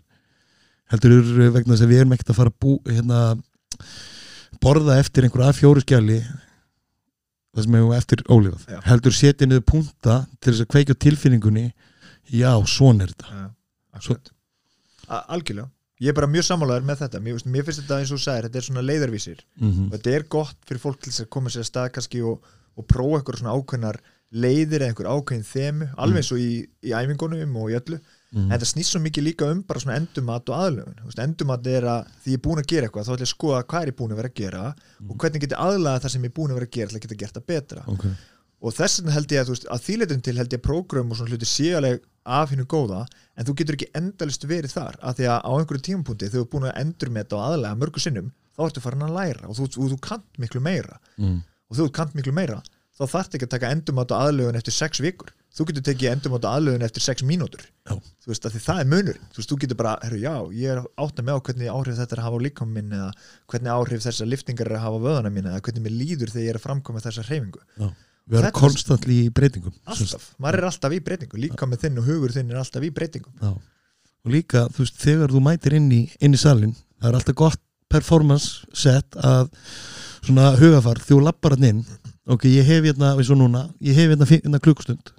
[0.94, 1.24] heldur
[1.56, 3.22] vegna þess að við erum ekkert að fara að bú, hérna,
[4.62, 6.20] borða eftir einhver að fjóru skjali
[7.54, 8.80] það sem hefur eftir ólífað Já.
[8.86, 11.66] heldur setja niður punta til þess að kveikja tilfinningunni
[12.34, 13.50] já, svona er þetta.
[13.94, 14.32] A-
[15.07, 15.69] algjörlega.
[16.01, 17.21] Ég er bara mjög sammálaður með þetta.
[17.23, 19.45] Mér, mér finnst þetta eins og þú sagðir, þetta er svona leiðarvísir.
[19.61, 22.49] Mm og þetta er gott fyrir fólk til að koma sér að stað kannski og,
[22.75, 24.01] og prófa eitthvað svona ákveðnar
[24.34, 26.51] leiðir eða einhver ákveðin þemu alveg eins og í,
[26.81, 27.99] í æfingunum og í öllu.
[28.34, 28.47] -hmm.
[28.47, 32.11] en þetta snýst svo mikið líka um bara svona endumat og veist, endumat er að
[32.23, 33.97] því ég er búin að gera eitthvað þá ætla ég að skoða hvað er ég
[33.99, 34.63] búin að vera að gera
[35.07, 36.97] og hvernig get ég aðlaga það sem ég er búin að vera að gera til
[36.97, 37.85] að geta gert það betra.
[37.93, 38.15] Okay.
[38.63, 41.19] og þess vegna held ég að, veist, að þýleitum til held ég að prógram og
[41.19, 43.04] svona hluti séu alveg af hennu góða
[43.36, 46.45] en þú getur ekki endalist verið þar af því að á einhverju tímapunkti þegar þú
[46.45, 49.70] er búin að endurmeta og aðlega mörgu sinnum þá ertu farin að læra og þú,
[49.76, 51.00] þú, þú kant miklu meira.
[51.18, 51.41] Mm.
[51.70, 52.62] og þú kant miklu meira
[52.94, 55.32] þá þarf ekki að taka endurmáta aðlögun eftir sex vikur.
[55.54, 57.64] Þú getur tekið endurmáta aðlögun eftir sex mínútur.
[57.90, 57.98] Já.
[58.22, 59.26] þú veist að því það er munurinn.
[59.34, 62.00] Þú veist, þú getur bara, herru, já, ég er átt að með á hvernig áhrif
[62.00, 63.10] þetta er að hafa á líkam minn eða
[63.52, 66.45] hvernig áhrif þessar liftingar er að hafa á vöðana mín eða hvernig mér líður þegar
[66.45, 67.66] ég er að framkoma þessa hreyfingu
[68.30, 72.08] við erum konstantli í breytingum alltaf, maður er alltaf í breytingu líka með þinn og
[72.08, 73.34] hugur þinn er alltaf í breytingum.
[73.41, 73.52] Já.
[74.24, 77.40] og líka, þú veist, þegar þú mætir inn í, inn í salin, það er alltaf
[77.41, 77.62] gott
[77.94, 79.52] performance set að
[80.24, 81.82] svona hugafar, þú lappar hann inn.
[82.32, 85.12] Ok, ég hef hérna, eins og núna ég hef hérna, hérna klukkustund.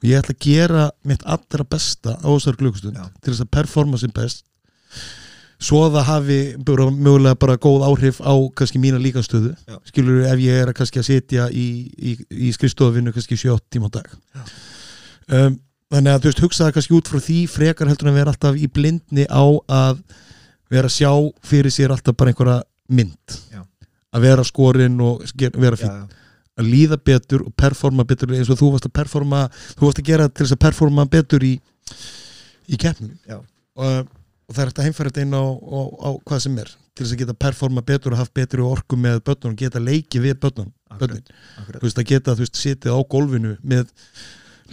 [0.00, 3.08] Og ég ætla að gera mitt allra besta á þessar klukkustund Já.
[3.20, 4.46] til þess að performa sem best
[5.60, 9.78] svo að það hafi bara, mögulega bara góð áhrif á kannski mína líkastöðu Já.
[9.90, 11.66] skilur ef ég er að kannski að sitja í,
[11.96, 12.14] í,
[12.48, 14.14] í skrifstofinu kannski 7 tíma á dag
[15.28, 15.58] um,
[15.90, 18.70] þannig að þú veist hugsaða kannski út frá því frekar heldur en vera alltaf í
[18.72, 20.00] blindni á að
[20.70, 21.12] vera að sjá
[21.44, 23.60] fyrir sér alltaf bara einhverja mynd Já.
[24.16, 26.16] að vera skorinn og vera já, fín
[26.60, 29.44] að líða betur og performa betur eins og þú varst að performa
[29.76, 31.54] þú varst að gera til þess að performa betur í
[32.70, 33.38] í keppnum Já.
[33.76, 34.10] og,
[34.50, 37.04] og það er hægt að heimfæra þetta inn á, á, á hvað sem er til
[37.06, 40.36] þess að geta performa betur og haft betri orku með börnun og geta leiki við
[40.42, 40.72] börnun
[41.78, 43.92] þú veist að geta þú veist sitið á gólfinu með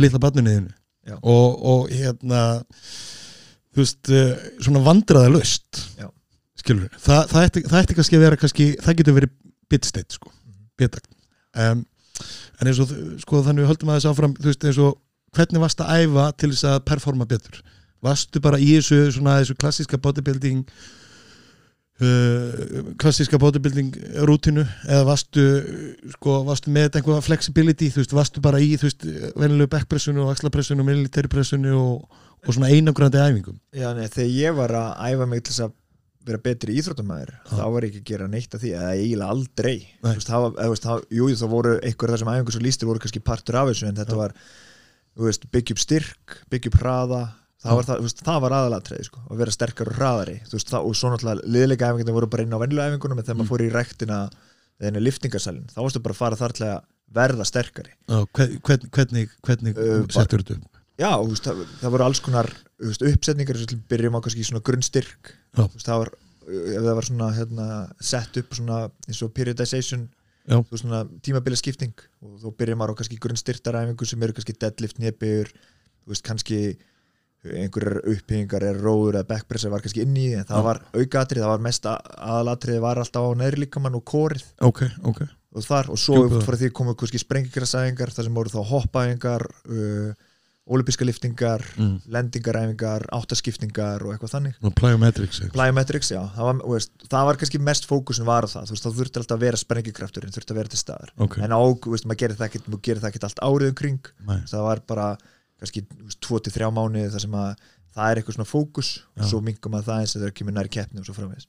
[0.01, 0.73] litla barninniðinu
[1.07, 1.15] Já.
[1.21, 2.41] og, og hérna
[3.71, 4.33] þú veist uh,
[4.65, 5.83] svona vandraða löst
[6.57, 9.35] skilur Þa, það, ætti, það ætti kannski að vera kannski, það getur verið
[9.71, 10.67] bitsteit sko, Mhm.
[10.79, 11.09] bitagt
[11.59, 11.85] um,
[12.57, 12.91] en eins og
[13.21, 14.95] sko þannig við höldum að þess áfram þú veist eins og
[15.37, 17.59] hvernig varst að æfa til þess að performa betur
[18.05, 20.63] varstu bara í þessu svona þessu klassíska bodybuilding
[22.03, 23.95] uh, klassíska bodybuilding
[24.29, 25.47] rútinu eða varstu
[26.17, 29.09] sko, varstu með einhverja flexibility þú veist, varstu bara í, þú veist,
[29.39, 34.33] venilegu backpressunu og axlapressunu og military pressunu og, og svona einangrandi æfingum já, nei, þegar
[34.35, 35.75] ég var að æfa mig til þess að
[36.27, 37.51] vera betri íþróttamæður Já.
[37.55, 40.55] þá var ég ekki að gera neitt af því eða eiginlega aldrei veist, það var,
[40.57, 43.69] eða, veist, það, jú, það voru einhver þessum æfingu sem lístir voru kannski partur af
[43.71, 44.19] þessu en þetta Já.
[44.19, 44.35] var
[45.55, 47.21] byggja upp styrk, byggja upp hraða
[47.63, 50.35] það var, það, þú það var aðalatrið sko, að vera sterkar og hraðari.
[50.47, 53.25] Þú veist, það, og svo náttúrulega liðleika æfingarnir voru bara inn á venjulega æfingunum en
[53.27, 53.41] þegar Mm.
[53.41, 54.19] maður fór í rektina
[54.97, 56.77] í liftingarsalinn, þá varstu bara að fara þar til að
[57.17, 57.93] verða sterkari.
[58.07, 60.81] Já, hvern, hvern, hvernig, hvernig Uh, settur þetta upp?
[60.97, 62.47] Já, þú veist, það, það voru alls konar
[62.77, 63.57] þú veist, uppsetningar
[63.89, 65.31] byrjum á kannski í svona grunnstyrk.
[65.57, 66.11] Þú það var,
[66.47, 67.67] ef það var svona hérna,
[67.99, 68.77] sett upp svona
[69.07, 70.07] eins og periodization
[70.47, 71.93] þú svona tímabili skipting
[72.23, 75.01] og þá byrjum maður á kannski grunnstyrtaræfingu sem eru kannski deadlift,
[76.05, 76.59] þú veist, kannski
[77.45, 81.43] einhverjar uppbyggingar er róður eða backpress var kannski inn í því, en það var aukatrið
[81.45, 84.81] það var mest aðalatrið var alltaf á neðri líkamann og kórið ok,
[85.11, 85.21] ok,
[85.55, 89.47] og þar og svo út frá því komu kannski sprengikrasæfingar þar sem voru þá hoppaæfingar
[89.69, 90.11] uh,
[90.67, 91.93] ólipíska liftingar mm.
[92.11, 94.57] lendingaræfingar, áttaskiptingar og eitthvað þannig.
[94.75, 98.87] Plyometrics plyometrics, já, það var, veist, það var kannski mest fókusin var það, þú veist,
[98.87, 101.13] þá þurfti alltaf að vera sprengikrafturinn, þurfti að vera til staðar.
[101.23, 102.19] Ok, en á, veist, maður
[102.83, 104.11] gerir það ekkit allt árið um kring,
[104.51, 105.07] það var bara
[105.61, 105.85] kannski
[106.27, 107.65] 2-3 mánuði þar sem að
[107.97, 109.21] það er eitthvað svona fókus Já.
[109.23, 111.47] og svo mingum maður það eins og það kemur nær keppni og svo framvegis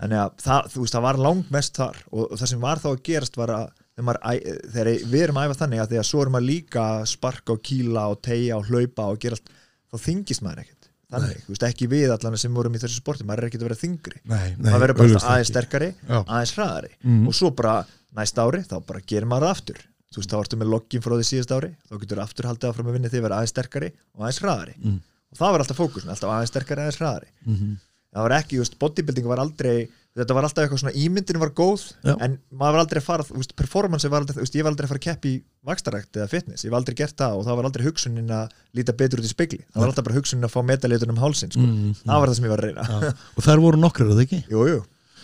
[0.00, 2.88] þannig að það, þú veist, það var langmest þar og, og það sem var þá
[2.90, 3.66] að gerast var að
[3.96, 6.86] þegar, maður, þegar við erum að æfa þannig að því að svo erum maður líka
[6.96, 9.52] að sparka og kýla og tegja og hlaupa og gera allt
[9.92, 13.28] þá þingist maður ekkert þannig, þú veist, ekki við allan sem vorum í þessu sporti
[13.28, 15.52] maður er ekkert að vera þingri nei, nei, maður verður bara aðeins ekki.
[15.52, 16.18] sterkari Já.
[16.24, 17.28] aðeins hraðari Mhm.
[17.30, 17.76] og svo bara
[18.16, 19.78] næsta ári þá bara gerir maður aftur
[20.16, 22.88] þú veist, þá ertu með loggin frá því síðast ári þá getur aftur haldið áfram
[22.88, 24.98] að vinna því að vera aðeins sterkari og aðeins hraðari Mm.
[25.32, 27.76] og það var alltaf fókusin, alltaf aðeins sterkari aðeins hraðari Mhm.
[28.16, 31.50] það var ekki, þú veist, bodybuilding var aldrei þetta var alltaf eitthvað svona, ímyndin var
[31.52, 32.14] góð Já.
[32.24, 34.72] en maður var aldrei að fara, þú veist, performance var aldrei, þú veist, ég var
[34.72, 37.44] aldrei að fara að keppi í vakstarækt eða fitness, ég var aldrei gert það og
[37.44, 40.48] það var aldrei hugsunin að líta betur út í spegli það var alltaf bara hugsunin
[40.48, 41.60] að fá medalítun um hálsin sko.
[41.60, 44.24] Mm, það var það sem ég var að reyna og þær voru nokkrar, er það
[44.24, 44.40] ekki?
[44.48, 44.80] jú, jú,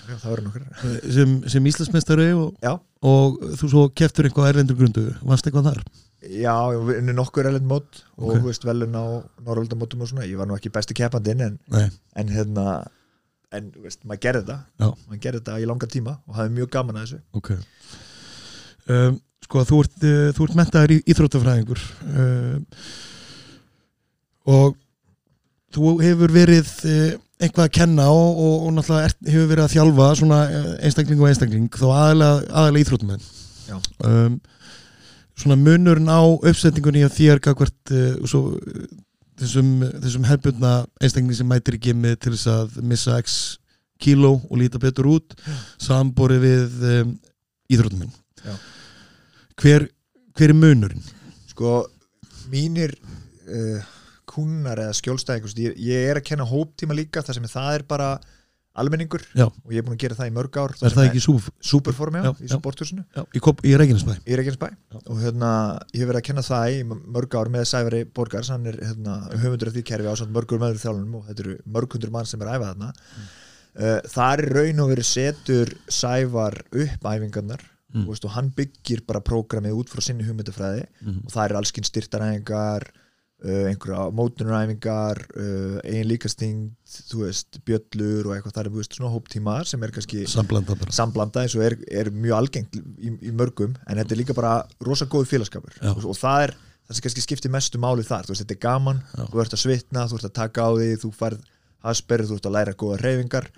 [0.09, 0.65] já, það voru nokkur
[1.17, 2.57] sem, sem Íslandsmeistari og,
[3.03, 5.05] og þú svo keftur eitthvað erlendur grundu.
[5.27, 5.83] Varst eitthvað þar?
[6.23, 8.37] já, við unni nokkur elend mót og Ok.
[8.37, 9.05] þú veist, velun á
[9.43, 12.67] Norröldamótum og svona, ég var nú ekki besti keppandinn en, Nei, en hérna
[13.53, 14.91] en, veist, maður gerði þetta.
[15.09, 17.19] Maður gerði þetta í langa tíma og hafði mjög gaman að þessu.
[17.41, 17.51] Ok.
[18.93, 22.63] Um, sko þú ert, uh, þú ert mentaður í íþróttafræðingur um,
[24.53, 24.79] og
[25.75, 27.13] þú hefur verið uh,
[27.43, 31.23] eitthvað að kenna og, og, og náttúrulega ert, hefur verið að þjálfa svona uh, einstakling
[31.23, 33.25] og einstakling þó aðalega, aðalega íþróttumenn
[33.69, 33.77] Já.
[34.09, 34.37] um,
[35.43, 38.85] svona munurinn á uppsetningunni af þér gagvart uh, svo, uh,
[39.43, 39.73] þessum,
[40.05, 43.41] þessum hefbundna einstakling sem mætir í gimmi til þess að missa x
[44.03, 45.35] kíló og líta betur út
[45.83, 47.17] samborið við um,
[47.73, 48.55] íþróttumenn Já.
[49.63, 49.91] hver,
[50.39, 51.11] hver er munurinn?
[51.53, 51.83] sko,
[52.53, 52.95] mínir
[53.47, 53.83] uh,
[54.33, 58.09] kúnar eða skjólstæðingur ég, ég er að kenna hóptíma líka þar sem það er bara
[58.73, 59.45] almenningur Já.
[59.53, 62.15] og ég er búin að gera það í mörg ár er það ekki súf, Superform,
[62.17, 64.69] já, Já, í sporthúsinu já, í, Reykjanesbæ í Reykjanesbæ
[65.03, 65.51] og hérna,
[65.93, 69.19] ég hef verið að kenna það í mörg ár með Sævari Borgars hann er hérna,
[69.43, 72.31] höfundur af því kerfi á svona mörgur meður þjálfunum og þetta eru mörg hundur mann
[72.33, 73.29] sem er að æfa þarna mm.
[74.17, 78.07] það er raun og verið setur Sævar upp æfingarnar Mm.
[78.07, 78.09] mm.
[78.09, 81.27] veist, og hann byggir bara prógramið út frá sinni hugmyndafræði Mhm.
[81.27, 83.02] og það er allskinn styrtaræfingar uh,
[83.43, 86.59] einhverja mótunaræfingar uh, eigin líkasting
[86.93, 91.43] þú veist, bjöllur og eitthvað það er veist, svona hóptímar sem er kannski samblanda samblanda
[91.43, 95.09] eins og er, er mjög algengt í, í mörgum en þetta er líka bara rosa
[95.11, 95.75] góð félagskapur.
[95.91, 98.27] Og, og það er það sem kannski skiptir mestu máli þar.
[98.27, 99.25] Þú veist, þetta er gaman, Já.
[99.31, 101.49] þú ert að svitna þú ert að taka á því, þú færð
[101.83, 103.49] hasperð þú ert að læra góða reyfingar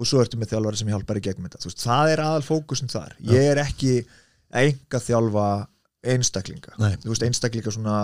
[0.00, 1.60] og svo ertu með þjálfari sem hjálpar í gegnum þetta.
[1.62, 3.14] Þú veist, það er aðal fókusin þar.
[3.30, 3.92] Ég er ekki
[4.62, 5.48] enga þjálfa
[6.00, 6.72] einstaklinga.
[7.04, 7.94] Veist, einstaklinga svona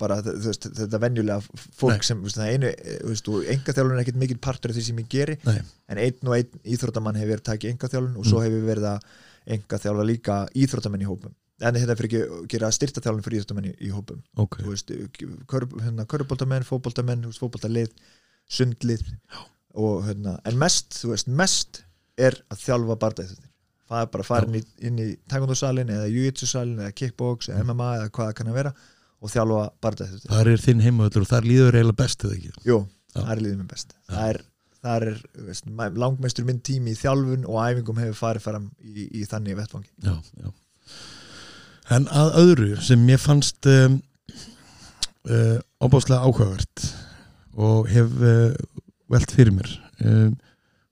[0.00, 1.42] bara veist, þetta venjulega
[1.76, 2.06] fólk Nei.
[2.08, 2.70] sem, veist, einu,
[3.02, 5.58] þú veist, og enga þjálfun er ekkit mikil partur af því sem ég geri Nei.
[5.92, 9.10] en einn og einn íþróttamann hefur verið takið enga þjálfun og svo hefur verið að
[9.58, 11.36] enga þjálfa líka íþróttamenn í hópum.
[11.58, 14.22] En þetta fyrir ekki að gera styrta þjálfun fyrir íþróttamenn í, í hópum.
[14.38, 14.94] Ok, þú veist,
[15.50, 16.24] kör, hérna, þú
[17.28, 17.92] veist, fótboltalið,
[18.48, 19.04] sundlið
[19.76, 21.82] og hérna, en mest mest
[22.18, 23.47] er að þjálfa bardæðið
[23.88, 27.64] það er bara að fara inn í, inn í taekwondo-salin eða jiu-jitsu-salin eða kickbox eða
[27.64, 28.72] MMA eða hvað það kann að vera
[29.18, 32.52] og þjálfa bardæðið það er þinn heimavöldur og þar líður eiginlega best eða ekki?
[32.68, 32.78] Jú,
[33.14, 33.94] það er liðið minn best.
[34.08, 34.40] Það er,
[34.78, 35.70] það er veist,
[36.04, 40.14] langmestur minn tími í þjálfun og æfingum hefur farið fram í, í þannig vettfangi já,
[40.38, 40.52] já.
[41.96, 43.98] en að öðru sem mér fannst um,
[45.26, 46.84] uh, ábáslega áhugavert
[47.58, 48.52] og hef uh,
[49.10, 49.72] velt fyrir mér
[50.04, 50.36] um,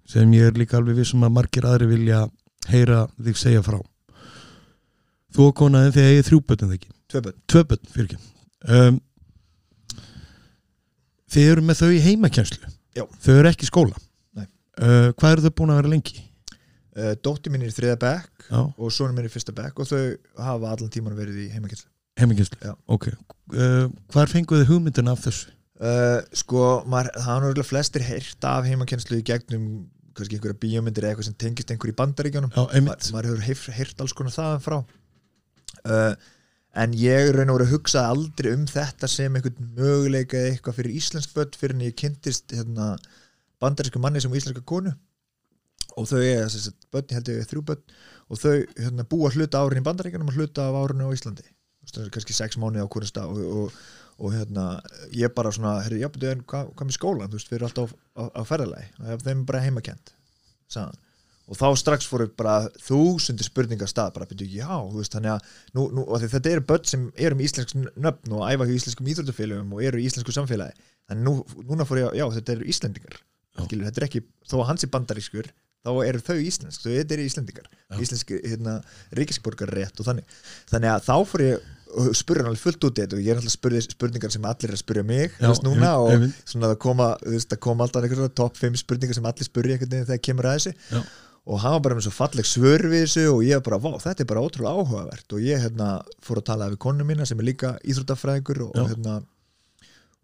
[0.06, 2.24] sem ég er líka alveg vissum að margir aðri vilja
[2.70, 3.78] heyra þig segja frá.
[5.36, 6.92] Þú og konaðin þegar ég þrjú bötun ekki?
[7.12, 8.32] Tvö bönn, tvö bötun fyrir ekki.
[8.66, 9.00] Um,
[11.32, 13.98] þið eru með þau í heimakjænslu þau eru ekki í skóla?
[14.76, 16.22] Uh, hvað eru þau búin að vera lengi?
[16.96, 20.00] Uh, dótti mín er í þriða bekk og minn er í fyrsta bekk og þau
[20.40, 21.90] hafa allan tíman verið í heimakjænslu
[22.62, 22.72] Já.
[22.88, 23.10] ok,
[23.52, 25.52] uh, hvar fenguðu hugmyndin af þessu?
[25.76, 29.66] Uh, sko, maður, það er náttúrulega flestir heyrt af heimakenslu í gegnum
[30.16, 34.14] kannski einhverja bíómyndir eða eitthvað sem tengist einhver í bandaríkjónum maður hefur heyrt, heyrt alls
[34.16, 34.78] konar þaðan frá.
[35.86, 36.14] Uh,
[36.76, 40.78] en ég raun og verið að hugsa aldrei um þetta sem einhvern möguleika eða eitthvað
[40.80, 42.94] fyrir íslensk börn fyrir en ég kynntist hérna,
[43.62, 44.92] bandarísku manni sem íslenska konu.
[45.96, 47.94] Og þau er þess að börn, ég held ég þrjú börn.
[48.28, 51.46] Og þau hérna, búa hluta árin í bandaríkjunum og hluta af árinu á Íslandi.
[52.12, 53.80] Kannski sex mánuði á hvernig stað og, og,
[54.16, 54.66] og hérna,
[55.12, 57.90] ég bara svona herri, já, betur, hvað, hvað með skólan, þú veist, við erum alltaf
[57.92, 58.86] á, á, á ferðalagi,
[59.24, 60.14] þeim er bara heimakent
[60.72, 61.02] sagðan
[61.46, 65.52] og þá strax fóru bara þúsundir spurningar stað bara byrju, já, þú veist, þannig að
[65.78, 69.76] nú, nú, þetta eru börn sem eru með íslensk nöfn og æfa hjá íslenskum íþróttufélögum
[69.76, 70.74] og eru í íslensku samfélagi.
[71.06, 73.20] Þannig nú, núna fór ég já, þetta eru íslendingar.
[73.60, 75.52] Skilur, þetta er ekki, þó að hans er bandarískur
[75.86, 77.70] þá eru þau íslensk, þau eru íslendingar.
[77.86, 78.00] Já.
[78.02, 78.80] íslenski, hérna,
[79.14, 80.36] ríkisborgar rétt og þannig,
[80.66, 83.30] þannig að þá fór ég og spurði hann alveg fullt út í þetta og ég
[83.34, 86.40] er alltaf spurði spurningar sem allir er að spurja mig Já, núna og einmitt.
[86.50, 89.94] svona það koma, það koma alltaf einhver svona topp 5 spurningar sem allir spurja einhvern
[89.94, 91.04] veginn þegar kemur að þessu Já.
[91.46, 94.02] og hann var bara með svo falleg svör við þessu og ég var bara, vá,
[94.02, 95.90] þetta er bara ótrúlega áhugavert og ég hérna
[96.26, 97.76] fór að tala við konu mína sem er líka
[98.74, 98.82] Já.
[98.82, 99.16] og hérna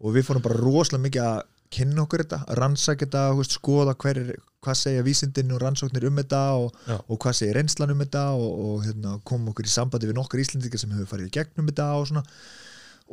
[0.03, 1.41] og við fórum bara rosalega mikið að
[1.73, 4.33] kynna okkur þetta, rannsaka þetta skoða hver er,
[4.63, 8.51] hvað segja vísindin og rannsóknir um þetta og, og hvað segja reynslan um þetta og,
[8.65, 11.87] og hérna, komum okkur í sambandi við nokkar íslendingar sem hefur farið í gegnum þetta
[11.99, 12.25] og svona.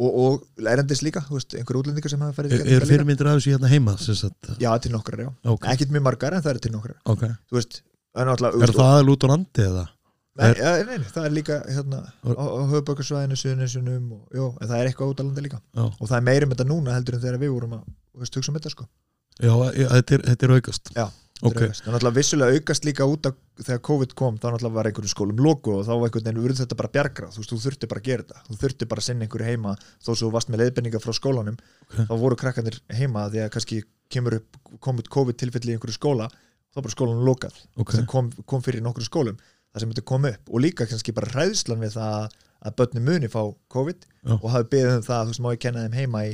[0.00, 3.28] Og, og lærandis líka, þú veist, einhver útlendingar sem hefur farið í er, er fyrirmyndir
[3.28, 3.96] af þessu hérna heima
[4.62, 7.00] Já, til nokkrar, já, ok, ekkert mjög margar en það eru til nokkrar.
[7.10, 7.24] Ok.
[7.50, 7.80] Þú veist,
[8.14, 9.88] er er það aðal út á landi eða?
[10.38, 14.70] Nei, Er- ja, nei, það er líka hérna, á, á höfubökkarsvæðinu, suðunisunum og, jó, en
[14.70, 15.58] það er eitthvað út á landi líka.
[15.74, 17.82] Já, og það er meira um þetta núna heldur en þegar við vorum að
[18.14, 18.86] þú veist, hugsa um þetta sko.
[19.40, 20.90] Já, já þetta, er, þetta er aukast.
[20.96, 21.04] Já,
[21.40, 24.88] ok, það er náttúrulega vissulega aukast líka út af þegar COVID kom, þá náttúrulega var
[24.90, 27.60] einhverjum skólum logo og þá var einhvern veginn urð þetta bara bjargra þú veist, þú
[27.64, 29.72] þurfti bara að gera þetta, þú þurfti bara að sinna einhverju heima.
[30.04, 31.56] Þó svo þú varst með leiðbenninga frá skólanum
[31.86, 31.96] Ok.
[32.10, 33.80] þá voru krakkanir heima því að kannski
[34.10, 37.56] kemur upp, kom upp COVID tilfelli í einhverju skóla þá er bara skólanum lokað.
[37.80, 37.96] Ok.
[37.96, 40.48] Sem kom, kom fyrir nokkrum skólum það sem þetta kom upp.
[40.50, 43.40] Og líka kannski bara hræðslan við það að börnum muni fá
[43.72, 44.34] COVID Já.
[44.36, 46.32] og hafi beðið um það, þú veist, má ég kenna þeim heima í,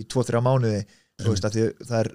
[0.00, 0.78] í 2-3 mánuði
[1.24, 1.46] veist,
[1.86, 2.08] það er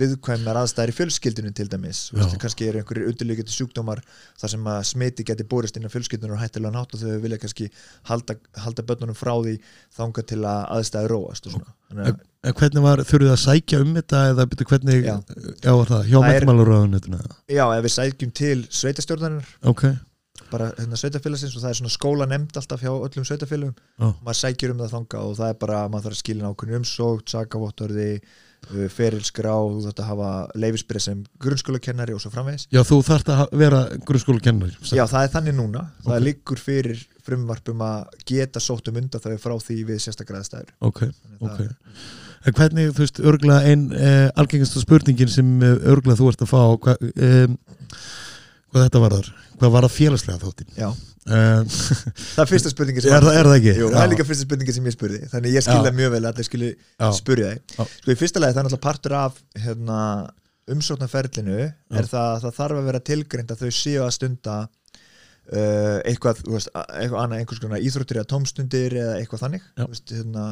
[0.00, 2.00] viðkvæmnar aðstæðir í fjölskyldunum til dæmis.
[2.10, 4.00] Þú veist, kannski eru einhverjir undirlíkjandi sjúkdómar
[4.40, 7.38] þar sem að smiti geti borist inn á fjölskyldunar og hættilega nátt og þau vilja
[7.42, 7.68] kannski
[8.10, 9.54] halda, halda börnunum frá því
[9.96, 11.76] þanga til að aðstæði róast og svona.
[11.90, 15.16] Þannig að, En hvernig var, þurfið að sækja um þetta eða byrju hvernig, Já.
[15.60, 17.18] já, var það, hjá Það meðmáluröðunituna
[17.52, 19.82] já, ef við sækjum til sveitastjórnarinnar ok,
[20.50, 24.08] bara hérna, sveitafélagsins og það er svona skóla nefnd alltaf hjá öllum sveitafélagum Já.
[24.24, 27.34] maður sækir um það þanga og það er bara maður þarf að skilja ákveðin umsókt,
[27.34, 30.30] sakavottorði uh, ferilskrá, þú þarf að hafa
[30.64, 32.66] leifisbyrð sem grunnskólakennari og svo framvegis.
[32.72, 36.24] Já, þú þarft að vera grunnskóla kennari Já, það er þannig núna, það Ok.
[36.30, 41.04] liggur fyrir frumvarpum að geta sótt um undan þau frá því við sérstakræðastæður Ok,
[41.44, 41.62] ok.
[42.48, 46.48] En hvernig, þú veist, örgulega ein eh, algengastu spurningin sem eh, örgulega þú ert að
[46.48, 47.50] fá hva, eh,
[48.70, 49.30] hvað þetta var þar
[49.60, 50.88] hvað var það félagslega þáttin Já,
[51.36, 51.78] eh,
[52.34, 53.76] það er fyrsta spurningin sem er, það, er það ekki?
[53.76, 55.96] Jú, það er líka fyrsta spurningin sem ég spurði þannig ég skilða Já.
[56.00, 56.72] mjög vel að allir skilji
[57.20, 57.78] spurja þig.
[57.90, 60.00] Sko í fyrsta lagi það er náttúrulega partur af hérna,
[60.70, 64.56] umsóknarferlinu er það að það þarf að vera tilgreind að þau séu að stunda
[65.50, 69.88] uh, eitthvað, þú veist, eitthvað annað einhvers konar íþróttir eða tómstundir eða eitthvað þannig þú
[69.94, 70.44] veist, hérna,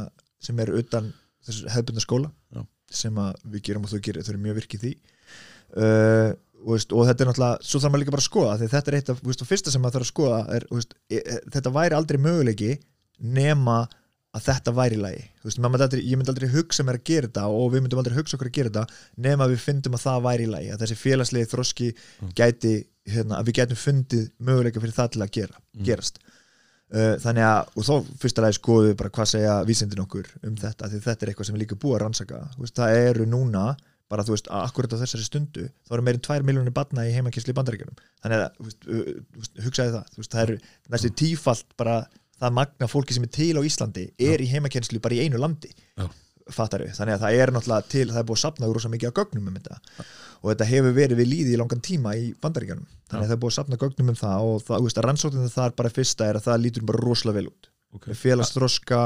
[0.43, 1.13] sem er utan
[1.47, 2.65] þessu hefðbundna skóla Já.
[3.03, 3.23] sem
[3.53, 4.93] við gerum og þau gerir, þau eru mjög virkið því.
[5.69, 6.31] Uh,
[6.67, 8.99] veist, og þetta er náttúrulega svo þarf maður líka bara að skoða því þetta er
[8.99, 11.75] eitt af, veist, og fyrsta sem maður þarf að skoða er, veist, e, e, þetta
[11.75, 12.71] væri aldrei möguleiki
[13.39, 13.79] nema
[14.37, 15.23] að þetta væri í lagi.
[15.41, 18.19] Þú veist, aldrei, ég myndi aldrei hugsa mér að gera þetta og við myndum aldrei
[18.19, 20.83] hugsa okkur að gera þetta nema að við fyndum að það væri í lagi að
[20.85, 21.89] þessi félagslegi þroski
[22.39, 22.75] gæti
[23.09, 26.21] hérna, að við gætum fundið möguleika fyrir það til að gera, gerast.
[26.89, 30.55] Uh, þannig að, og þá fyrsta lagi skoðum við bara hvað segja vísindin okkur um
[30.57, 32.45] þetta því þetta er eitthvað sem við líka búið að rannsaka.
[32.55, 33.65] Þú veist, það eru núna
[34.09, 37.53] bara þú veist, akkurat á þessari stundu þá eru meirinn 2 miljónir barna í heimakessli
[37.53, 37.99] í bandaríkjunum.
[38.25, 40.15] Þannig að, þú veist, hugsaði það.
[40.15, 40.57] Þú veist, það eru
[40.95, 41.99] næstu tífalt bara
[42.39, 45.73] það magna fólki sem er til á Íslandi er í heimakenslu bara í einu landi.
[45.99, 46.09] Já.
[46.49, 49.11] fattar við, þannig að það er náttúrulega til það er búið að sapna rosa mikið
[49.13, 49.75] á gögnum um þetta.
[50.39, 53.43] Og þetta hefur verið við líði í langan tíma í bandaríkjunum, þannig að það er
[53.43, 56.29] búið að sapna gögnum um það og það, þú veist, að rannsóknin það bara fyrsta
[56.31, 58.13] er að það lítur bara rosalega vel út Okay.
[58.21, 58.99] félagsþroska,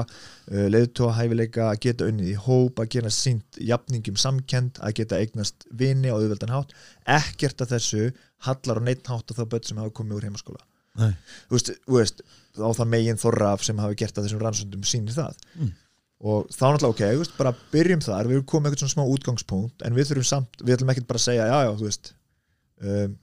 [0.50, 5.20] uh, leiðtóa hæfileika að geta unnið í hóp, að geta sínt jafningum samkend, að geta
[5.22, 6.74] eignast vini á auðveldan hátt,
[7.06, 8.08] ekkert að þessu
[8.48, 10.64] hallar á neitt hátt að það börn sem hafa komið úr heimaskóla
[10.98, 11.12] Nei.
[11.46, 12.24] þú veist, þú veist,
[12.58, 15.70] á það megin þorraf sem hafi gert að þessum rannsóndum sýnir það Mm.
[16.26, 19.86] og þá náttúrulega ok, veist, bara byrjum þar við erum komið eitthvað svona smá útgangspunkt
[19.86, 22.12] en við þurfum samt, við ætlum ekkert bara að segja já, já, þú veist
[22.82, 23.16] um,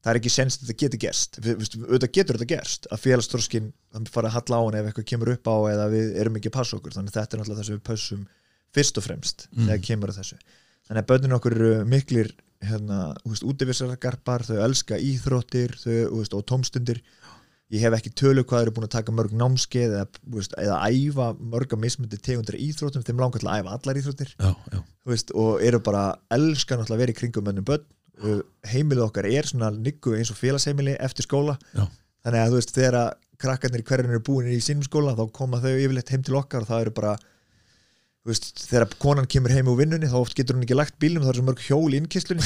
[0.00, 1.38] það er ekki sens að þetta getur gerst.
[1.44, 3.72] Auðvitað getur þetta gerst að félagsþróskin
[4.10, 6.56] fara að halla á hann ef eitthvað kemur upp á eða við erum ekki að
[6.56, 6.94] passa okkur.
[6.96, 8.22] Þannig að þetta er náttúrulega það sem við pössum
[8.76, 9.66] fyrst og fremst Mm.
[9.66, 10.38] þegar kemur að þessu.
[10.88, 13.14] Þannig að börnin okkur eru miklir hérna,
[13.50, 17.00] útivisargarpar, þau elska íþróttir þau, veist, og tómstundir.
[17.70, 21.28] Ég hef ekki tölu hvað eru búin að taka mörg námskeið eða, veist, eða æfa
[21.38, 23.04] mörg að mismundi tegundir íþróttum.
[23.06, 24.32] Þeim langar til að æfa allar íþróttir.
[24.40, 27.86] Já, já, veist, og eru bara elska náttúrulega að vera í kringum mönnum börn.
[27.86, 27.99] og
[28.70, 31.56] heimilið okkar er svona niggu eins og félagsheimili eftir skóla.
[31.74, 31.86] Já.
[32.24, 33.10] þannig að þú veist, þegar að
[33.40, 36.66] krakkarnir í hverjum eru búin í sínum skóla þá koma þau yfirleitt heim til okkar
[36.66, 37.14] og það eru bara
[38.28, 41.32] veist, þegar konan kemur heim úr vinnunni þá oft getur hún ekki lagt bílnum það
[41.32, 42.44] er svo mörg hjól í innkistlunni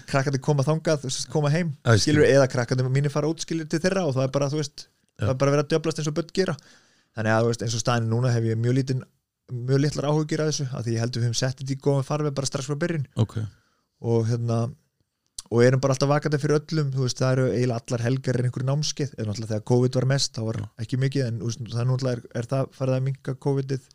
[0.10, 4.06] krakkarnir koma þangað veist, koma heim, skilur, eða krakkarnir mínir fara út skilur til þeirra
[4.08, 4.86] og það er bara, veist
[5.20, 6.54] það er bara að döblast eins og börn gera.
[7.12, 9.02] Þannig að eins og staðin núna hef ég mjög lítin
[9.52, 12.06] mjög litlar áhugir að þessu að því ég heldur við höfum sett þetta í góðan
[12.08, 13.04] farveg bara strax frá byrjun.
[13.20, 13.36] Ok
[14.02, 14.64] og hérna
[15.52, 18.68] og erum bara alltaf vakandi fyrir öllum veist, það eru eiginlega allar helgar en einhverju
[18.68, 21.88] námskeið en náttúrulega þegar COVID var mest, þá var ekki mikið en veist, það er
[21.90, 23.88] náttúrulega er, er það farið að minka COVID-ið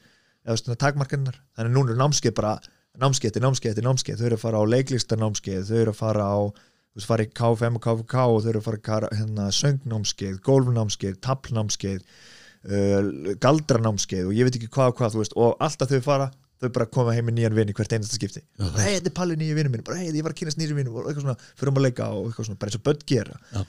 [0.48, 2.54] eða takmarkannar þannig núna er námskeið bara
[2.98, 6.30] námskeið til námskeið til námskeið, þau eru að fara á leiklistanámskeið þau eru að fara
[6.30, 9.52] á þú veist, fara í KFM og KFK og þau eru að fara kara- hérna,
[9.54, 16.02] söngnámskeið, golfnámskeið, taplnámskeið uh, galdranámskeið og ég veit ekki hvað og hvað og alltaf þau
[16.06, 16.32] fara
[16.62, 18.42] þau bara koma heim með nýjan vini hvert einasta skipti.
[18.58, 19.84] Hei, þetta er Palli nýju minn.
[19.86, 22.10] Bara hei, ég var að kynast nýju vinnu og eitthvað svona, fyrir um að leika
[22.16, 23.38] og eitthvað svona, bara eins og börn gera.
[23.54, 23.62] Já.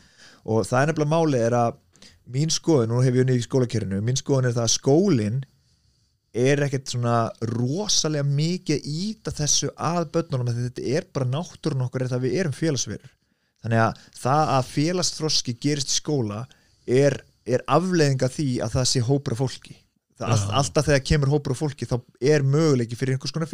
[0.49, 1.79] og það er nefnilega máli er að
[2.33, 5.39] mín skoðun, nú hef ég unnið í skólakerinu mín skoðun er það að skólinn
[6.39, 7.17] er ekkert svona
[7.51, 12.27] rosalega mikið að íta þessu að börnunum þetta er bara náttúrun okkur er það að
[12.27, 13.15] við erum félagsverur.
[13.65, 16.45] Þannig að það að félagsþroski gerist í skóla
[16.87, 19.79] er, er afleiðinga því að það sé hópur af fólki
[20.27, 23.49] all, alltaf þegar kemur hópur af fólki þá er möguleiki fyrir einhvers konar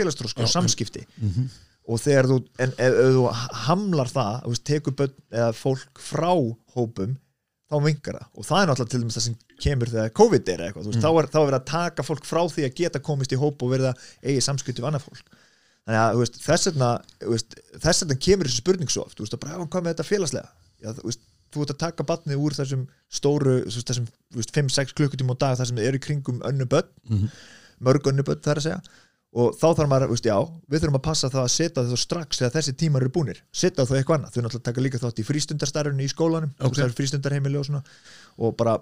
[0.45, 1.05] og samskipti.
[1.21, 1.49] Mhm.
[1.85, 3.25] og þegar þú, en ef, ef þú
[3.67, 5.15] hamlar það, tekur börn
[5.53, 6.33] fólk frá
[6.75, 7.19] hópum
[7.71, 8.29] þá vingar það.
[8.39, 11.05] Og það er náttúrulega til dæmis það sem kemur þegar COVID er eitthvað, veist, Mm.
[11.05, 13.73] þá, er, er verið að taka fólk frá því að geta komist í hóp og
[13.75, 15.27] verið að eigi samskipti við annað fólk.
[15.85, 16.91] Þannig að veist, þess vegna
[17.85, 19.19] þess vegna kemur þessi spurning svo oft.
[19.21, 20.49] Veist, bara, "Já, hvað með þetta félagslega?
[20.83, 21.21] Já, þú veist,
[21.55, 25.59] þú ert að taka batnið úr þessum stóru, þessum þú veist, 5-6 klukkutíma á dag
[25.61, 27.29] þar sem þið eru í kringum önnu börn Mhm.
[27.85, 28.81] mörg önnu börn þar að segja
[29.35, 30.37] og þá þarf maður, veist, já,
[30.71, 33.83] við þurfum að passa það að setja það strax þegar þessi tímar eru búnir setja
[33.85, 36.71] það eitthvað annað, þau náttúrulega taka líka þátt í frístundarstarfinu í skólanum, Ok.
[36.79, 36.95] okay.
[37.01, 37.83] frístundarheimili og svona
[38.39, 38.79] og bara,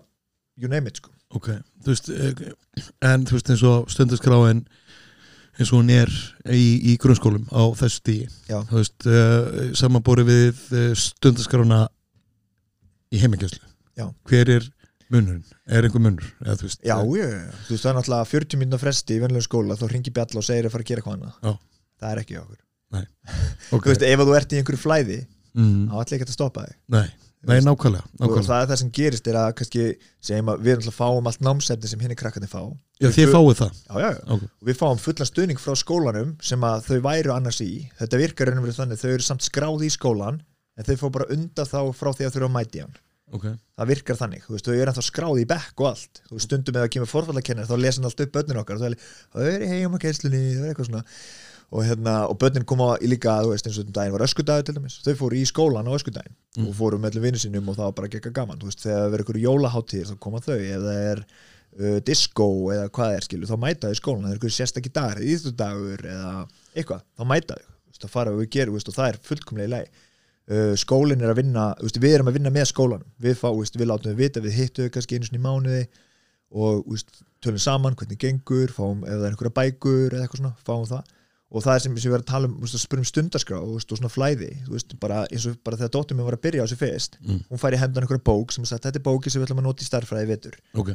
[0.57, 1.11] you name it sko.
[1.33, 1.49] ok,
[1.85, 2.53] þú veist eh,
[3.01, 4.67] en þú veist eins og stundaskráin
[5.59, 6.13] eins og hún er
[6.53, 8.61] í, í grunnskólum á þessu Já.
[8.69, 11.89] þú veist, uh, samanbúri við uh, stundaskrána
[13.13, 13.63] í heimingjöslu
[13.99, 14.07] Já.
[14.29, 14.69] hver er
[15.13, 16.29] munurinn, er einhver munur?
[16.45, 17.27] Eða veist, já, já,
[17.67, 20.47] þú veist það er náttúrulega 40 mínúna fresti í venlega skóla þá ringi bjall og
[20.47, 21.59] segir að fara að gera hvað annað.
[22.03, 22.63] Það er ekki okkur.
[23.73, 25.19] Ok, þú veist, ef þú ert í einhverju flæði
[25.57, 26.75] mm, þá ætla ekki að stoppa þig.
[26.93, 27.07] Nei,
[27.49, 28.43] nei, nákvæmlega, nákvæmlega.
[28.51, 29.87] það er það sem gerist er að kannski
[30.29, 32.61] segjum að við alltaf fáum allt námsefni sem henni krakkarnir fá.
[33.01, 33.81] Já, þið fáið það.
[33.81, 34.21] Já, já, já.
[34.37, 37.71] ok, og við fáum fullan stuðning frá skólanum sem að þau væru annars í.
[38.03, 40.43] Þetta virkar og verið þannig, þau eru samt skráð í skólan
[40.77, 42.99] en þau fá bara undan þá frá því að þau eru að mæti hann.
[43.33, 43.47] Ok,
[43.81, 46.45] það virkar þannig, þú veist, þau eru ennþá skráð í bekk og allt, þú veist,
[46.51, 48.77] stundum eða kemur forfallakennar þá lesa hann allt upp börnin okkar.
[48.77, 48.83] Og
[49.33, 51.03] það er, heim á keislunni, það er eitthvað svona.
[51.73, 54.67] Og hérna, og börnin koma í líka þú veist, eins og um daginn var öskudagur
[54.69, 54.99] til dæmis.
[55.07, 56.67] Þau fóru í skólan á öskudaginn Mm.
[56.69, 58.59] og fóru með öllum vinnu sínum og það var bara gekka gaman.
[58.61, 60.59] Þú veist, þegar það verður ykkur jólaháttíðir þá koma þau.
[60.61, 64.27] Það er uh, disco eða hvað er skilu, þá mæta þau í skólan.
[64.29, 66.35] Er ykkur sérstakki dagur, íþjóðdagur eða
[66.77, 67.65] eitthvað, þá mæta þau.
[67.73, 69.89] Þú veist, það fara og við gerum, þú veist, og það er fullkomlega í lagi
[70.77, 73.09] skólinn er að vinna veist, við erum að vinna með skólanum.
[73.23, 75.83] Við, fá, veist, við látum við vita, við hittum þau kannski einu sinni í mánuði
[76.53, 80.55] og veist, tölum saman hvernig gengur, fáum ef það er einhverja bækur eða eitthvað svona,
[80.67, 81.13] fáum það.
[81.53, 84.09] Og það er sem við erum að tala um, að spyrja um stundarskrá og, svona
[84.09, 84.51] flæði,
[85.01, 87.43] bara eins og bara þegar dóttir mér var að byrja á þessu fyrst Mm.
[87.51, 89.67] hún fær í hendan einhverja bók sem sagt, þetta er bóki sem við ætlum að
[89.69, 90.57] nota í starffræði í vetur.
[90.81, 90.95] Ok.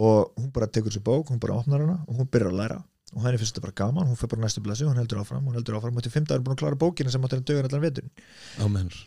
[0.00, 2.78] Og hún bara tekur þessu bók, hún bara opnar hana og hún byrjar að læra
[3.10, 5.56] og henni finnst þetta bara gaman, hún fyrir bara næstu og hún heldur áfram, hún
[5.58, 5.96] heldur áfram.
[5.98, 8.06] Og til fimm dagur er búin að klára bókina sem átti henni dögur allan vetur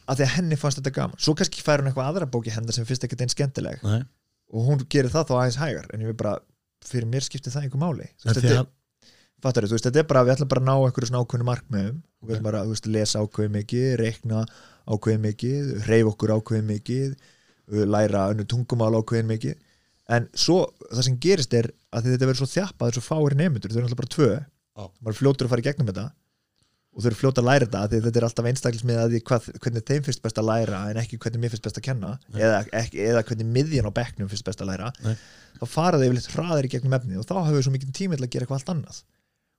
[0.08, 1.22] af því að henni fannst þetta gaman.
[1.24, 3.84] Svo kannski fær hún eitthvað aðra bóki hennar sem finnst ekkert einn skemmtileg.
[3.88, 4.04] Nei.
[4.52, 6.36] Og hún gerir það þá aðeins hægar en ég vil bara,
[6.84, 8.10] fyrir mér skipti það einhver máli.
[8.20, 9.14] Þú veist, þetta, að,
[9.46, 12.02] fattar þú veist, þetta er bara, við ætlum bara að ná einhverju svona ákveðinu markmiðum.
[12.28, 14.44] Við ætlum bara, veist, lesa ákveðið mikið reikna
[14.84, 17.16] ákveðið mikið reyf okkur ákveðið mikið
[17.88, 19.63] læra önnu tungumál ákveðið mikið
[20.12, 23.78] en svo, það sem gerist er að þetta verður svo þjappað, þessu fáir nefndur þau
[23.80, 24.84] eru alltaf bara tvö, Já.
[25.00, 26.06] maður er fljótur að fara í gegnum þetta.
[26.94, 29.86] Og þau eru fljótur að læra þetta þetta er alltaf einstaklismið að því hvað, hvernig
[29.88, 33.00] þeim finnst best að læra en ekki hvernig mér finnst best að kenna eða, ekki,
[33.02, 35.16] eða hvernig miðjan á bekknum finnst best að læra Nei.
[35.58, 38.20] þá fara þau yfirleitt hraðar í gegnum efnið og þá hefur við svo mikið tími
[38.20, 39.02] til að gera eitthvað allt annað.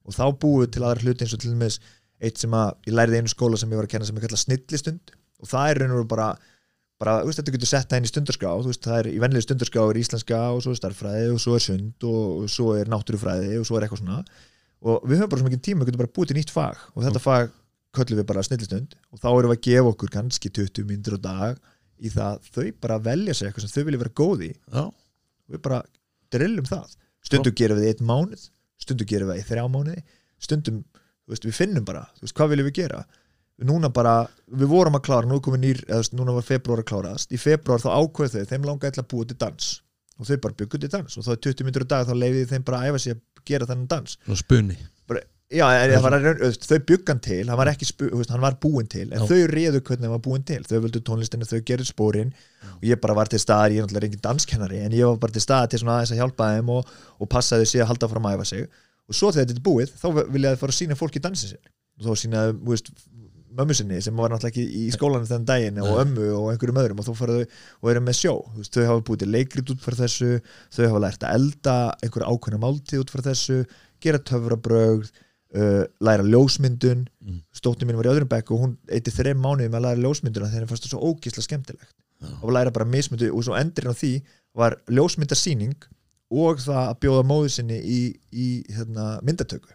[0.07, 1.81] Og þá búum við til aðra hluti eins og til dæmis
[2.23, 4.27] eitt sem að ég lærði í einu skóla sem ég var að kenna sem er
[4.29, 6.29] kallað snillistund og það er raun og bara
[7.05, 9.19] bara, þú veist, þetta getur sett það inn í stundarskrá þú veist, það er í
[9.21, 12.91] venlega stundarskrá er íslenska og svo er starffræði og svo er sund og svo er
[12.93, 14.23] náttúrufræði og svo er eitthvað svona.
[14.85, 17.05] Og við höfum bara svo mikið tíma, við getum bara búið til nýtt fag og
[17.05, 17.53] þetta fag
[17.95, 21.21] köllum við bara snillistund og þá erum við að gefa okkur kannski 20 myndir á
[21.29, 21.61] dag
[22.01, 24.51] í það þau bara velja sér eitthvað sem þau vilja vera góð í.
[24.51, 25.81] Já, og við bara
[26.35, 26.99] drillum það.
[27.25, 28.49] Stundum gerum við einn mánuð
[28.85, 30.03] stundum gerum við í þrjá mánuði
[30.43, 30.83] stundum,
[33.59, 34.15] við við núna bara,
[34.51, 37.41] við vorum að klára, nú er komið nýr eða, núna var februar að kláraðast, í
[37.41, 39.71] februar þá ákveð þau, þeim langaði að búa til dans.
[40.15, 41.19] Og þau bara byggu til dans.
[41.19, 43.23] Og þá er 20 minnur á dag þá leiði þeim bara að æfa sig að
[43.51, 44.19] gera þennan dans.
[44.25, 44.77] Svona spunni
[45.55, 45.65] já,
[46.03, 46.17] var,
[46.65, 49.27] þau byggan til hann var ekki, spu, hann var búinn til en Já.
[49.29, 50.61] þau réðu hvernig hann var búinn til.
[50.67, 52.33] Þau völdu tónlistinu, þau gerðu spórin
[52.73, 55.37] og ég bara var til staðar, ég er náttúrulega engin danskennari en ég var bara
[55.37, 58.29] til staðar til svona aðeins að hjálpa þeim og, og passaði sig að halda fram
[58.29, 58.69] að æfa sig.
[59.05, 61.73] Og svo þegar þetta er búið, þá vilja þau fara að sína fólki dansin sér.
[62.01, 62.91] Og þá sína, þú veist,
[63.59, 67.03] mömmu sinni sem var náttúrulega ekki í skólanum þennan daginn og ömmu og einhverjum öðrum
[67.03, 67.45] og þá fara þau
[67.81, 70.31] og eru með sjó, þú veist, þau hafa búið leikrit út fyrir þessu,
[70.75, 73.59] þau hafa lært að elda einhverja ákveðna máltíð út fyrir þessu
[74.05, 77.05] gera töfrabrögð uh, læra ljósmyndun.
[77.25, 77.43] Mm.
[77.57, 80.51] stóttir mín var í öðrum bekk og hún eitti þreim mánuði með að læra ljósmynduna
[80.51, 81.95] þegar henni fannst það svo ógísla skemmtilegt.
[82.25, 82.31] Já.
[82.43, 84.13] og læra bara mismyndu og svo endurinn á því
[84.55, 85.89] var ljósmyndasýning
[86.35, 88.01] og það að bjóða móður sinni í,
[88.31, 89.75] í hérna, myndatöku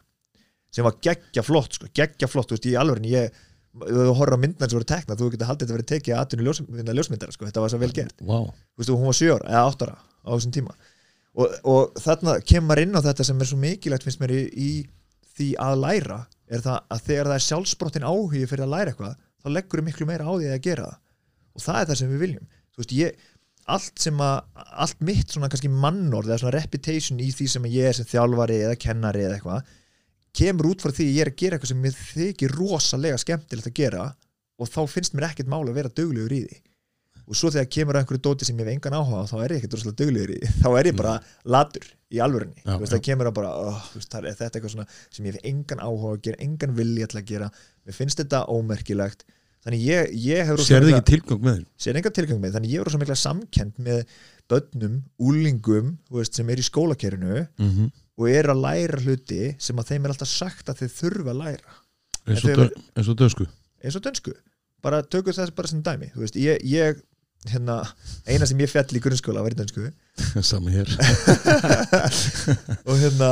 [0.73, 3.37] sem var geggja flott sko, geggja flott, þú veist, í alveg ég
[3.85, 6.45] þú horfður á myndnar sem voru tekna þú getur haldið þetta verið tekið að atvinni
[6.47, 8.23] ljósmyndara, ljósmyndara sko, þetta var svo vel gert.
[8.25, 8.49] Wow.
[8.79, 10.75] Og hún var 7 ára, eða 8 ára á þessum tíma.
[11.39, 14.71] Og, og þarna kemur inn á þetta sem er svo mikilvægt finnst mér í, í
[15.37, 16.19] því að læra
[16.49, 20.07] er það að þegar það er sjálfsbrottin áhugi fyrir að læra eitthvað, þá leggur miklu
[20.09, 21.03] meira á því að gera það.
[21.55, 22.49] Og það er það sem við viljum.
[22.79, 23.27] Veist, ég,
[23.69, 24.37] allt sem að
[24.83, 25.35] allt mitt
[25.69, 29.75] mannorð eða reputation í því sem ég er sem þjálfari eða kennari eða eitthvað
[30.39, 33.77] kemur út frá því ég er að gera eitthvað sem mér þykir rosalega skemmtilegt að
[33.81, 34.07] gera
[34.59, 36.59] og þá finnst mér ekkert mál að vera duglegur í því.
[37.29, 39.75] Og svo þegar kemur einhverju dóti sem ég hef engan áhuga þá er ég ekkert
[39.77, 42.63] rosalega duglegur í þá er ég bara latur í alvörunni.
[42.65, 45.35] Þú veist, það kemur að bara oh, veist, það er þetta eitthvað svona sem ég
[45.37, 47.51] hef engan áhuga að gera engan vilja til að gera.
[47.85, 49.27] Mér finnst þetta ómerkilegt.
[49.59, 52.73] Þannig ég, ég hef rosa sérðu mikla- ekki tilgang með sér enga tilgang með þannig
[52.73, 54.13] ég er rosa mikla samkend með
[54.49, 57.89] börnum, úlingum veist, sem er í skólakerinu mm -hmm.
[58.19, 61.41] Og er að læra hluti sem að þeim er alltaf sagt að þeir þurfa að
[61.45, 61.77] læra.
[62.29, 63.47] Eins, og dö- eins og dösku
[63.83, 64.33] eins og dönsku.
[64.83, 66.11] Bara tökum þess bara sem dæmi.
[66.13, 66.99] Þú veist, ég, ég
[67.49, 67.79] hérna,
[68.27, 69.87] eina sem ég fjall í grunnskóla var í dönsku.
[70.49, 70.91] Saman hér.
[72.89, 73.29] Og hérna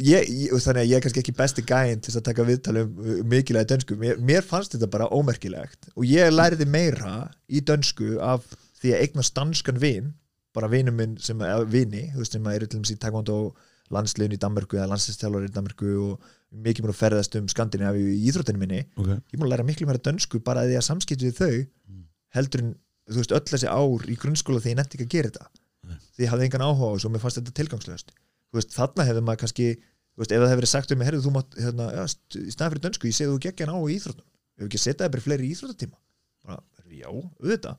[0.00, 2.84] ég, ég, og þannig að ég er kannski ekki besti gæinn til að taka viðtali
[2.86, 3.98] um uh, mikilvægi dönsku.
[4.00, 5.90] Mér, mér fannst þetta bara ómerkilegt.
[5.96, 8.46] Og ég lærði meira í dönsku af
[8.80, 10.14] því að eigna stanskan vin
[10.56, 13.36] bara vinum minn sem eða vini, þú veist, sem eru til dæmis í taekwondo
[13.94, 16.28] landsliðin í Danmörku eða landsliðstjálfur í Danmörku og
[16.66, 18.80] mikið mér að ferðast um Skandinavíu í íþróttinu minni.
[18.96, 21.66] Ok, ég múin að læra miklu meira dönsku bara að því að samskipti við þau
[21.90, 22.04] Mm.
[22.36, 22.72] heldur en
[23.10, 25.46] þú veist öll þessi ár í grunnskóla því ég nefndi ekki að gera þetta.
[25.90, 25.96] Nei.
[26.14, 28.12] því ég hafði engan áhuga á þessu og mér fannst þetta tilgangslöst
[28.54, 29.66] veist þarna hefði maður kannski
[30.20, 32.72] veist ef það hefði verið sagt um mig herrðu þú mátt hérna, ja, í staðan
[32.74, 34.26] fyrir dönsku ég segi þú geggja hann á í íþróttum.
[34.60, 35.98] Ef ekki setja það bara fleiri íþróttatíma?
[36.46, 36.58] Bara,
[36.90, 37.76] já, auðvitað.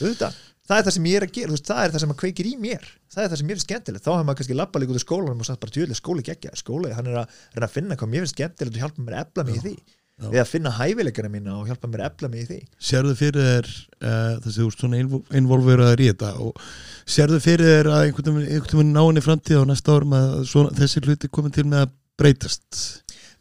[0.00, 0.34] Auðvitað
[0.68, 2.48] það er það sem ég er að gera, veist, það er það sem að kveikir
[2.50, 2.86] í mér.
[3.14, 5.04] Það er það sem mér er skemmtilegt, þá hefur maður kannski lappað líka út í
[5.04, 8.10] skólanum og sagt bara tjóðlega skóli geggja skóli, hann er að reyna að finna hvað
[8.14, 9.74] mér finnst skemmtilegt og hjálpa mér að efla mig í því.
[10.14, 10.28] Já.
[10.30, 12.58] við að finna hæfileikana mína og hjálpa mér að efla mig í því.
[12.86, 13.70] Sérðu fyrir þér
[14.06, 15.00] uh, þessi þú ert svona
[15.40, 16.60] involveraður í þetta og
[17.16, 20.70] sérðu fyrir þér að einhvern veginn- einhvern veginn náinni framtíð á næsta árum að svona,
[20.78, 22.78] þessi hluti komið til með að breytast?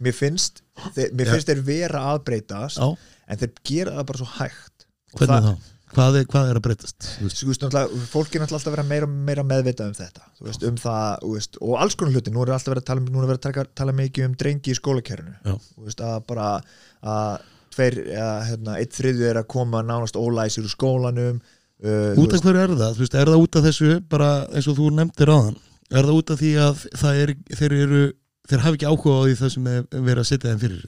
[0.01, 0.63] Mér finnst,
[0.97, 1.33] þeir, mér Já.
[1.35, 2.89] finnst þeir vera að breytast Já,
[3.29, 4.87] en þeir gera það bara svo hægt.
[5.13, 5.69] Hvernig þá?
[5.93, 7.07] Hvað er, hvað er að breytast?
[7.19, 7.63] Þú veist,
[8.09, 10.27] fólk er náttúrulega alltaf að vera meira, meira meðvitað um þetta.
[10.41, 13.19] Veist, um það, veist, og alls konar hluti nú er alltaf verið að tala, um-
[13.21, 14.77] er verið að taka, tala mikið um drengi í
[15.83, 16.47] veist, að bara
[17.03, 17.43] að
[17.73, 21.39] tveir, eða, hérna, eitt þriðju er að koma nánast ólæsir úr skólanum
[21.83, 22.97] uh, Út af hverju er það?
[22.97, 25.61] Þú veist, er það út af þessu bara eins og þú nefndir á þann
[25.93, 26.83] Er það út af því að
[27.13, 28.03] er, þeir eru
[28.49, 30.85] þeir hafa ekki áhuga á því það sem er verið að setja þeim fyrir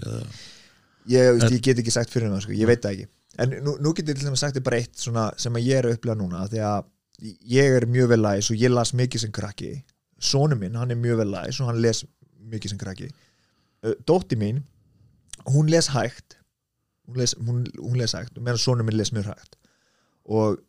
[1.12, 3.10] ég, ég get ekki sagt fyrir það, sko, ég veit það ekki
[3.42, 5.98] en nú, nú get ég til dæmis sagt eitt svona, sem að ég er að
[5.98, 6.88] upplega núna því að
[7.56, 9.74] ég er mjög vel læs og ég las mikið sem krakki.
[10.20, 12.04] Sonu minn, hann er mjög vel læs og hann les
[12.52, 13.10] mikið sem krakki.
[13.86, 14.64] Uh, dótti mín,
[15.52, 16.40] hún les hægt.
[17.08, 19.60] Hún les, hún, hún les hægt meðan sonu minn les mjög hægt.
[20.26, 20.60] Og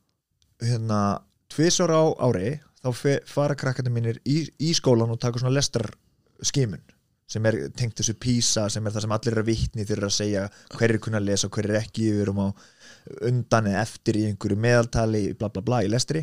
[0.63, 1.23] hérna
[1.53, 5.89] tvisar á ári þá fara krakkandi mínir í, í skólan og taka svona lestar
[6.45, 6.83] skimun
[7.27, 10.11] sem er tengt þessu PISA sem er það sem allir eru að vitni þeir eru
[10.11, 10.43] að segja
[10.77, 12.49] hver er kunna að lesa og hver er ekki við erum á
[13.27, 16.23] undan eða eftir í einhverju meðaltali bla bla bla í lestri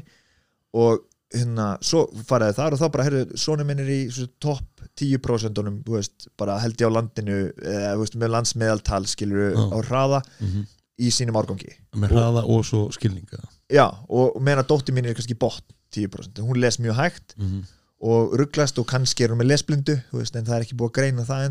[0.74, 1.04] og
[1.34, 4.00] hérna svo faraði þar og þá bara herru, sonur minn er í
[4.44, 9.64] topp 10% þú veist, bara held ég á landinu eða veist, með landsmeðaltal skilur Já.
[9.74, 10.66] á hraða Mm -hmm.
[11.00, 15.14] í sínum árgangi Með hraða og svo skilninga já, og meðan að dóttir mín er
[15.18, 17.64] kannski botn 10% hún les mjög hægt mm -hmm.
[18.04, 20.96] Og rugglast og kannski er hún með lesblindu veist, en það er ekki búið að
[21.00, 21.44] greina það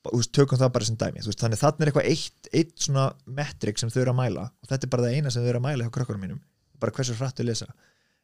[0.00, 3.08] þú veist, tökum það bara sem dæmi veist, þannig þannig er eitthvað eitt, eitt svona
[3.26, 5.60] metrik sem þau eru að mæla og þetta er bara það eina sem þau eru
[5.60, 6.40] að mæla hjá krakkarum mínum
[6.80, 7.66] bara hversu hratt þau lesa.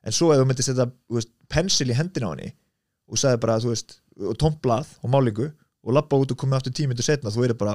[0.07, 0.87] En svo ef þú myndir setja
[1.53, 2.53] pensil í hendina á henni
[3.11, 5.51] og sagði bara, veist, og tómblað og málingu
[5.87, 7.75] og labba út og komið aftur tímyndu setna þú eru bara,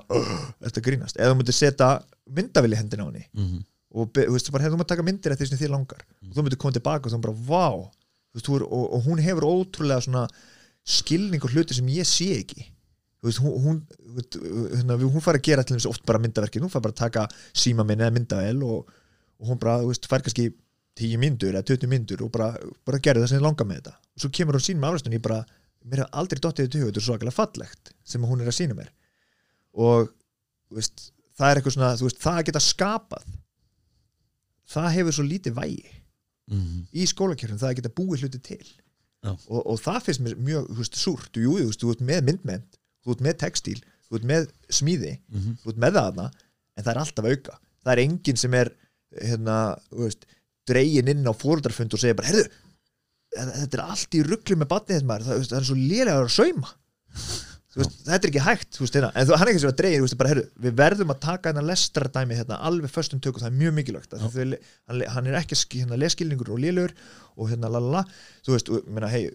[0.65, 1.19] þetta grínast?
[1.21, 1.91] Eða þú myndir setja
[2.31, 3.61] myndavili í hendina á henni Mm
[3.91, 6.01] og be- þú veist, bara, hey, þú maður taka myndir eftir því sem þið langar?
[6.23, 7.91] Og þú myndir koma tilbaka og þú bara, vá
[8.35, 10.25] veist, og, og hún hefur ótrúlega svona
[10.87, 12.65] skilning og hluti sem ég sé ekki.
[13.21, 13.79] Veist, hún hún,
[14.73, 17.27] hérna, hún fær að gera til þess oft bara myndaverkið, hún fær bara að taka
[17.53, 18.89] síma minn eða myndavel og,
[19.41, 19.77] og hún bara,
[20.09, 20.49] fær kannski
[20.97, 22.51] 10 myndur eða 20 myndur og bara,
[22.87, 23.95] bara gerði það sem þið langar með þetta.
[24.01, 25.43] Og svo kemur hún sínum afræstunni, ég bara
[25.85, 28.77] mér hef aldrei dottið í tugu, þetta er svakalega fallegt sem hún er að sína
[28.77, 28.91] mér.
[29.77, 30.11] Og
[30.73, 33.31] veist, það er eitthvað svona veist, það að geta skapað.
[34.71, 36.00] Það hefur svo lítið vægi
[36.51, 36.85] -hmm.
[36.93, 38.67] í skólakjörnum, það að geta búið hluti til.
[39.23, 42.63] Og, og það finnst mér mjög veist, súrt, jú, þú veist, þú ert með myndmenn
[43.05, 45.57] þú ert með textíl, þú ert með smíði Mhm.
[45.61, 46.25] þú ert með það þarna
[46.77, 48.71] en það er alltaf auka, það er enginn sem er
[49.21, 49.57] hérna,
[49.91, 50.25] þú veist
[50.67, 52.47] dregin inn á fóröldarfund og segja bara herðu,
[53.37, 56.33] þetta er allt í rugglu með batnið þess maður, það, það er svo lélega að
[56.35, 56.73] sauma
[57.79, 59.11] veist, þetta er ekki hægt veist, hérna.
[59.15, 61.51] en þú, hann er ekki sem að þú veist, bara, herru, við verðum að taka
[61.51, 64.15] hérna lestradæmi hérna, alveg föstum tökum, það er mjög mikilvægt.
[64.19, 64.27] Þau,
[64.91, 66.95] hann, hann er ekki hérna, leskilningur og lélur
[67.37, 68.03] og hérna lalala
[68.43, 69.31] þú veist, og, meina, hey,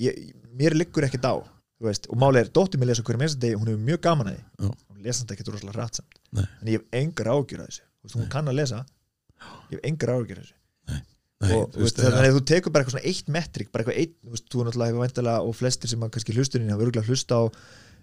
[0.00, 3.68] ég, mér liggur ekkert á og málið er, dóttir mér lesa hverjum einsta degi hún
[3.70, 4.70] hefur mjög gaman að því.
[4.88, 7.84] Hún lesa þetta ekkert rosalega rætsamt en ég hef engar ágjur að þessu.
[8.16, 8.80] Hún kann að lesa.
[9.70, 10.57] Ég hef engar ágjur að þessu
[11.38, 13.84] Nei, og þú veist, veist, þannig að þú tekur bara eitthvað svona eitt metrik bara
[13.84, 16.86] eitthvað eitt, þú veist, þú er náttúrulega hefur væntalega og flestir sem kannski hlustunin hafa
[16.86, 17.42] örgulega hlusta á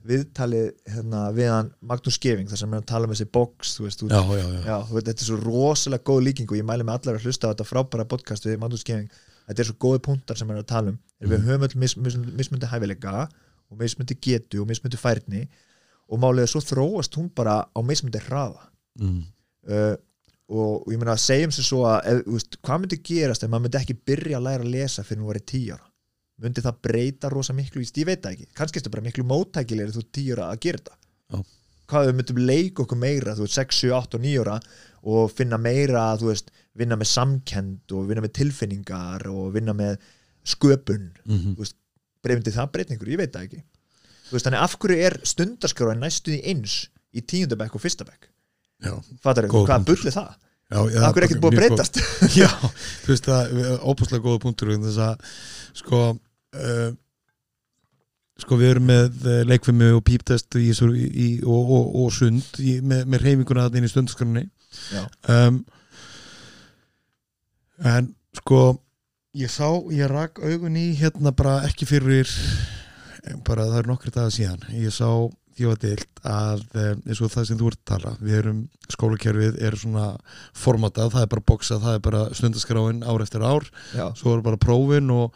[0.06, 4.04] viðtalið hérna, við hann Magnús Geving þar sem hann tala um þessi box þú veist,
[4.04, 6.68] þú, já, já, já, já, þú veit, þetta er svo rosalega góð líking og ég
[6.70, 9.10] mæli með allar að hlusta á þetta frábæra podcast við Magnús Geving.
[9.50, 11.00] Þetta er svo góði punktar sem hann er að tala um.
[11.24, 11.32] Mm.
[11.32, 13.28] við höfum öll mis, mis, mismundi hæfileika
[13.72, 15.46] og mismundi getu og mismundi færni
[16.06, 18.68] og er svo þróast hún bara á mismundi hraða.
[19.02, 19.24] Mm.
[19.72, 19.96] uh,
[20.52, 23.66] og, ég meina að segjum sem svo að ef, veist, hvað myndi gerast ef maður
[23.66, 25.88] myndi ekki byrja að læra að lesa fyrir nú verið tíu ára?
[26.44, 29.26] Myndi það breyta rosa miklu í ég veit það ekki, kannski er þetta bara miklu
[29.30, 30.98] móttækilegri þú ára að gera þetta.
[31.32, 31.40] Já.
[31.90, 34.58] hvað við myndum leika okkur meira þú veist 6, 7, 8 og 9 ára
[35.06, 39.98] og finna meira þú veist, vinna með samkend og vinna með tilfinningar og vinna með
[40.46, 41.10] sköpun.
[41.26, 41.40] Mm
[42.26, 43.60] breyfndi það breytingur, ég veit það ekki.
[44.32, 48.32] Veist, þannig af hverju er stundarskráin næstuði eins í tíundabæk og fyrstabæk
[49.24, 49.96] fattar Góð hvað punktur.
[49.96, 50.36] bull er það?
[50.66, 51.98] Já, já, Akkur er ekkert búið að breytast?
[52.42, 52.48] Já,
[53.06, 55.36] þú veist það, óbúslega góða punktur þess að
[55.78, 56.88] sko uh,
[58.42, 62.80] sko við erum með uh, leikfimi og píptest í, í, og, og, og sund í,
[62.82, 64.44] með, með reyfinguna þarna inn í stundskrunni
[65.30, 65.62] um,
[67.86, 68.10] en
[68.42, 68.64] sko
[69.36, 72.30] ég sá, ég rak augun í hérna bara ekki fyrir
[73.46, 74.62] bara það er nokkri dagar síðan.
[74.78, 75.10] Ég sá
[75.56, 78.60] því var deilt að um, eins og það sem þú ert að tala við erum,
[78.92, 80.10] skólakerfið er svona
[80.58, 83.68] formatað, það er bara boksað, það er bara stundaskráin ár eftir ár.
[83.96, 85.36] Já, svo er bara prófin og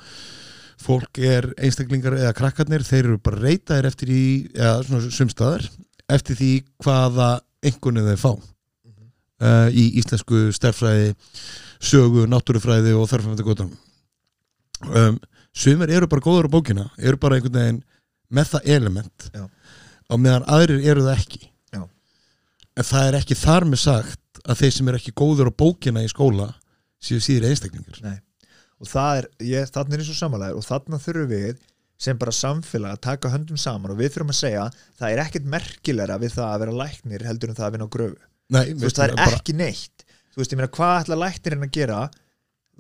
[0.80, 4.24] fólk er einstaklingar eða krakkarnir, þeir eru bara reytaðir eftir í,
[4.56, 5.68] eða svona sumstaðar
[6.10, 7.34] eftir því hvaða
[7.66, 8.32] einhvern þeir fá.
[9.40, 11.14] Uh, í íslensku stærfræði
[11.80, 13.70] sögu, náttúrufræði og þarfum þetta gotum
[14.88, 15.20] um,
[15.56, 17.80] sumir eru bara góður á bókina eru bara einhvern veginn
[18.30, 19.30] með það element.
[19.34, 19.46] Já.
[20.10, 21.44] Og meðan aðrir eru það ekki.
[21.76, 21.84] Já.
[22.76, 26.04] en það er ekki þar með sagt að þeir sem eru ekki góður á bókina
[26.06, 26.52] í skóla
[27.04, 28.00] séu síður einstaklingar.
[28.04, 28.18] Nei.
[28.80, 31.60] Og það er, ég, þannig er eins og samanlegar og þannig þurfum við
[32.00, 34.66] sem bara samfélag að taka höndum saman og við þurfum að segja
[35.02, 37.96] það er ekkert merkilegra við það að vera læknir heldur en það að vinna á
[37.96, 38.20] gröfu.
[38.50, 40.06] Nei, þú veist, það er ekki neitt.
[40.30, 42.00] Þú veist, ég meina, hvað ætla læknirinn að gera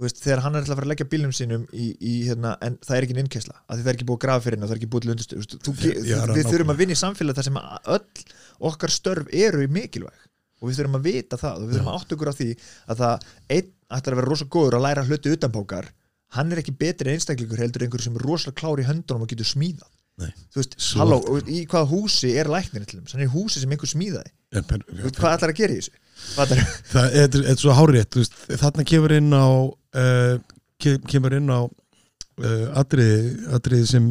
[0.05, 2.77] veist, þegar hann er ætla að fara að leggja bílum sínum í, í hérna, en
[2.85, 4.75] það er ekki að því það er ekki búið að grafa fyrir henni og það
[4.75, 7.59] er ekki búið til undirstöð við þurfum að vinna í samfélag þar sem
[7.95, 8.25] öll
[8.69, 10.25] okkar störf eru mikilvæg
[10.59, 12.49] og við þurfum að vita það og við þurfum að átta okkur á því
[12.89, 13.27] að það
[13.57, 15.91] einn ætlar að vera rosa góður að læra hluti utanbókar
[16.35, 19.49] hann er ekki betri einstaklingur heldur einhver sem er rosalega klár í höndunum og getur
[19.49, 19.89] smíðað.
[20.19, 20.33] Nei.
[20.51, 21.17] þú veist, halló,
[21.47, 24.33] í hvaða húsi er læknir til þeim, hann er húsi sem einhver smíðaði.
[24.51, 25.98] En, pen, Þú veist, hvað ætlar að gera í þessu
[26.39, 26.61] Ætlar,
[26.93, 28.17] það er, þetta er svo hárétt
[28.61, 30.35] þarna kemur inn á uh,
[30.81, 33.19] ke- kemur inn á uh, atriði,
[33.57, 34.07] atriði sem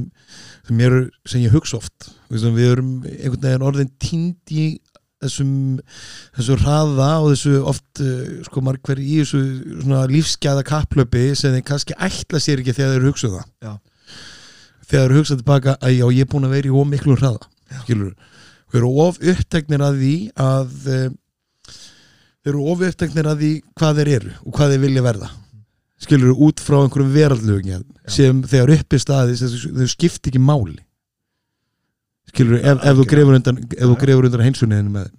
[0.69, 0.99] sem, er,
[1.29, 2.11] sem ég hugsa oft.
[2.29, 4.67] Veist, við erum einhvern veginn orðin tínd í
[5.19, 5.53] þessum
[6.37, 9.41] þessu hraða og þessu oft uh, sko margver í þessu
[9.81, 13.47] svona lífsgæða kapplöpi sem þeir kannski ætla sér ekki þegar þeir hugsa það.
[13.65, 13.73] Já.
[14.89, 17.49] þegar þeir hugsa tilbaka að já, ég er búin að vera í of miklu hraða
[17.83, 18.13] skilur,
[18.73, 20.13] við erum of uppteknir að því
[20.45, 20.71] að
[22.45, 25.31] þeir eru of uppteknir að því hvað þeir eru og hvað þeir vilja verða?
[25.99, 30.79] Skilur út frá einhverjum veraldlögum sem þegar uppi staðis þau skipti ekki máli.
[32.31, 34.03] Skilur ef, ef þú grefur undan ef þú Já.
[34.05, 35.11] grefur undan heilsunniðinu með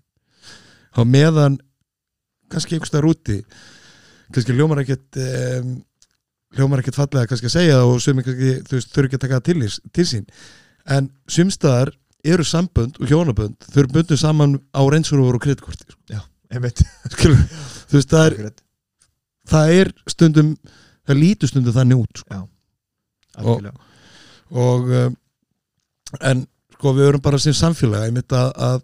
[0.96, 1.60] þá meðan
[2.50, 3.38] kannski einhvers staðar úti
[4.32, 5.76] kannski hljómar ekkert um,
[6.56, 9.48] hljómar ekkert fallega kannski að segja og sem kannski þú þurfi ekki að taka það
[9.50, 10.28] til, til sín.
[10.90, 11.94] En sumstaðar
[12.26, 16.24] eru sambönd og hjónabönd eru bundið saman á reynsurúfur og kreditkorti sko.
[17.90, 18.52] þú veist það er,
[19.50, 20.54] það er stundum
[21.06, 22.42] það lítur stundum þannig út sko.
[23.38, 23.76] algjörlega.
[24.66, 25.18] og um,
[26.20, 28.82] en sko við erum bara sem samfélag einmitt að, að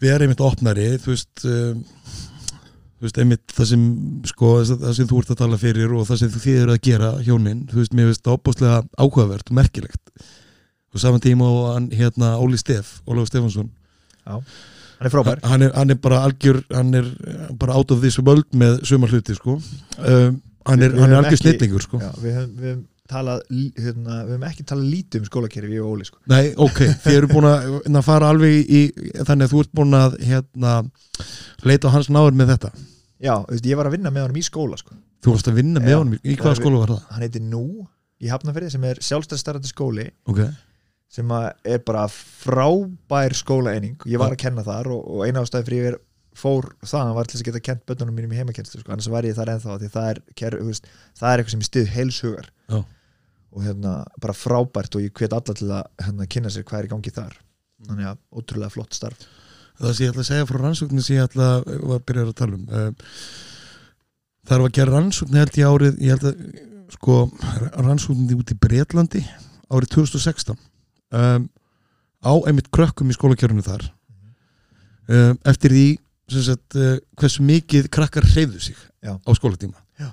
[0.00, 1.82] við erum einmitt opnari þú veist um,
[3.04, 3.82] þú veist einmitt það sem
[4.30, 7.10] sko það sem þú ert að tala fyrir og það sem þú þýðir að gera
[7.26, 10.28] hjónin, þú veist mér veist það opbúslega áhugavert og merkilegt.
[10.94, 13.68] Og saman tíma og hann hérna Óli Steff, Ólafur Stefansson
[14.98, 15.44] hann er frábær.
[15.44, 17.12] Hann er, hann er bara algjör hann er
[17.60, 19.58] bara out of this world með sumar hluti sko.
[19.98, 22.00] Um, hann er, er algjör snillingur sko.
[22.02, 26.20] Já, við höfum talað hérna, við höfum ekki talað lítið um skólakerfi og Óli sko.
[26.32, 28.82] Nei, ok, þið eru búin að, að fara alveg í,
[29.20, 30.76] þannig að þú ert búin að hérna,
[31.68, 32.70] leita á hans náður með þetta.
[33.24, 34.96] Já, veist, ég var að vinna með honum í skóla sko.
[35.24, 37.04] Þú varst að vinna með honum, í hvaða skóla var það?
[37.12, 37.64] hann heitir Nú
[38.24, 40.08] í Hafnafyrði sem er sjálfstæðstarrandi skóli.
[40.30, 40.40] Ok,
[41.14, 44.00] sem er bara frábær skólaeining.
[44.10, 46.00] Ég var að kenna þar og, og eina ástæði fyrir ég er
[46.34, 49.26] fór það, var til þess að geta kent bönnunum mínum í heimakennstu, sko, annars var
[49.26, 50.88] ég þar ennþá því það er, ker, veist,
[51.20, 52.80] það er eitthvað sem ég stið heilshugar Já.
[53.54, 56.88] og hérna bara frábært og ég hvet alla til að hérna, kynna sér hvað er
[56.88, 57.38] í gangi þar.
[57.84, 59.26] Þannig að ótrúlega flott starf.
[59.78, 62.58] Það sem ég ætla að segja frá rannsóknin sem ég ætla að byrja að tala
[62.58, 63.00] um um,
[64.44, 67.14] Það er að gera rannsóknin held ég árið, ég held að sko,
[67.78, 69.22] rannsóknin út í Bretlandi
[69.72, 70.58] árið 2016
[71.14, 71.46] um,
[72.24, 73.86] á einmitt krökkum í skólakjörinu þar.
[75.04, 75.86] Um, eftir því
[76.32, 79.16] sagt, uh, hversu mikið krakkar hreyfðu sig Já.
[79.20, 79.76] á skólatíma.
[80.00, 80.10] Já.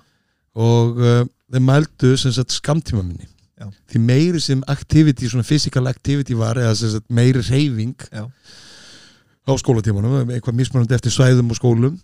[0.55, 1.21] og uh,
[1.51, 3.29] þeir mældu sagt skamtíma minni.
[3.61, 3.69] Já.
[3.93, 10.57] því meiri sem activity, svona physical activity var eða sagt meiri hreyfing á skólatímanum eitthvað
[10.57, 11.99] mismunandi eftir svæðum og skólum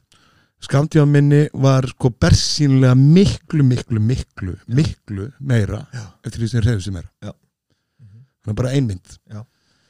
[0.63, 5.83] skamtíma minni var sko bersýnlega miklu, miklu, miklu miklu meira
[6.25, 7.33] eftir því sem hreyfðu sig meira
[8.47, 8.53] Já.
[8.55, 9.17] að bara einmynd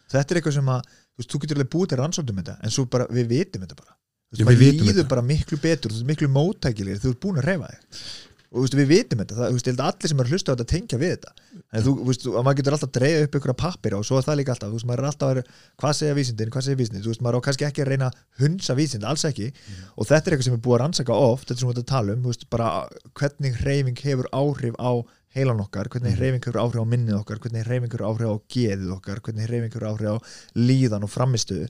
[0.07, 2.73] þetta er eitthvað sem að þú, veist, þú getur alveg búið til rannsóknum þetta en
[2.77, 3.93] svo bara, við vitum þetta bara.
[4.27, 5.11] Þú veist, Já, við líður þetta.
[5.11, 8.01] bara miklu betur þú ert miklu móttækilegir, þú ert búin að reyfa þig.
[8.47, 10.65] Og veist, við vitum þetta, það, veist, að allir sem er að hlusta á þetta
[10.71, 11.31] tengja við þetta.
[11.75, 14.19] En þú, þú veist, að maður getur alltaf að dreigja upp ykkur pappir og svo
[14.21, 16.63] er það líka alltaf, þú veist, maður er alltaf að vera, hvað segja vísindin, hvað
[16.63, 19.49] segja vísindin, þú veist, maður á kannski ekki að reyna að hunsa vísind, alls ekki.
[19.99, 21.91] Og þetta er eitthvað sem er búið að rannsaka oft, þetta sem við erum að
[21.91, 22.71] tala um, þú veist, bara
[23.19, 24.91] hvernig hreyfing hefur áhrif á
[25.37, 28.95] heilan okkar, hvernig hreyfing hefur áhrif á minnið okkar, hvernig hreyfing hefur áhrif á geðið
[28.97, 30.17] okkar, hvernig hreyfing hefur áhrif á
[30.57, 31.69] líðan og framistuðu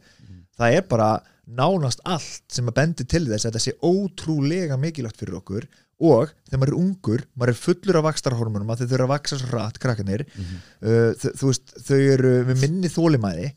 [0.58, 1.10] það er bara
[1.48, 5.68] nánast allt sem að bendi til þess að þetta sé ótrúlega mikilvægt fyrir okkur
[6.08, 9.40] og þegar maður er ungur, maður er fullur af vakstarhormonum að þau þurfa að vaksa
[9.40, 13.48] svo rætt krakkanir uh, þau, þú veist, þau eru með minni þólimæði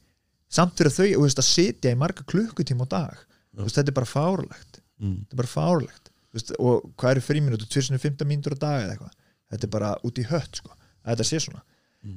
[0.50, 3.18] samt fyrir þau þú veist, að sitja í marga klukkutíma á dag.
[3.50, 5.16] Þú veist, þetta er bara fárlegt mm.
[5.24, 8.94] þetta er bara fárlegt þú veist, og hvað eru fríminútur, 2015 mínútur á dag eða
[8.94, 9.16] eitthvað
[9.50, 10.74] þetta er bara út í hött sko,
[11.04, 11.62] að þetta sé svona.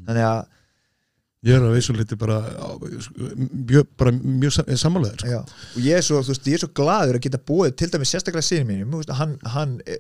[0.08, 0.44] Þannig að
[1.44, 2.38] ég er að vissu liti bara
[3.68, 5.32] mjög, bara mjög sam- sammálaður sko.
[5.76, 8.14] Og ég er svo, þú veist, ég er svo glaður að geta búið til dæmis
[8.14, 8.94] sérstaklega sinni mínum.
[9.00, 9.98] Veist, hann, hann e,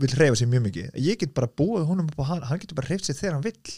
[0.00, 0.88] vil reyfa sig mjög mikið.
[1.04, 3.44] Ég get bara búið honum upp á hann hann getur bara reyft sig þegar hann
[3.44, 3.76] vill.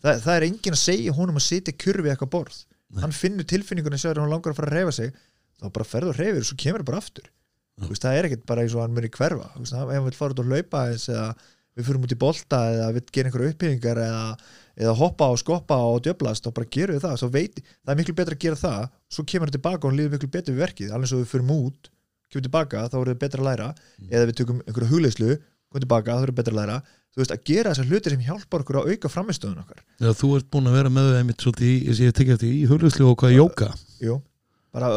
[0.00, 2.60] Þa, það er enginn að segja honum að sitja kjur við eitthvað borð.
[2.90, 3.02] Nei.
[3.04, 5.12] hann finnur tilfinningunni sér að hann langar að fara að reyfa sig.
[5.60, 7.28] Þá bara ferður og reyfir og svo kemur bara aftur.
[7.78, 9.46] Þú veist, það er ekkert bara eins og hann muni hverfa.
[9.60, 11.28] Veist, hann vil fara út og hlaupa eins, eða
[11.78, 14.24] við fyrir út í bolta eða við gerum einhverja uppbyggingar eða,
[14.80, 18.16] eða hoppa og skoppa og djöblast þá bara gerum við það, veit, það er miklu
[18.18, 20.94] betra að gera það svo kemur hann tilbaka og hann líður miklu betur við verkið.
[20.94, 21.90] Alveg svo við fyrir út,
[22.30, 23.68] kemur tilbaka þá er það betra að læra,
[24.08, 25.36] eða við tökum einhverja hugleyslu,
[25.70, 26.80] komum tilbaka, þá er það betra að læra.
[27.10, 29.80] Þú veist, að gera þessar hluti sem hjálpar okkur að auka framistöðun okkar.
[29.98, 32.68] Já, þú ert búin að vera með það einmitt svolítið í, ég tekið eftir í
[32.70, 33.70] hugleyslu og hvað jóka.
[33.98, 34.20] Jú,
[34.70, 34.90] bara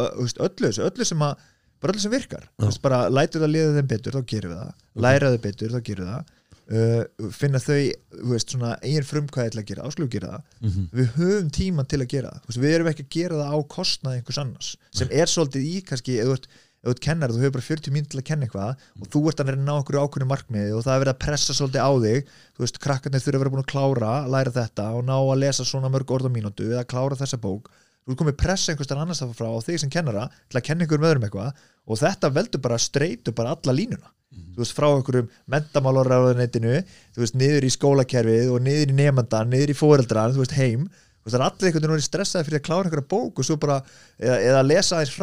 [6.72, 7.78] uh, finna þau,
[8.14, 10.52] þú veist, svona eigin frumkvæði til að gera, áslu gera það.
[10.60, 10.86] Mm -hmm.
[10.98, 12.44] við höfum tíma til að gera það.
[12.48, 15.82] Veist, við erum ekki að gera það á kostnað einhvers annars sem er svolítið í
[15.84, 16.46] kannski ef þú ert,
[16.84, 19.20] ef þú ert kennar, þú hefur bara 40 mín til að kenna eitthvað og þú
[19.28, 21.80] ert að vera að ná okkur ákveðinu markmiði og það er verið að pressa svolítið
[21.80, 22.20] á þig.
[22.54, 25.64] Þú veist, krakkarnir þurfa að vera búin að klára læra þetta og ná að lesa
[25.64, 27.70] svona mörg orð á mínútu eða klára þessa bók
[28.04, 30.66] þú ert komið pressa einhvers staðar annars af frá á þig sem kennara til að
[30.68, 34.10] kenna með öðrum eitthvað og þetta veldur bara streytu bara alla línuna.
[34.54, 36.78] Þú veist, frá einhverjum mentamálaráðunetinu
[37.14, 40.88] þú veist, niður í skólakerfið og niður í nefndan, niður í fóreldran þú veist, heim,
[40.88, 43.56] þú veist, það er allir einhvern veginn stressaði fyrir að klára einhverja bók og svo
[43.62, 43.78] bara
[44.18, 45.14] eða, eða lesa aðeins.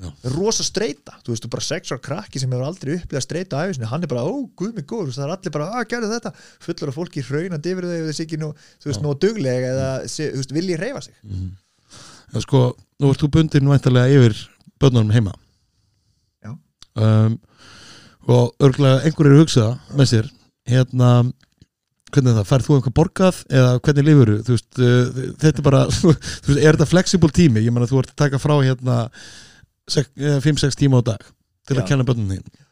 [0.00, 3.64] Það er rosa streyta, þú veist, þú bara sexual krakki sem hefur aldrei upplegað streyta
[3.66, 6.32] æfisni, hann er bara, ó, guð mig góð, það er allir bara, að gerðu þetta.
[6.64, 8.48] Fullur af fólki hraunandi yfir þau ef þessi ekki nú,
[8.80, 9.04] þú veist, Já.
[9.04, 11.20] nú duglega eða, þú veist, vilji reyfa sig
[12.30, 12.64] Já, sko,
[13.02, 14.36] nú ert þú bundin væntalega yfir
[14.80, 15.32] börnunum heima.
[16.44, 16.54] Já.
[16.96, 17.38] um,
[18.30, 19.66] og örgulega einhverjir hugsa
[19.96, 20.26] með sér
[20.70, 21.10] hérna
[22.10, 24.56] hvernig er það, færð þú einhver borgað eða hvernig lifur þú?
[24.56, 28.12] Veist, uh, þetta er bara þú veist, er þetta flexible tími, ég meina þú ert
[28.14, 28.98] að taka frá hérna
[29.90, 31.24] 5-6 tíma á dag
[31.66, 31.88] til að Já.
[31.92, 32.66] kenna börnunum þín.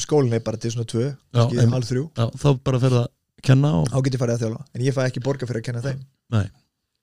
[0.00, 1.74] Skólinn er bara til svona tvö, Já, skil, einmitt.
[1.76, 2.04] halv þrjú.
[2.16, 3.08] Já, þá bara ferð að
[3.44, 5.68] kenna og þá get ég farið að þjóla, en ég fæ ekki borga fyrir að
[5.70, 6.02] kenna þeim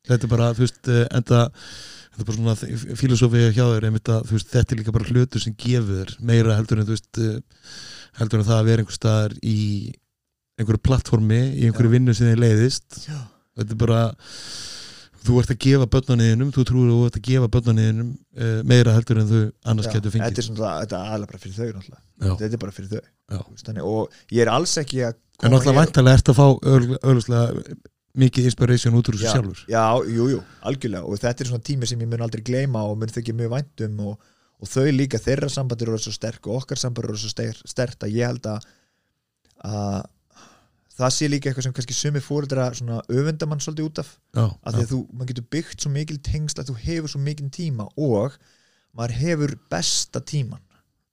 [0.07, 4.11] þetta er bara, þú veist, eh, enda þetta er bara svona filosófið hjá þér einmitt
[4.13, 7.37] að, veist, þetta er líka bara hlutur sem gefur meira heldur en, þú veist eh,
[8.21, 9.59] heldur en það að vera einhver staðar í
[10.57, 13.19] einhverju plattformi, í einhverju vinnu sem þið leiðist Já.
[13.59, 14.01] þetta er bara
[15.27, 18.95] þú ert að gefa börnunniðinum, þú trúir að þú ert að gefa börnunniðinum uh, meira
[18.95, 21.67] heldur en þú annars getur þetta fengið er svona, þetta er aðlega bara fyrir þau
[21.67, 22.01] náttúrulega.
[22.17, 22.31] Já.
[22.41, 23.03] þetta er bara fyrir þau
[23.67, 27.61] þannig, og ég er alls ekki að en náttúrulega væntalega ert að fá auðvitað
[28.17, 29.59] mikið inspiration út úr þessu já, sjálfur.
[29.69, 29.83] já,
[30.17, 31.05] jú, jú, algjörlega.
[31.05, 33.99] Og þetta er svona tími sem ég mun aldrei gleyma og mun þykja mjög væntum
[34.09, 34.27] og,
[34.57, 38.05] og þau líka þeirra sambandur eru svo sterk og okkar sambandur eru svo ster- sterkt
[38.07, 38.65] að ég held að,
[39.69, 39.99] að
[40.97, 44.13] það sé líka eitthvað sem kannski sumi fóreldra svona öfundamann svolítið út af.
[44.33, 47.21] Já, að því að þú, maður getur byggt svo mikil tengsl að þú hefur svo
[47.21, 48.39] mikil tíma og
[48.97, 50.63] maður hefur besta tíman.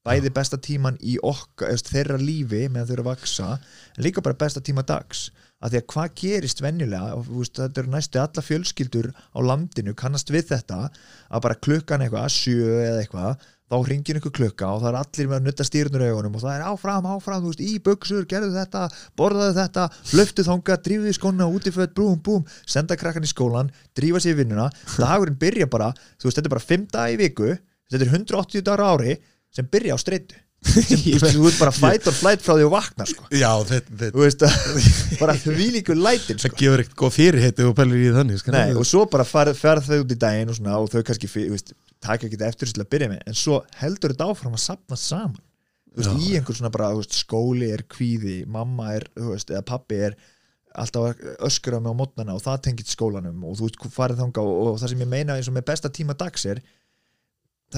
[0.05, 4.36] Bæði besta tíman í okkar þeirra lífi meðan þau eru að vaksa en líka bara
[4.40, 5.31] besta tíma dags
[5.64, 10.32] að því að hvað gerist venjulega veist, þetta eru næstu alla fjölskyldur á landinu kannast
[10.32, 14.90] við þetta að bara klukkan eitthvað, sjö eða eitthvað þá ringir einhver klukka og það
[14.90, 18.26] er allir með að nutta stýrnur augunum og það er áfram, áfram, veist, í buksur,
[18.28, 18.82] gerðu þetta
[19.18, 19.86] borðaðu þetta,
[20.20, 24.42] löftu þanga drífðu í skóna, útiföt, búm, búm senda krakkan í skólan, drífa sér í
[24.42, 24.68] vinnuna
[24.98, 27.54] dagurinn byrja bara, þú veist, þetta er bara 5 dagar í viku,
[27.88, 29.16] þetta er 180 dagar ári
[29.54, 33.06] sem byrja á streitu sem, þú veist bara fight or flight frá því og vakna
[33.08, 33.26] sko.
[33.34, 34.44] já þetta, þú veist,
[35.22, 36.60] bara því líku lætin það sko.
[36.60, 38.54] gefur ekkert góð fyrirheiti og pælir í þannig sko.
[38.54, 41.30] Nei, og svo bara fer, fer þau út í daginn og, svona, og þau kannski
[42.04, 45.42] taka ekki eftir til að byrja með en svo heldur þetta áfram að sapna saman
[45.94, 50.16] veist, í einhver svona bara veist, skóli er kvíði, mamma er eða pappi er
[50.74, 54.42] alltaf að öskra mig á mótnana og það tengið skólanum og þú veist, farið þanga
[54.44, 56.72] og, og það sem ég meina eins og með besta tíma dags er það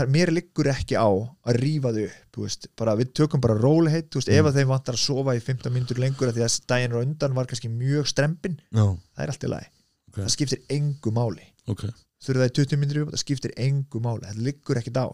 [0.05, 4.11] er mér liggur ekki á að rífa þau upp, veist, bara við tökum bara róliheit,
[4.11, 4.49] þú veist, ef Mm.
[4.51, 7.47] að þeim vantar að sofa í 15 mínútur lengur því að daginn á undan var
[7.47, 8.85] kannski mjög strempin, já,
[9.17, 9.71] það er allt í lagi.
[10.09, 10.19] Ok.
[10.23, 11.43] það skiptir engu máli.
[11.69, 11.83] Ok.
[12.25, 15.09] Þurfa það í 20 mínútur upp, það skiptir engu máli það liggur ekkit á.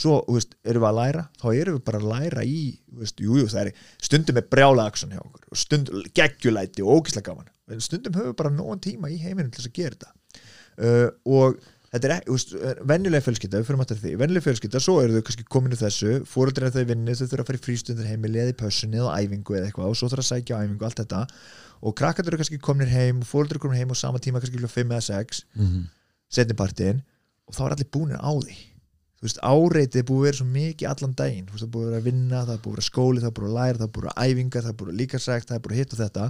[0.00, 2.60] Svo, veist, erum við að læra, þá erum við bara að læra í,
[2.96, 7.50] veist, jú, er stundum með brjála aksjón hjá okkur og stundum geggjulæti og ógislega gaman.
[7.80, 10.14] Stundum höfum við bara nógan tíma í heiminum til þess að gera þetta.
[10.80, 11.58] Uh, og
[11.90, 12.52] þetta er ekki, veist,
[12.86, 16.12] venjulega fjölskylda við fyrir maður því, venjulega fjölskylda, svo eru þau kannski komin úr þessu,
[16.20, 19.16] er þau í vinnu þau þurfa að fara í frístundir heimili eða í pössunni eða
[19.24, 21.22] æfingu eða eitthvað og svo þurfa að sækja á æfingu allt þetta.
[21.80, 24.60] Og krakkarnir eru kannski kominir heim og fóruldrar eru komin heim á sama tíma kannski
[24.60, 25.86] klukkan 5 eða 6 Mhm.
[26.30, 27.02] setnipartin
[27.48, 28.56] og þá er allir búinir á því.
[29.20, 31.72] Þú veist, áreitið er búið að vera svo mikið allan daginn, þú veist, það er
[31.74, 33.56] búið að vera að vinna það er búið að vera skóli, það er búið að
[33.58, 35.74] læra, það er búið að vera æfingar það er búið að líkasrækt, það er búið
[35.74, 36.24] að hitta þetta.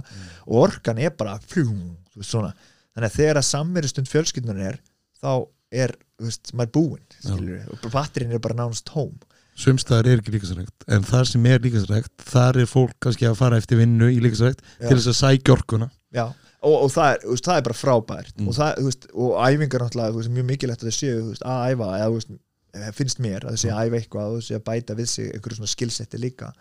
[0.47, 2.51] Og orkan er bara fljúm, þú veist, svona.
[2.91, 4.79] Þannig að þegar að samverustund fjölskyldunar er
[5.21, 5.33] þá
[5.71, 9.13] er, þú veist, maður búinn og batterinn er bara nánast tóm.
[9.61, 13.59] Sumstaðar er ekki líkasrækt en þar sem er líkasrækt, þar er fólk kannski að fara
[13.61, 15.89] eftir vinnu í líkasrækt til þess að sækja orkuna.
[16.15, 16.25] Já,
[16.61, 18.37] og, og það, er, veist, það er bara frábært.
[18.37, 18.47] Mm.
[18.47, 22.21] og, það, veist, og æfingar náttúrulega veist, mjög mikilvægt að það séu að æfa eða
[22.21, 25.11] eh, finnst mér að það sé að æfa eitthvað og það sé að bæta við
[25.13, 26.53] sig einhverju svona skilsetti líka.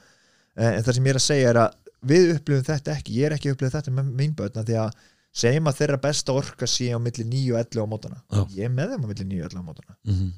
[0.56, 1.78] Eh, en það sem ég er að segja er að
[2.10, 5.00] við upplifum þetta ekki, ég er ekki að upplifa þetta með mín börna því að
[5.32, 8.22] segjum að þeirra besta orka sé á milli 9 og 11 á mótana.
[8.30, 8.42] Já.
[8.56, 9.96] ég er með þeim á milli 9 og 11 á mótana.
[10.04, 10.30] Mm -hmm.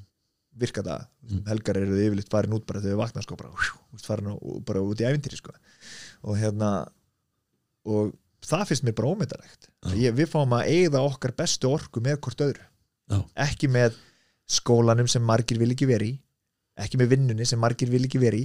[0.52, 1.44] virka það, Mm.
[1.46, 4.34] helgar eru þau yfirleitt farin út bara þegar þau vakna sko bara, hjú, farin á,
[4.66, 5.52] bara út í ævintýri sko.
[6.24, 6.88] Og hérna
[7.86, 8.12] og
[8.42, 9.68] það finnst mér bara ómyndarlegt
[10.12, 12.64] við fáum að eigða okkar bestu orku með hvort öðru.
[13.08, 13.24] Já.
[13.36, 13.94] ekki með
[14.48, 16.20] skólanum sem margir vil ekki veri
[16.76, 18.44] ekki með vinnunni sem margir vil ekki veri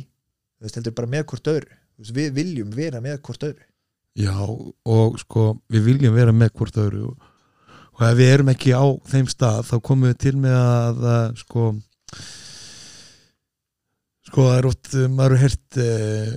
[0.60, 1.76] þú veist, heldur bara með hvort öðru.
[2.00, 3.66] Við viljum vera með hvort öðru
[4.18, 7.26] Já, og sko við viljum vera með hvort öðru og,
[7.98, 11.42] og ef við erum ekki á þeim stað þá komum við til með að, að
[11.44, 11.66] sko
[14.28, 16.32] sko það er oft, uh, maður er hert uh,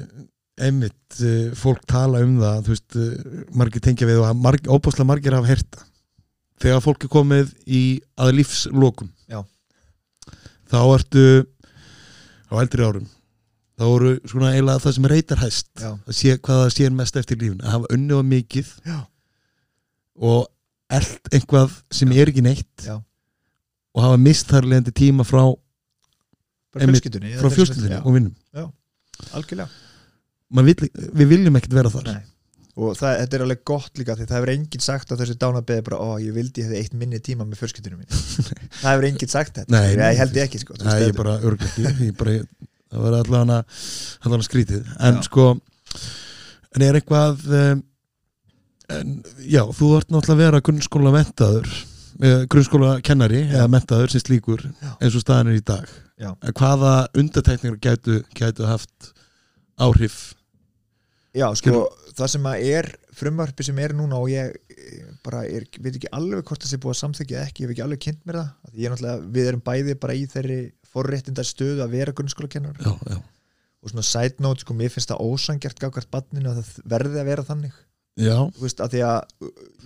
[0.61, 5.09] einmitt uh, fólk tala um það, þú veist uh, margir tengja við og marg, óbúslega
[5.09, 5.87] margir hafa herta
[6.61, 7.83] þegar fólk er komið í
[8.21, 9.41] að lífslokum Já.
[10.69, 11.25] þá ertu
[12.53, 13.09] á eldri árum
[13.81, 15.91] þá voru svona eiginlega það sem reytar hæst Já.
[15.97, 18.99] að sé hvað það sér mest eftir lífin að hafa unnið á mikið Já.
[20.31, 20.43] og
[21.01, 22.99] eld einhvað sem er ekki neitt Já.
[23.97, 25.47] og hafa mist þar leðandi tíma frá,
[26.77, 28.69] fjölskyldunni frá fjölskyldinni Já, og vinnum
[29.37, 29.69] algjörlega.
[30.51, 30.91] Vill,
[31.21, 32.07] við viljum ekkert vera þar.
[32.09, 32.23] Nei.
[32.81, 35.85] og það, þetta er alveg gott líka því það hefur enginn sagt á þessu dánabeði
[35.89, 38.11] bara, ó, ég vildi ég hefði eitt minni tíma með fjölskyldunum mín
[38.81, 39.75] það hefur enginn sagt þetta.
[39.75, 42.37] Nei, ég, held ég ekki sko, Nei, ég bara örglega ekki ég bara,
[42.91, 43.61] það var allavega
[44.25, 44.91] allavega skrítið.
[44.99, 45.23] En Já.
[45.29, 45.47] sko
[46.77, 47.85] en er eitthvað um,
[48.91, 51.73] en, já, þú ert náttúrulega að vera grunnskóla mentaður
[52.21, 53.61] grunnskóla kennari Já.
[53.61, 54.67] eða mentaður sem slíkur
[54.99, 55.89] eins og staðan er í dag.
[56.59, 59.13] Hvaða undartekningar gætu, gætu haft
[59.81, 60.35] áhrif?
[61.37, 61.87] Já, sko,
[62.19, 66.11] það sem að er frumvarpi sem er núna og ég eh, bara er, veit ekki
[66.17, 68.49] alveg hvort það sé búið að samþykja ekki, ég hef ekki alveg kynnt mér það.
[68.75, 70.59] Ég er náttúrulega, við erum bæði bara í þeirri
[70.95, 73.21] forréttindar stöðu að vera grunnskólakennar já, já,
[73.81, 77.31] og svona side note, sko, mér finnst það ósangjart gafkvært banninu að það verði að
[77.31, 77.79] vera þannig.
[78.21, 79.19] Já, þú veist, að því að,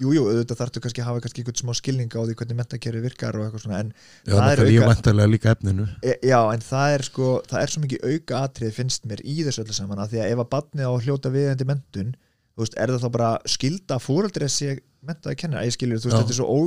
[0.01, 3.03] jújú, jú, auðvitað þarftu kannski að hafa kannski einhvern smá skilninga á því hvernig mentakerfi
[3.05, 3.93] virkar og eitthvað svona, en
[4.25, 5.87] já Það er það er ég auka- vantarlega líka efninu.
[6.03, 9.37] E, já, en það er sko, það er svo mikið auka atrið finnst mér í
[9.45, 12.11] þessu öllu saman að því að ef að badnið á hljóta viðendi mentun
[12.57, 14.75] þú veist, er það þá bara skilda fóreldri að sé
[15.05, 16.23] mentaði kennar, að ég skilur, þú veist, Já.
[16.25, 16.59] þetta er svo ó,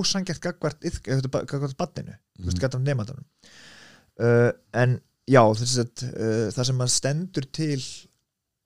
[0.00, 0.80] ósangjart gagvart,
[1.46, 3.26] gagvart badninu, þú veist, Mhm.
[4.22, 7.80] Uh, en já, þess að uh, það sem maður stendur til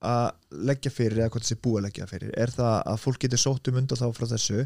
[0.01, 0.29] að
[0.71, 3.69] leggja fyrir eða hvað þessi búið að leggja fyrir er það að fólk getur sótt
[3.69, 4.63] um undan þá frá þessu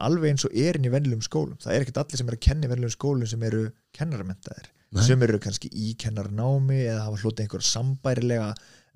[0.00, 1.58] alveg eins og er inn í venjulegum skólum.
[1.60, 3.66] Það er ekkert allir sem eru að kenna í venjulegum skólum sem eru
[3.98, 4.70] kennaramentaðir
[5.02, 8.50] sem eru kannski í kennarnámi eða hafa hlutið einhver sambærilega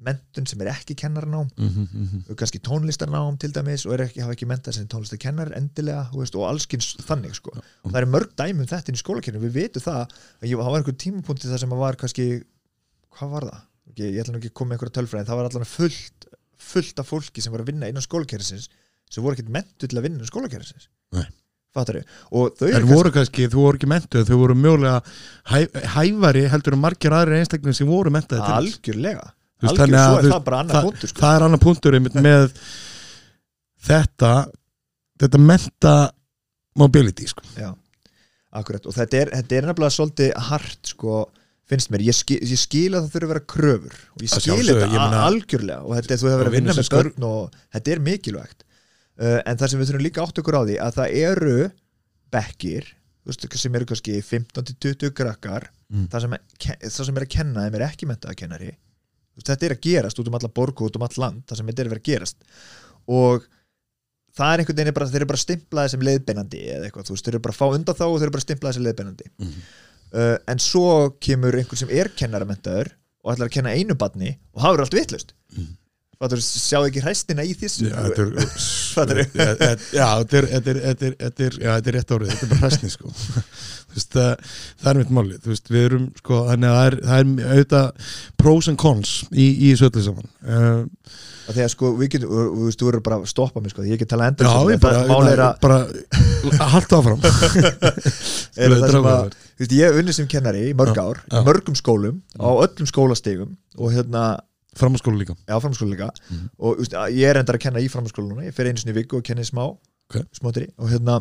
[0.05, 2.35] mentun sem er ekki kennarnám mm -hmm, mm -hmm.
[2.39, 6.97] kannski tónlistarnám til dæmis og ekki, hafa ekki mentað sem tónlistarkennar endilega veist, og allskins
[7.03, 7.51] þannig sko.
[7.83, 10.03] og það eru mörg dæmi um þetta inn í skólakerfinu við veitum það
[10.43, 12.27] að ég, það var einhver tímapunkti þar sem var kannski
[13.11, 13.61] hvað var það?
[13.99, 16.99] Ég, ég ætla nú ekki að koma með einhverja tölfræðin það var allan fullt, fullt
[16.99, 18.69] af fólki sem var að vinna innan skólakerfisins
[19.11, 21.27] sem voru ekkert mentu til að vinna innan skólakerfisins Nei.
[21.75, 25.03] fattar og þau eru voru kannski, þú voru ekki mentuð, þau voru mjögulega
[25.51, 25.59] hæ,
[25.97, 29.33] hæfari heldur en margir aðri einstaklega sem voru mentuð algjörlega
[29.67, 31.21] veist, þannig að er það annar punktur sko.
[31.25, 31.99] það er annar punktur
[32.29, 32.47] með
[33.89, 34.33] þetta
[35.19, 35.95] þetta menta
[36.79, 37.43] mobility sko.
[37.59, 37.73] Já,
[38.55, 41.17] akkurat og þetta er, þetta er nefnilega svolítið hart sko,
[41.69, 44.45] finnst mér, ég, skil, ég skil að það þurfi að vera kröfur og ég Að
[44.45, 46.77] skil sjálfsögðu, þetta ég meina- a- algjörlega og þetta er þú hefur verið að vinna
[46.79, 48.63] með börn og þetta er mikilvægt
[49.19, 51.59] uh, en það sem við þurfum líka átt okkur á því að það eru
[52.39, 52.93] bekkir
[53.59, 56.03] sem eru kannski 15-20 krakkar Mm.
[56.13, 56.33] það, sem,
[56.85, 58.88] það sem er að kenna þeim er ekki mentaða kennari Þú veist,
[59.47, 61.83] þetta er að gerast út um alla borgu, út um all land það sem þetta
[61.83, 62.37] er að vera að gerast
[63.09, 63.47] og
[64.39, 67.25] það er einhvern veginn bara, þeir eru bara stimplaði sem leiðbeinandi eða eitthvað, þú veist,
[67.27, 69.63] þeir eru bara að fá undan þá og þeir eru bara stimplaði sem leiðbeinandi Mhm.
[70.13, 70.87] uh, en svo
[71.21, 72.93] kemur einhver sem er kennaramentaður
[73.25, 75.77] og ætlar að kenna einu badni og það verður allt vitlust Mhm.
[76.19, 77.85] Fattur, sjáðu ekki hræstina í þessu?
[77.87, 78.55] Já, þetta er,
[78.97, 79.25] Fattarðu?
[79.39, 79.45] Já,
[79.95, 82.47] já, þetta er, þetta er, þetta er, þetta er, já, þetta er rétt árið, þetta
[82.47, 83.11] er bara hræstni sko.
[83.89, 84.49] Veist, það,
[84.83, 88.11] það er mitt máli veist, við erum, sko, þannig að það er, það er auðvitað
[88.43, 90.27] pros and cons í, í þessu öllu saman.
[90.43, 91.15] Uh,
[91.47, 94.03] og þegar sko, við getum, þú veist, þú verður bara að stoppa mig sko, ég
[94.03, 95.79] get tala enda Já, ég bara, mál er að, bara
[96.75, 97.23] halda áfram.
[98.59, 99.39] Er það sem að Dráfaður.
[99.39, 102.91] þú veist, ég hef unnið sem kennari í mörg ár, í mörgum skólum á öllum
[102.91, 104.27] skólastegum og hérna
[104.79, 105.35] Framhanskóla líka.
[105.49, 106.09] Já, framskóla líka.
[106.31, 106.49] Mhm.
[106.59, 108.47] og þú veist, ég er endar að kenna í framskóla núna.
[108.49, 109.65] Ég fer einu sinni í viku og kenni smá
[110.09, 110.23] Ok.
[110.39, 111.19] smátri og hérna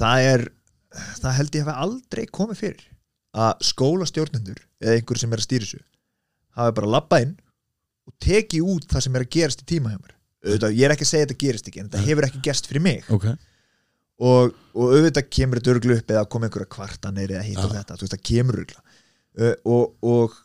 [0.00, 0.44] það er
[1.20, 2.82] það held ég hafi aldrei komið fyrir
[3.32, 5.80] að skólastjórnendur eða einhver sem er að stýra þessu
[6.58, 7.34] hafi bara labbað inn
[8.08, 10.14] og tekið út það sem er að gerast í tíma hjá mér.
[10.42, 12.66] Auðvitað, ég er ekki að segja að þetta gerist ekki en þetta hefur ekki gerst
[12.66, 13.04] fyrir mig.
[13.14, 13.26] Ok,
[14.22, 17.76] og, og auðvitað kemur þetta örglu upp eða koma einhverja kvartanir eða hitt og Já.
[17.78, 18.82] þetta, þú veist það kemur örgla
[19.38, 20.36] uh, og, og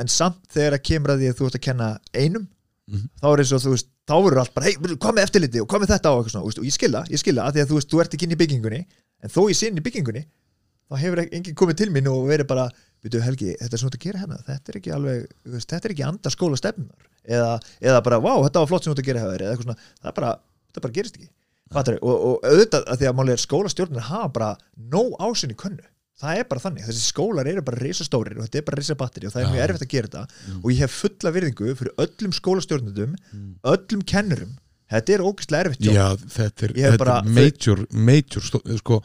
[0.00, 2.48] en samt þegar það kemur að því að þú ert að kenna einum
[2.90, 3.06] Mhm.
[3.22, 5.90] þá er eins og þú veist, þá verður allt bara hvað með eftirliti og með
[5.92, 8.00] þetta og þú veist, og ég skilða, ég skilða að því að þú veist, þú
[8.02, 8.80] ert ekki inn í byggingunni
[9.22, 10.22] en þó ég sé inn í byggingunni
[10.90, 12.64] þá hefur enginn komið til mín og verið bara
[13.04, 15.94] veitu Helgi, þetta er svona að gera hérna þetta er ekki alveg, veist, þetta er
[15.94, 19.10] ekki anda skóla stefnunar eða, eða bara, vá, þetta var flott sem þú ert að
[19.12, 20.32] gera hefur, eða eitthvað svona, það bara
[20.66, 21.30] þetta bara gerist ekki.
[21.70, 24.50] Fattar, og, og auðvitað að því að máli er skólastjórnir hafa bara
[24.90, 25.86] nóg ásinn í könnu
[26.20, 29.32] það er bara þannig, þessi skólar eru bara risastórir og þetta er bara risabatteri og
[29.34, 29.52] það er Já.
[29.54, 30.58] mjög erfitt að gera þetta Mm.
[30.64, 33.54] og ég hef fulla virðingu fyrir öllum skólastjórnendum Mm.
[33.64, 34.56] öllum kennurum
[34.90, 39.02] þetta er ógeðslega erfitt já, þetta er, þetta bara- er major, major sko,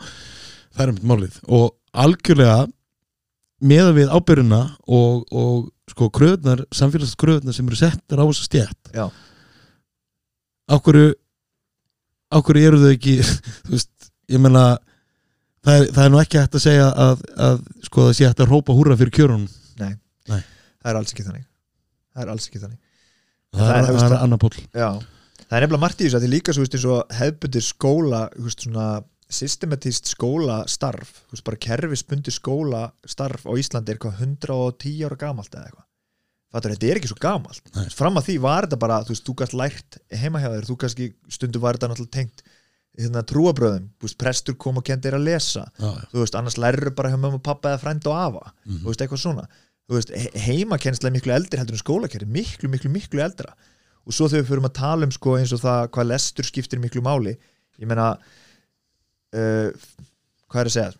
[0.75, 2.67] það er mitt málið og algjörlega
[3.61, 8.91] meða við ábyrjuna og, og sko kröðnar, samfélagslega kröðnar sem eru settar á þessu stjætt
[10.69, 11.13] ákvöru
[12.33, 13.15] ákvöru eru þau ekki
[13.65, 14.77] þú veist, ég meina
[15.65, 17.59] það er, það er nú ekki hægt að segja að, að
[17.89, 19.47] sko það sé hægt að rópa húra fyrir kjörunum.
[20.85, 21.45] Það er alls ekki þannig.
[22.13, 22.79] Það er alls ekki þannig.
[23.55, 24.53] Það, Það er- er, er annar pól
[25.45, 28.85] það er nefnilega margt í þessu að því líka svo og hefbundir skóla veist, svona
[29.35, 35.69] systematíst skólastarf þú veist, bara kerfisbundi skólastarf á Íslandi er eitthvað 110 ára gamalt eða
[35.69, 35.87] eitthvað.
[36.55, 37.61] Þetta er ekki svo gamalt.
[37.75, 37.87] Nei.
[37.91, 40.77] fram að því var þetta bara, þú veist, þú gæst lært heima hjá þér, þú
[40.83, 42.45] kannski stundu var þetta náttúrulega tengt
[42.97, 46.05] hérna, trúabröðum, veist, prestur kom og kendi þér að lesa já, já.
[46.13, 48.79] þú veist, annars lærir bara hjá mömmu og pappa eða frænd og afa, Mhm.
[48.83, 49.47] þú veist, eitthvað svona
[49.89, 53.53] þú veist, he- heimakennsla er miklu eldri heldur en skólakerri, miklu, miklu, miklu eldra
[54.05, 56.79] og svo þegar við fyrir að tala um sko eins og það hvað lestur skiptir
[56.79, 57.35] miklu máli
[57.79, 58.17] ég meina
[59.35, 59.69] uh,
[60.49, 60.93] hvað er að segja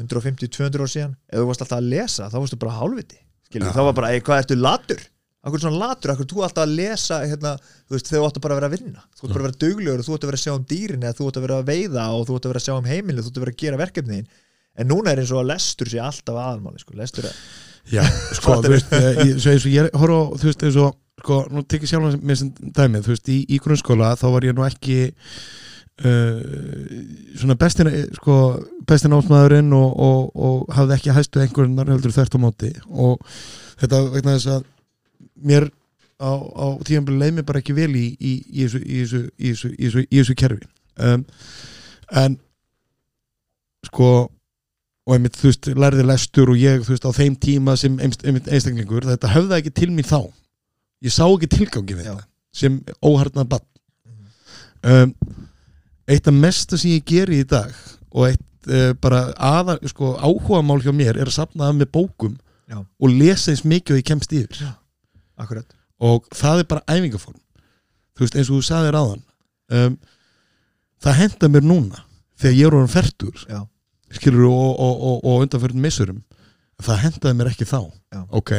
[0.00, 3.72] 150-200 ár síðan ef þú varst alltaf að lesa, þá varstu bara hálfviti skilur, Já.
[3.76, 5.00] þá var bara, "Ey, hvað ertu latur
[5.44, 7.52] akkur svona latur, akkur þú alltaf að lesa hérna,
[7.88, 9.02] þú veist, þegar þú átt að bara að vera að vinna.
[9.14, 11.04] Þú átt bara að vera duglegur og þú átt að vera að sjá um dýrin
[11.04, 12.88] eða þú átt að vera að veiða og þú átt að vera að sjá um
[12.90, 14.28] heimili þú átt að vera að gera verkefniðin
[14.74, 16.96] en núna er eins og að lestur sé alltaf aðalmáli sko.
[16.98, 17.36] lestur er,
[17.92, 18.00] Já,
[18.40, 22.16] sko, þú veist, ég- ég horf á, þú veist, eins og, sko, nú tekið sjálf
[22.24, 24.96] með sem dæmið, þú veist, í, í grunnskóla þá var ég nú ekki
[26.02, 26.40] uh,
[27.38, 28.36] svona bestin, sko,
[28.88, 32.72] bestin ásmaðurinn og, og, og hafði ekki hæstu einhverjum heldur þvert á móti.
[32.90, 33.20] Og
[33.82, 34.64] þetta vegna þess að
[35.34, 35.68] mér
[36.20, 40.04] á, á tíðanbili leið mér bara ekki vel í, í, í, þessu, í, þessu, þessu,
[40.12, 40.70] þessu, kerfi.
[40.94, 41.26] Um,
[42.24, 42.38] en
[43.88, 44.10] sko
[45.04, 49.04] og einmitt, þú veist, lærði lestur og ég, þú veist, á þeim tíma sem einstaklingur,
[49.04, 50.22] þetta höfða ekki til mín þá.
[51.04, 52.14] Ég sá ekki tilgangi við Já.
[52.14, 53.70] þetta sem óharnað bann
[54.84, 55.12] um,
[56.06, 57.72] eitt af mesta sem ég geri í dag
[58.12, 62.36] og eitt uh, bara aðar, sko, áhugamál hjá mér er að safna af með bókum
[62.70, 62.80] Já.
[62.80, 64.64] og lesa eins mikið og ég kemst yfir
[65.40, 65.76] akkurat.
[66.04, 67.40] Og það er bara æfingaform.
[68.14, 69.22] Þú veist, eins og þú sagðir áðan
[69.74, 69.96] um,
[71.02, 72.04] það henda mér núna
[72.40, 73.60] þegar ég er orðin fertur já,
[74.14, 76.22] skilur og, og, og, og undanförnum missurum
[76.82, 77.80] það hendaði mér ekki þá.
[78.14, 78.20] Já.
[78.34, 78.52] ok,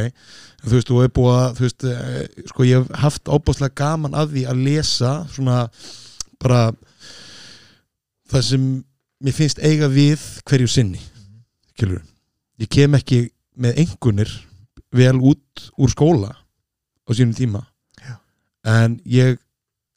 [0.64, 4.18] þú veist, þú er búið að þú veist, eh, sko ég hef haft ábúðslega gaman
[4.18, 5.58] af því að lesa svona
[6.42, 6.62] bara
[8.32, 8.66] það sem
[9.24, 11.02] mér finnst eiga við hverju sinni
[11.74, 12.02] skilur,
[12.60, 13.22] ég kem ekki
[13.60, 14.32] með engunir
[14.96, 16.32] vel út úr skóla
[17.06, 17.62] á sínum tíma.
[18.02, 18.16] Já.
[18.66, 19.38] en ég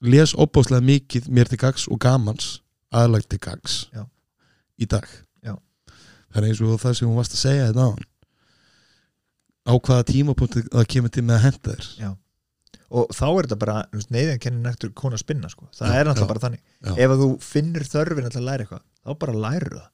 [0.01, 2.61] les óbúðslega mikið mér til gags og gamans
[2.95, 4.05] aðlagt til gags Já.
[4.79, 5.09] í dag.
[6.29, 7.91] Það er eins og það sem hún varst að segja þetta á
[9.69, 12.17] á hvaða tímapunkti það kemur til með að henda þér.
[12.89, 13.77] Og þá er þetta bara,
[14.13, 16.63] neyðin kennir nektur kona að spinna, sko, það Já, er náttúrulega já, bara þannig.
[16.85, 16.93] já.
[17.05, 19.89] ef þú finnur þörfin að læra eitthvað þá bara lærir það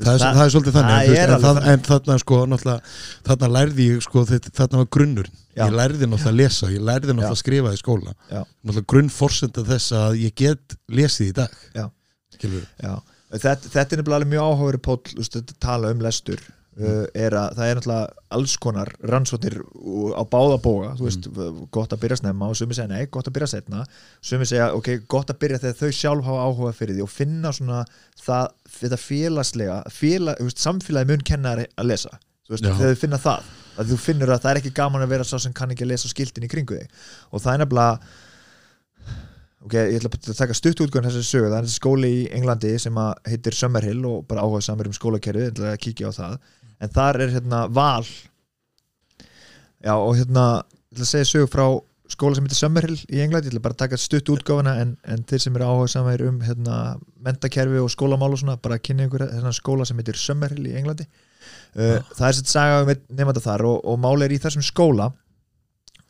[0.00, 2.38] það, er, það- það er svolítið þannig en, er en, en þarna sko
[3.28, 5.64] þarna lærði ég sko þarna var grunnur Já.
[5.66, 8.14] ég lærði náttúrulega að lesa, ég lærði náttúrulega að skrifa í skóla.
[8.30, 11.56] Náttúrulega grunnforsenda þess að ég get lesið í dag.
[13.30, 14.46] Þetta, þetta er nefnilega mjög
[15.18, 16.40] veist, þetta tala um lestur
[16.78, 21.26] er að það er náttúrulega alls konar rannsóknir úr- á báða bóga þú veist,
[21.74, 23.84] gott að byrja snemma og sumi segja nei, gott að byrja setna
[24.22, 27.52] sumi segja, ok, gott að byrja þegar þau sjálf hafa áhuga fyrir því og finna
[27.52, 27.82] svona
[28.22, 33.02] það, þetta félagslega félag, veist, samfélagi mun kenna þér að lesa þú veist, þegar þau
[33.02, 35.70] finna það að þú finnur að það er ekki gaman að vera sá sem kann
[35.74, 36.90] ekki að lesa skiltin í kringu þig.
[37.30, 37.94] Og það er nefnilega
[39.64, 42.96] ok, ég ætla að taka stutt útgöðan þessari sögu, það er skóli í Englandi sem
[43.00, 46.36] að heitir Summerhill og bara áhuga samir um skólakerfið, ég ætla að kíkja á það
[46.80, 48.08] en þar er hérna val.
[49.80, 50.46] Já og hérna
[50.90, 51.66] ég ætla að segja sögu frá
[52.10, 55.22] skóla sem heitir Summerhill í Englandi, ég ætla bara að taka stutt útgáfana en, en
[55.28, 56.76] þeir sem eru áhuga samir um hérna,
[57.22, 60.74] mentakerfi og skólamál og svona bara að kynna ykkur þennan skóla sem heitir Summerhill í
[60.80, 61.06] Englandi.
[61.78, 65.12] Uh, það er sér saga um nefnda þar og, og máli er í þessum skóla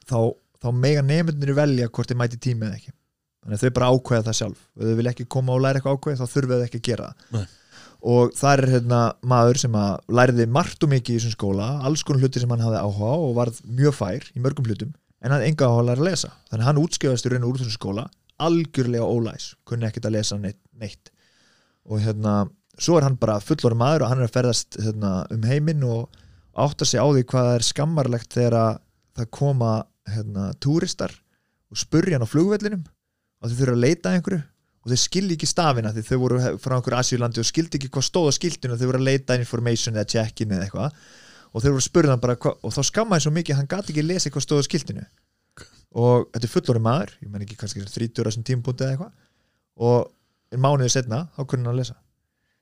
[0.09, 0.32] þá,
[0.62, 2.94] þá mega nefndir velja hvort þið mæti tími eða ekki.
[3.40, 4.64] Þannig að þau bara ákveða það sjálf.
[4.76, 7.10] Ef þau vilja ekki koma og læra eitthvað ákveð þá þurfa þau ekki að gera
[7.10, 7.28] það.
[8.01, 12.05] Og það er hérna maður sem að læriði margt og mikið í þessum skóla alls
[12.06, 15.44] konar hluti sem hann hafði áhuga og varð mjög fær í mörgum hlutum en hann
[15.44, 18.06] enga áhuga að læra að lesa þannig hann útskjöfast í raun og úr þessum skóla
[18.40, 21.10] algjörlega ólæs, kunni ekkert að lesa neitt, neitt.
[21.85, 22.47] og hérna
[22.81, 26.09] svo er hann bara fullor maður og hann er að ferðast hérna, um heiminn og
[26.56, 28.81] átta sig á því hvað er skammarlegt þegar að
[29.18, 29.72] það koma
[30.09, 31.12] hérna, túristar
[31.70, 32.86] og spurja hann á flugvellinum
[33.40, 34.40] og þau þurfa að leita einhverju
[34.81, 38.07] og þau skilji ekki stafina því þau voru frá einhverju Asjúlandi og skildi ekki hvað
[38.07, 41.01] stóð á skiltinu og þau voru að leita information eða check-in eða eitthvað.
[41.51, 43.70] Og þau voru að spurja hann bara hva, og þá skammaði svo mikið að hann
[43.74, 45.09] gati ekki lesa hvað stóð á skiltinu.
[46.01, 49.27] Og þetta er fullorinn maður ég menn ekki kannski 30 ára sem tímpúndi eða eitthvað.
[49.85, 51.98] Og mánuðið setna þá kunni hann að lesa.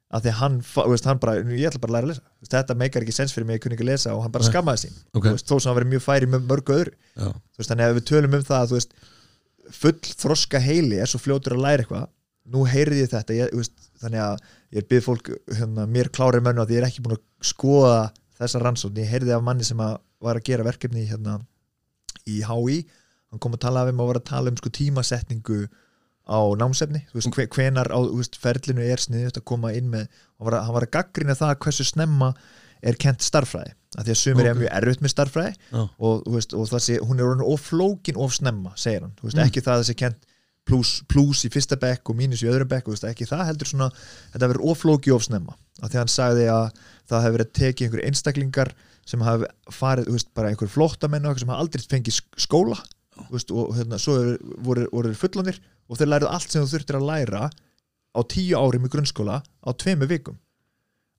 [0.09, 0.55] Af því að hann,
[0.89, 2.23] veist, hann bara, ég ætla bara að læra að lesa.
[2.41, 4.47] Veist, þetta meikar ekki sens fyrir mig, ég kunni ekki að lesa og hann bara
[4.49, 4.95] skammaði sín.
[5.13, 5.27] Ok.
[5.27, 6.95] Þú veist, þó sem hann verið mjög færi með mörgu öðru.
[7.13, 7.29] Já.
[7.29, 8.87] Þú veist, þannig að við tölum um það að,
[9.75, 12.07] full þroska heili er svo fljótur að læra eitthvað.
[12.49, 14.39] Nú heyrði ég þetta ég, veist, þannig að
[14.79, 15.27] ég byrð fólk
[15.59, 17.99] hérna, mér klári mönnu að ég er ekki búin að skoða
[18.39, 21.35] þessa rannsókn, ég heyrði af manni sem að var að gera verkefni hérna,
[22.29, 22.79] í HÍ,
[23.29, 25.59] hann kom að tala af um og var að tala um sko, tímasetningu
[26.29, 30.09] á námsefni, þú veist, hve- hvenar á veist, ferlinu er sniðut að koma inn með
[30.09, 32.33] hann var að, hann var að gaggrina það hversu snemma
[32.83, 34.51] er kent starffræði, af því að sumir Ok.
[34.51, 35.89] er mjög erfitt með starffræði Já.
[35.99, 39.47] og, veist, og sé, hún er orðin of flókin of snemma, segir hann, veist, Mm.
[39.47, 40.27] ekki það að sé kent
[40.69, 43.91] plus, plus í fyrsta bekk og mínus í öðrum bekk, veist, ekki það heldur svona
[44.35, 46.71] þetta verður of flóki of snemma af því að hann sagði að
[47.09, 48.73] það hefur verið tekið einhver einstaklingar
[49.07, 52.77] sem hafi farið, bara einhver flóttamenn og eitthvað sem hafa aldrei fengið sk- skóla
[53.33, 56.99] veist, og hérna, svo eru- voru, voru fullanir og þeir lærið allt sem þú þurftir
[57.01, 57.51] að læra
[58.15, 60.37] á tíu árum í grunnskóla á tveimu vikum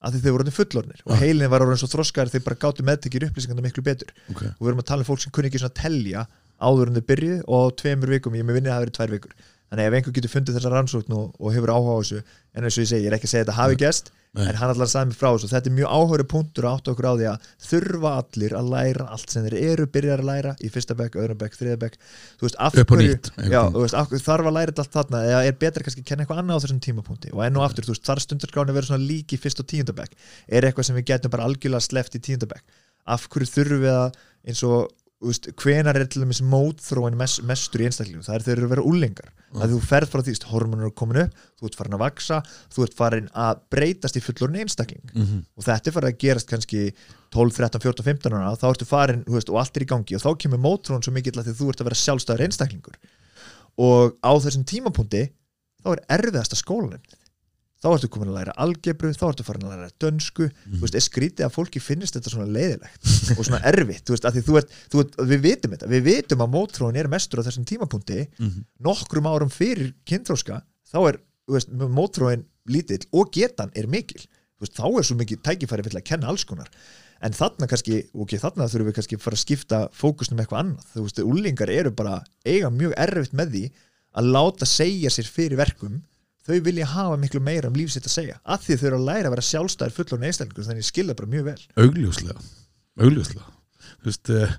[0.00, 3.26] af því þeir voru fullornir og heilin var orðin svo þroskar þeir bara gátu meðtekir
[3.28, 4.12] upplýsingarna miklu betur.
[4.32, 4.42] Ok.
[4.48, 6.26] Og við erum að tala um fólk sem kunni ekki svona telja
[6.60, 9.34] áður en þau byrjuð og tveimur vikum ég með vinni að það verið tvær vikur.
[9.70, 12.64] Þannig að ef einhver getur fundið þessa rannsókn og, og hefur áhuga á þessu en
[12.64, 14.44] eins og ég segi, ég er ekki að segja að þetta hafi gest Nei.
[14.46, 15.48] en hann allar sagði mig frá þessu.
[15.50, 19.06] Þetta er mjög áhuga punktur að átta okkur á því að þurfa allir að læra
[19.16, 21.96] allt sem þeir eru byrjar að læra í fyrsta bekk, öðrum bekk, þriða bekk.
[22.38, 24.76] Þú veist, af upp og hverju nýtt Já, þú veist, af hverju þarf að læra
[24.84, 25.24] allt þarna?
[25.32, 27.34] Eða er betra kannski að kenna eitthvað annað á þessum tímapunkti?
[27.34, 30.14] Og enn og aftur, þú veist, þarf stundarskráni vera svona lík í fyrst og tíundabæk
[30.46, 32.62] er eitthvað sem við getum bara algjörlega sleppt í tíundabæk
[33.10, 37.42] af hverju þurfum við að eins og, þú veist, hvenar er til dæmis mótþróin mest,
[37.48, 40.34] mestur í einstaklingum það er þeir eru að vera úlingar að þú ferð frá því,
[40.34, 42.40] veist, hormonur eru komin upp þú ert farin að vaksa,
[42.70, 45.02] þú ert farin að breytast í fullorinn einstakling.
[45.14, 45.44] Mhm.
[45.56, 46.82] og þetta er farið að gerast kannski
[47.30, 50.14] 12, 13, 14, 15 ára þá ertu farin veist, og allt er í gangi.
[50.14, 52.96] Og þá kemur mótrón svo mikill að því þú ert að vera sjálfstæður einstaklingur.
[53.78, 55.30] Og á þessum tímapunkti
[55.82, 57.19] þá er erfiðasta skólanefnið
[57.80, 61.04] þá ertu komin að læra algebru, þá ertu farin að læra dönsku, þú veist, er
[61.04, 64.04] skrítið að fólki finnist þetta svona leiðilegt og svona erfitt.
[64.04, 65.88] Þú veist, að því þú ert, þú ert, við vitum þetta.
[65.94, 68.26] Við vitum að mótróin er mestur á þessum tímapunkti.
[68.38, 68.64] Mhm.
[68.84, 70.62] nokkrum árum fyrir kynþróska,
[70.92, 74.20] þá er þú veist, mótróin lítill og getan er mikil,
[74.58, 76.68] þú veist, þá er svo mikið tækifæri fyrir að kenna alls konar.
[77.20, 80.86] En þarna kannski, ok, þarna þurfum við kannski að fara að skipta fókusnum eitthvað annað.
[80.94, 83.64] Þú veist, úlingar eru bara, eiga mjög erfitt með því
[84.20, 86.00] að láta segja sér fyrir verkum
[86.50, 88.38] þau vilja hafa miklu meira um líf sitt að segja.
[88.44, 91.30] Af því þau eru að læra að vera sjálfstæðir fullur einstaklingur þannig ég skilja bara
[91.34, 91.62] mjög vel.
[91.84, 92.36] Augljóslega.
[93.00, 93.46] Augljóslega.
[94.00, 94.56] Þú veist uh,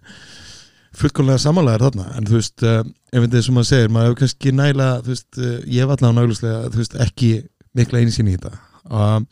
[1.01, 2.81] fullkomlega samanlegar þarna en þú veist, uh,
[3.11, 5.93] ef þetta er sem maður segir maður hefur kannski næla, þú veist uh, ég hef
[5.95, 7.31] allan augljóslega, þú veist, ekki
[7.77, 8.53] mikla einsýn í þetta.
[8.91, 9.27] Um,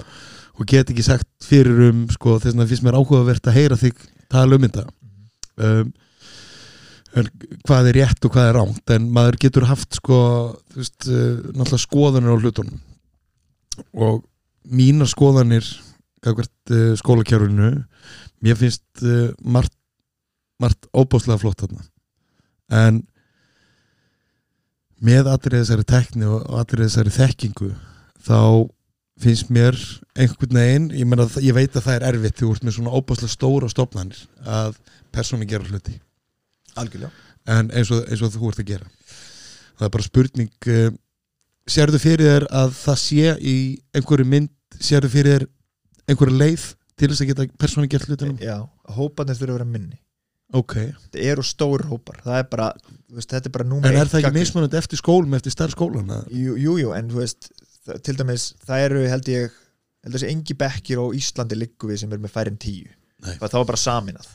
[0.59, 4.05] og get ekki sagt fyrir um sko, þess að finnst mér áhugavert að heyra þig
[4.31, 4.85] tala um þetta.
[5.59, 6.08] Um, en
[7.13, 10.19] hvað er rétt og hvað er ránt en maður getur haft sko,
[10.75, 12.81] veist, uh, náttúrulega skoðanir á hlutunum.
[13.97, 14.23] Og
[14.69, 15.67] mínar skoðanir
[16.23, 17.71] gagvert uh, skólakjárunu
[18.45, 19.73] mér finnst uh, margt,
[20.61, 21.85] margt óbáslega flott þarna.
[22.69, 23.03] En
[24.99, 27.71] með allir þessari tekni og allir þessari þekkingu
[28.27, 28.67] þá
[29.19, 29.75] finnst mér
[30.19, 33.33] einhvern veginn, ég, meina, ég veit að það er erfitt þú ert með svona óbáslega
[33.33, 34.77] stóra stofnanir að
[35.15, 35.97] persónu gera hluti
[36.83, 37.11] algjörlega.
[37.49, 38.89] En eins og, eins og þú ert að gera.
[39.79, 40.89] Það er bara spurning uh,
[41.69, 43.55] sérðu fyrir þér að það sé í
[43.95, 45.47] einhverju mynd, sérðu fyrir þér
[46.09, 46.67] einhverju leið
[46.99, 48.57] til þess að geta persónu gert hlutunum já,
[48.97, 49.99] hóparnir þurfa að vera minni.
[50.57, 50.75] Ok,
[51.05, 54.17] þetta eru stór hópar, er bara þú veist, þetta er bara en númer er það
[54.17, 54.45] ekki gagnrýni.
[54.47, 57.51] mismunandi eftir skólum eftir starf skólan að- jú, en þú veist
[57.85, 59.51] það, til dæmis, það eru held ég
[60.03, 62.89] held þessi engi bekkir á Íslandi liggu við sem er með færið en tíu.
[63.19, 63.35] Nei.
[63.37, 64.27] það var bara saminað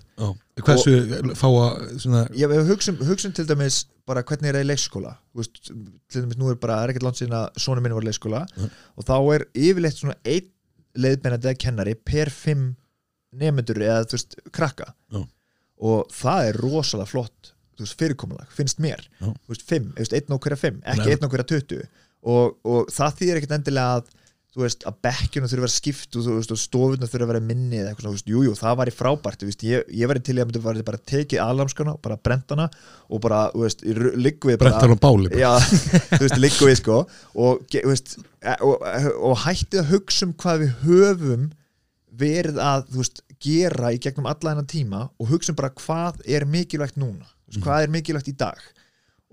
[0.64, 0.94] hversu
[1.38, 5.60] fá að ég við hugsum, hugsum til dæmis bara hvernig er það í leikskóla veist,
[6.12, 8.10] til dæmis nú er bara, það er ekkert langt síðan að svona minni var í
[8.10, 8.68] leikskóla Nei.
[8.94, 10.50] og þá er yfirleitt svona einn
[10.94, 12.68] leiðbeinandi eða kennari per fimm
[13.34, 15.24] nefnendur eða þú veist, krakka Já.
[15.90, 19.32] og það er rosalega flott veist, fyrirkomulag, finnst mér Já.
[19.32, 21.80] þú veist, fimm, einn á hverja fimm, ekki einn á hverja tuttu
[22.24, 24.12] og, og það þýðir ekkert endilega að
[24.54, 27.78] þú veist, að bekkjunum þurfa að vera skipt og, og stofuna þurfa að vera minni
[27.80, 30.36] eða eitthvað svona, veist, jú, jú, það var í frábært veist, ég, ég væri til
[30.36, 32.68] í að myndi bara, bara tekið aðlamskana, bara brentana
[33.08, 33.82] og bara, þú veist,
[34.14, 35.50] liggu við brentar á báli já,
[36.14, 38.14] þú veist, liggu við sko og, þú veist,
[38.46, 38.86] e- og,
[39.32, 41.50] og hættið að hugsa um hvað við höfum
[42.14, 46.22] verið að, þú veist, gera í gegnum alla hennar tíma og hugsa um bara hvað
[46.30, 48.62] er mikilvægt núna, veist, hvað er mikilvægt í dag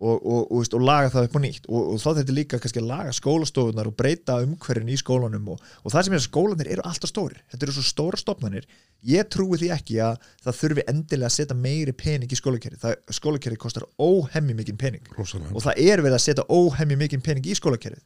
[0.02, 1.68] og, og, og, og laga það upp á nýtt.
[1.70, 5.66] Og, og þá þetta líka kannski að laga skólastofunar og breyta umhverfin í skólanum og,
[5.82, 7.44] og það sem er að skólanir eru alltaf stórir.
[7.54, 8.68] Þetta eru svo stóra stofnanir.
[9.08, 13.58] Ég trúi því ekki að það þurfi endilega að setja meiri pening í skólakerri skólakerri
[13.62, 15.08] kostar óhemmi mikinn pening.
[15.18, 15.56] Rosalega.
[15.56, 18.04] Og það er verið að setja óhemmi mikinn pening í skólakerrið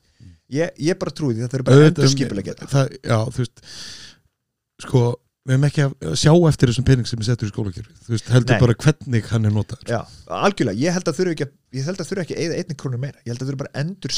[0.54, 3.64] ég, ég bara trúi því það þurfi bara endur skipilega geta það, já, þú veist
[4.86, 5.04] sko,
[5.46, 8.30] við hefum ekki að sjá eftir þessum pening sem er settur í skólakerfi þú veist,
[8.34, 8.64] heldur Nei.
[8.66, 10.00] bara hvernig hann er notað Já,
[10.42, 12.78] algjörlega, ég held að þurfi ekki að, ég held að þurfi ekki að eða einni
[12.82, 14.16] krónu meira, ég held að þurfi bara endur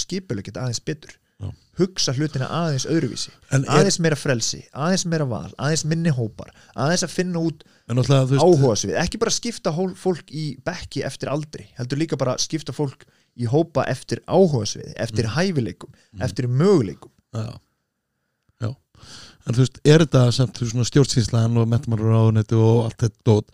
[0.47, 1.17] geta aðeins betur.
[1.37, 1.51] Já.
[1.77, 3.29] hugsa hlutina aðeins öðruvísi.
[3.53, 7.61] Er, aðeins meira frelsi, aðeins meira val aðeins minni hópar, aðeins að finna út
[7.93, 13.05] áhuga svið, ekki bara skipta fólk í bekki eftir aldri, heldur líka bara skipta fólk
[13.37, 15.93] í hópa eftir áhuga svið eftir hæfileikum,
[16.25, 17.13] eftir möguleikum.
[17.37, 17.53] Já,
[18.65, 18.71] já.
[19.47, 20.61] En þú veist, er þetta samt
[20.91, 23.51] stjórnsýnslan og metamálaráðunetti og allt þetta dót?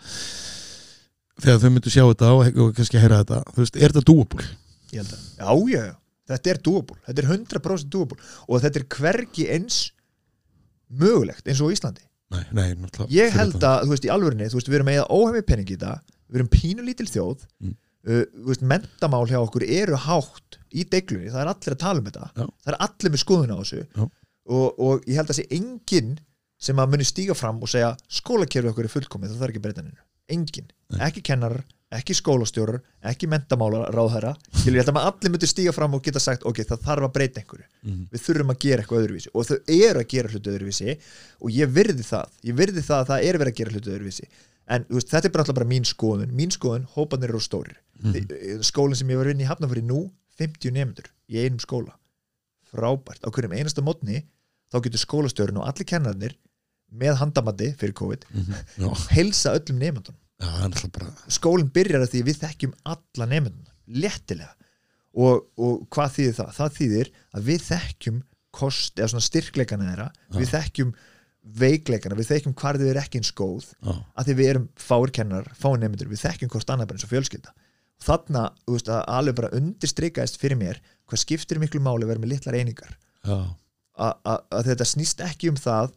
[1.43, 4.05] Þegar þau myndu sjá þetta og, og kannski heyra þetta, þú veist, er þetta
[4.93, 5.93] að, já, já, já,
[6.29, 8.17] þetta er doable þetta er 100% doable
[8.47, 9.83] og þetta er hvergi eins
[10.93, 12.03] mögulegt eins og Íslandi.
[12.33, 15.05] Nei, nei, náttúrulega ég held að, þú veist, í alvörinni þú veist, við erum með
[15.09, 15.95] óhefmi pening í þetta
[16.33, 17.45] við erum pínulítil þjóð.
[17.61, 17.77] Mm.
[18.09, 22.01] uh, þú veist, mentamál hjá okkur eru hátt í deiglunni, það er allir að tala
[22.01, 22.29] um þetta.
[22.33, 22.45] Já.
[22.65, 23.81] það er allir með skoðun á þessu.
[23.83, 24.05] Já.
[24.49, 26.17] Og, og ég held að sé enginn
[26.63, 29.67] sem að muni stíga fram og segja skólakerfi okkur er fullkomið, það þarf ekki að
[29.67, 30.03] breyta hennu
[30.33, 30.69] enginn,
[31.03, 32.79] ekki kennarar ekki skólastjórar,
[33.09, 34.33] ekki mentamála ráðherra,
[34.63, 37.13] ég held að maður allir myndi stíga fram og geta sagt, ok, það þarf að
[37.17, 37.67] breyta einhverju.
[37.83, 38.07] Mhm.
[38.13, 39.31] við þurfum að gera eitthvað öðruvísi.
[39.33, 40.97] Og þau eru að gera hlutu öðruvísi
[41.39, 44.27] og ég virði það, ég virði það að það er verið að gera hlutu öðruvísi.
[44.73, 46.31] En veist, þetta er bara bara mín skoðun.
[46.33, 47.77] Mín skoðun, hópanir eru stórir.
[48.03, 48.61] Mm.
[48.63, 51.93] skólinn sem ég var að vinna í Hafnafyrir nú 50 nefndur í einum skóla
[52.73, 54.23] frábært, á hverjum einasta mótni
[54.73, 56.35] þá getur skólastjórun og allir kennarnir
[56.93, 58.53] með handamatti fyrir COVID Mhm.
[58.81, 60.19] já, heilsa öllum nefndunum
[60.91, 64.53] bara skólinn byrjar að því við þekkjum alla nefndunum, léttilega.
[65.13, 66.53] Og, og hvað þýðir það?
[66.57, 68.21] Það þýðir að við þekkjum
[68.53, 70.07] kost, eða svona styrkleikana þeirra
[70.39, 70.93] við þekkjum
[71.43, 75.11] veikleikana við þekkjum hvar þau eru ekki eins góð já, að því við erum fáir
[75.11, 77.53] kennar, fáir nefndur við þekkjum hvort annað bara eins og fjölskylda
[78.03, 80.79] þarna, þú veist, að alveg bara undirstrikaðist fyrir mér
[81.09, 82.95] hvað skiptir miklu máli að vera með litlar einingar.
[83.23, 83.43] Að,
[83.99, 85.93] að, að þetta snýst ekki um það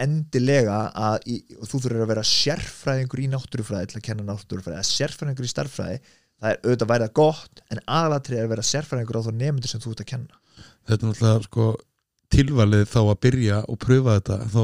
[0.00, 4.88] endilega að í, þú þurfur að vera sérfræðingur í náttúrufræði til að kenna náttúrufræði eða
[4.88, 5.98] sérfræðingur í starffræði
[6.40, 9.82] það er auðvitað værið gott en aðalatrið er að vera sérfræðingur á þá nefndur sem
[9.82, 10.40] þú ert að kenna.
[10.88, 11.68] Þetta er náttúrulega sko
[12.30, 14.62] tilvalið þá að byrja og pröfa þetta þá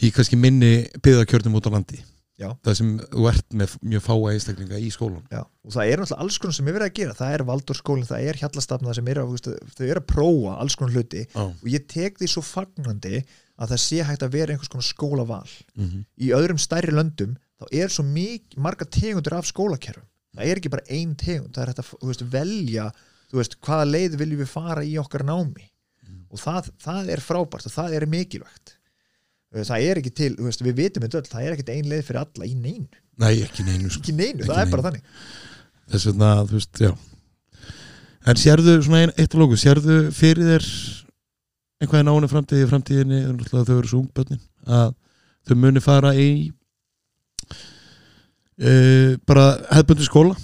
[0.00, 2.00] í kannski minni byggðakjörnum út á landi
[2.40, 2.48] Já.
[2.64, 2.92] það sem
[3.30, 5.42] ert með mjög fáa einstaklinga í skólan Já.
[5.44, 7.16] og það er náttúrulega alls konar sem er verið að gera.
[7.18, 11.26] Það er Valdórskólinn, það er Hjallastafna er að, þau eru að prófa alls konar hluti.
[11.28, 13.20] Já, og ég tek því svo fagnandi
[13.60, 15.52] að það sé hægt að vera einhvers konar skólaval.
[15.76, 20.08] Mm í öðrum stærri löndum þá er svo mik marga tegundur af skólakerfum.
[20.36, 22.90] Það er ekki bara ein tegund það er hægt að veist, velja
[23.32, 25.68] veist, hvaða leið viljum við fara í okkar námi.
[26.30, 28.79] Og það, það er frábært og það er mikilvægt
[29.50, 32.20] það er ekki til, veist, við vitum þetta öll það er ekki ein leið fyrir
[32.22, 32.88] alla í neinu.
[33.20, 34.00] Nei ekki neinu sko.
[34.04, 34.74] ekki neinu, Ekki það er neinu.
[34.76, 35.02] bara þannig.
[35.90, 36.92] Þess vegna, þú veist, já.
[38.30, 40.66] En sérðu svona ein, eitt og lóku, sérðu fyrir þér
[41.80, 44.90] eitthvað í náinu framtíði framtíðinni þau eru svo ungbönnin að
[45.48, 46.28] þau muni fara í
[48.60, 50.36] uh, bara hefðbundu skóla?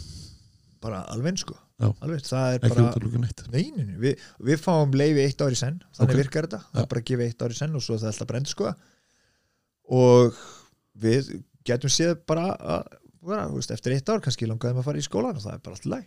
[0.83, 1.57] Bara alveg sko.
[1.77, 1.91] Já.
[2.01, 3.43] alveg, það er bara út að luka neitt.
[3.53, 6.21] Nei, nei, nei, við, við fáum leifi eitt ár í senn þannig Ok.
[6.23, 8.13] virkar þetta, það er bara að gefa eitt ár í senn og svo er það
[8.15, 8.71] alltaf bara endur sko
[9.89, 10.37] og
[10.99, 11.33] við
[11.67, 12.87] getum séð bara að
[13.27, 15.65] vera, þú veist, eftir eitt ár kannski langaðum að fara í skólan og það er
[15.65, 16.07] bara allt læg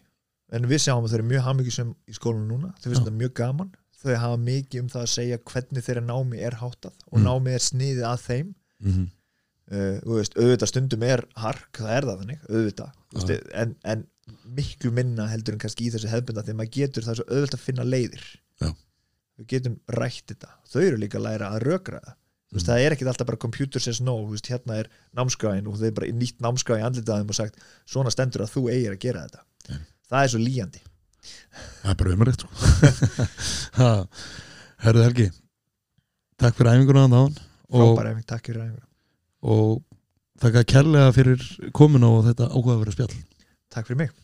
[0.56, 2.72] en við sjáum að þau eru mjög hamingisum í skólanum núna.
[2.80, 3.72] Þau finnst þetta mjög gaman.
[4.00, 7.26] Þau hafa mikið um það að segja hvernig þeirra námi er háttað og Mm.
[7.28, 8.54] námi er sniðið að þeim.
[8.80, 9.08] Mm -hmm.
[9.72, 12.94] uh, veist, auðvitað stundum er hark, það er það þannig, auðvitað.
[13.12, 14.06] Þú veist, en, en
[14.46, 17.66] miklu minna heldur en kannski í þessu hefbunda að maður getur það svo auðvitað að
[17.68, 18.26] finna leiðir.
[18.60, 18.74] Já.
[19.40, 20.50] við getum rætt þetta.
[20.68, 22.16] Þau eru líka að læra að rökra það
[22.54, 25.96] veist, það er ekkit alltaf bara computer says no veist, hérna er námskráin og er
[25.96, 27.60] bara nýtt námskráin andlitaðum og sagt
[27.90, 29.46] svona stendur að þú eigir að gera þetta.
[29.70, 29.84] Nei.
[30.10, 30.82] það er svo líjandi
[31.82, 32.50] það er bara umrætt sko.
[34.86, 35.28] Herðu Helgi
[36.40, 37.38] takk fyrir æfinguna á þaðan
[37.70, 38.86] og, takk fyrir æfingur
[39.54, 39.76] og
[40.40, 41.46] þakka kærlega fyrir
[41.76, 43.22] komuna og þetta áhugaverða spjall.
[43.72, 44.16] Takk fyrir mig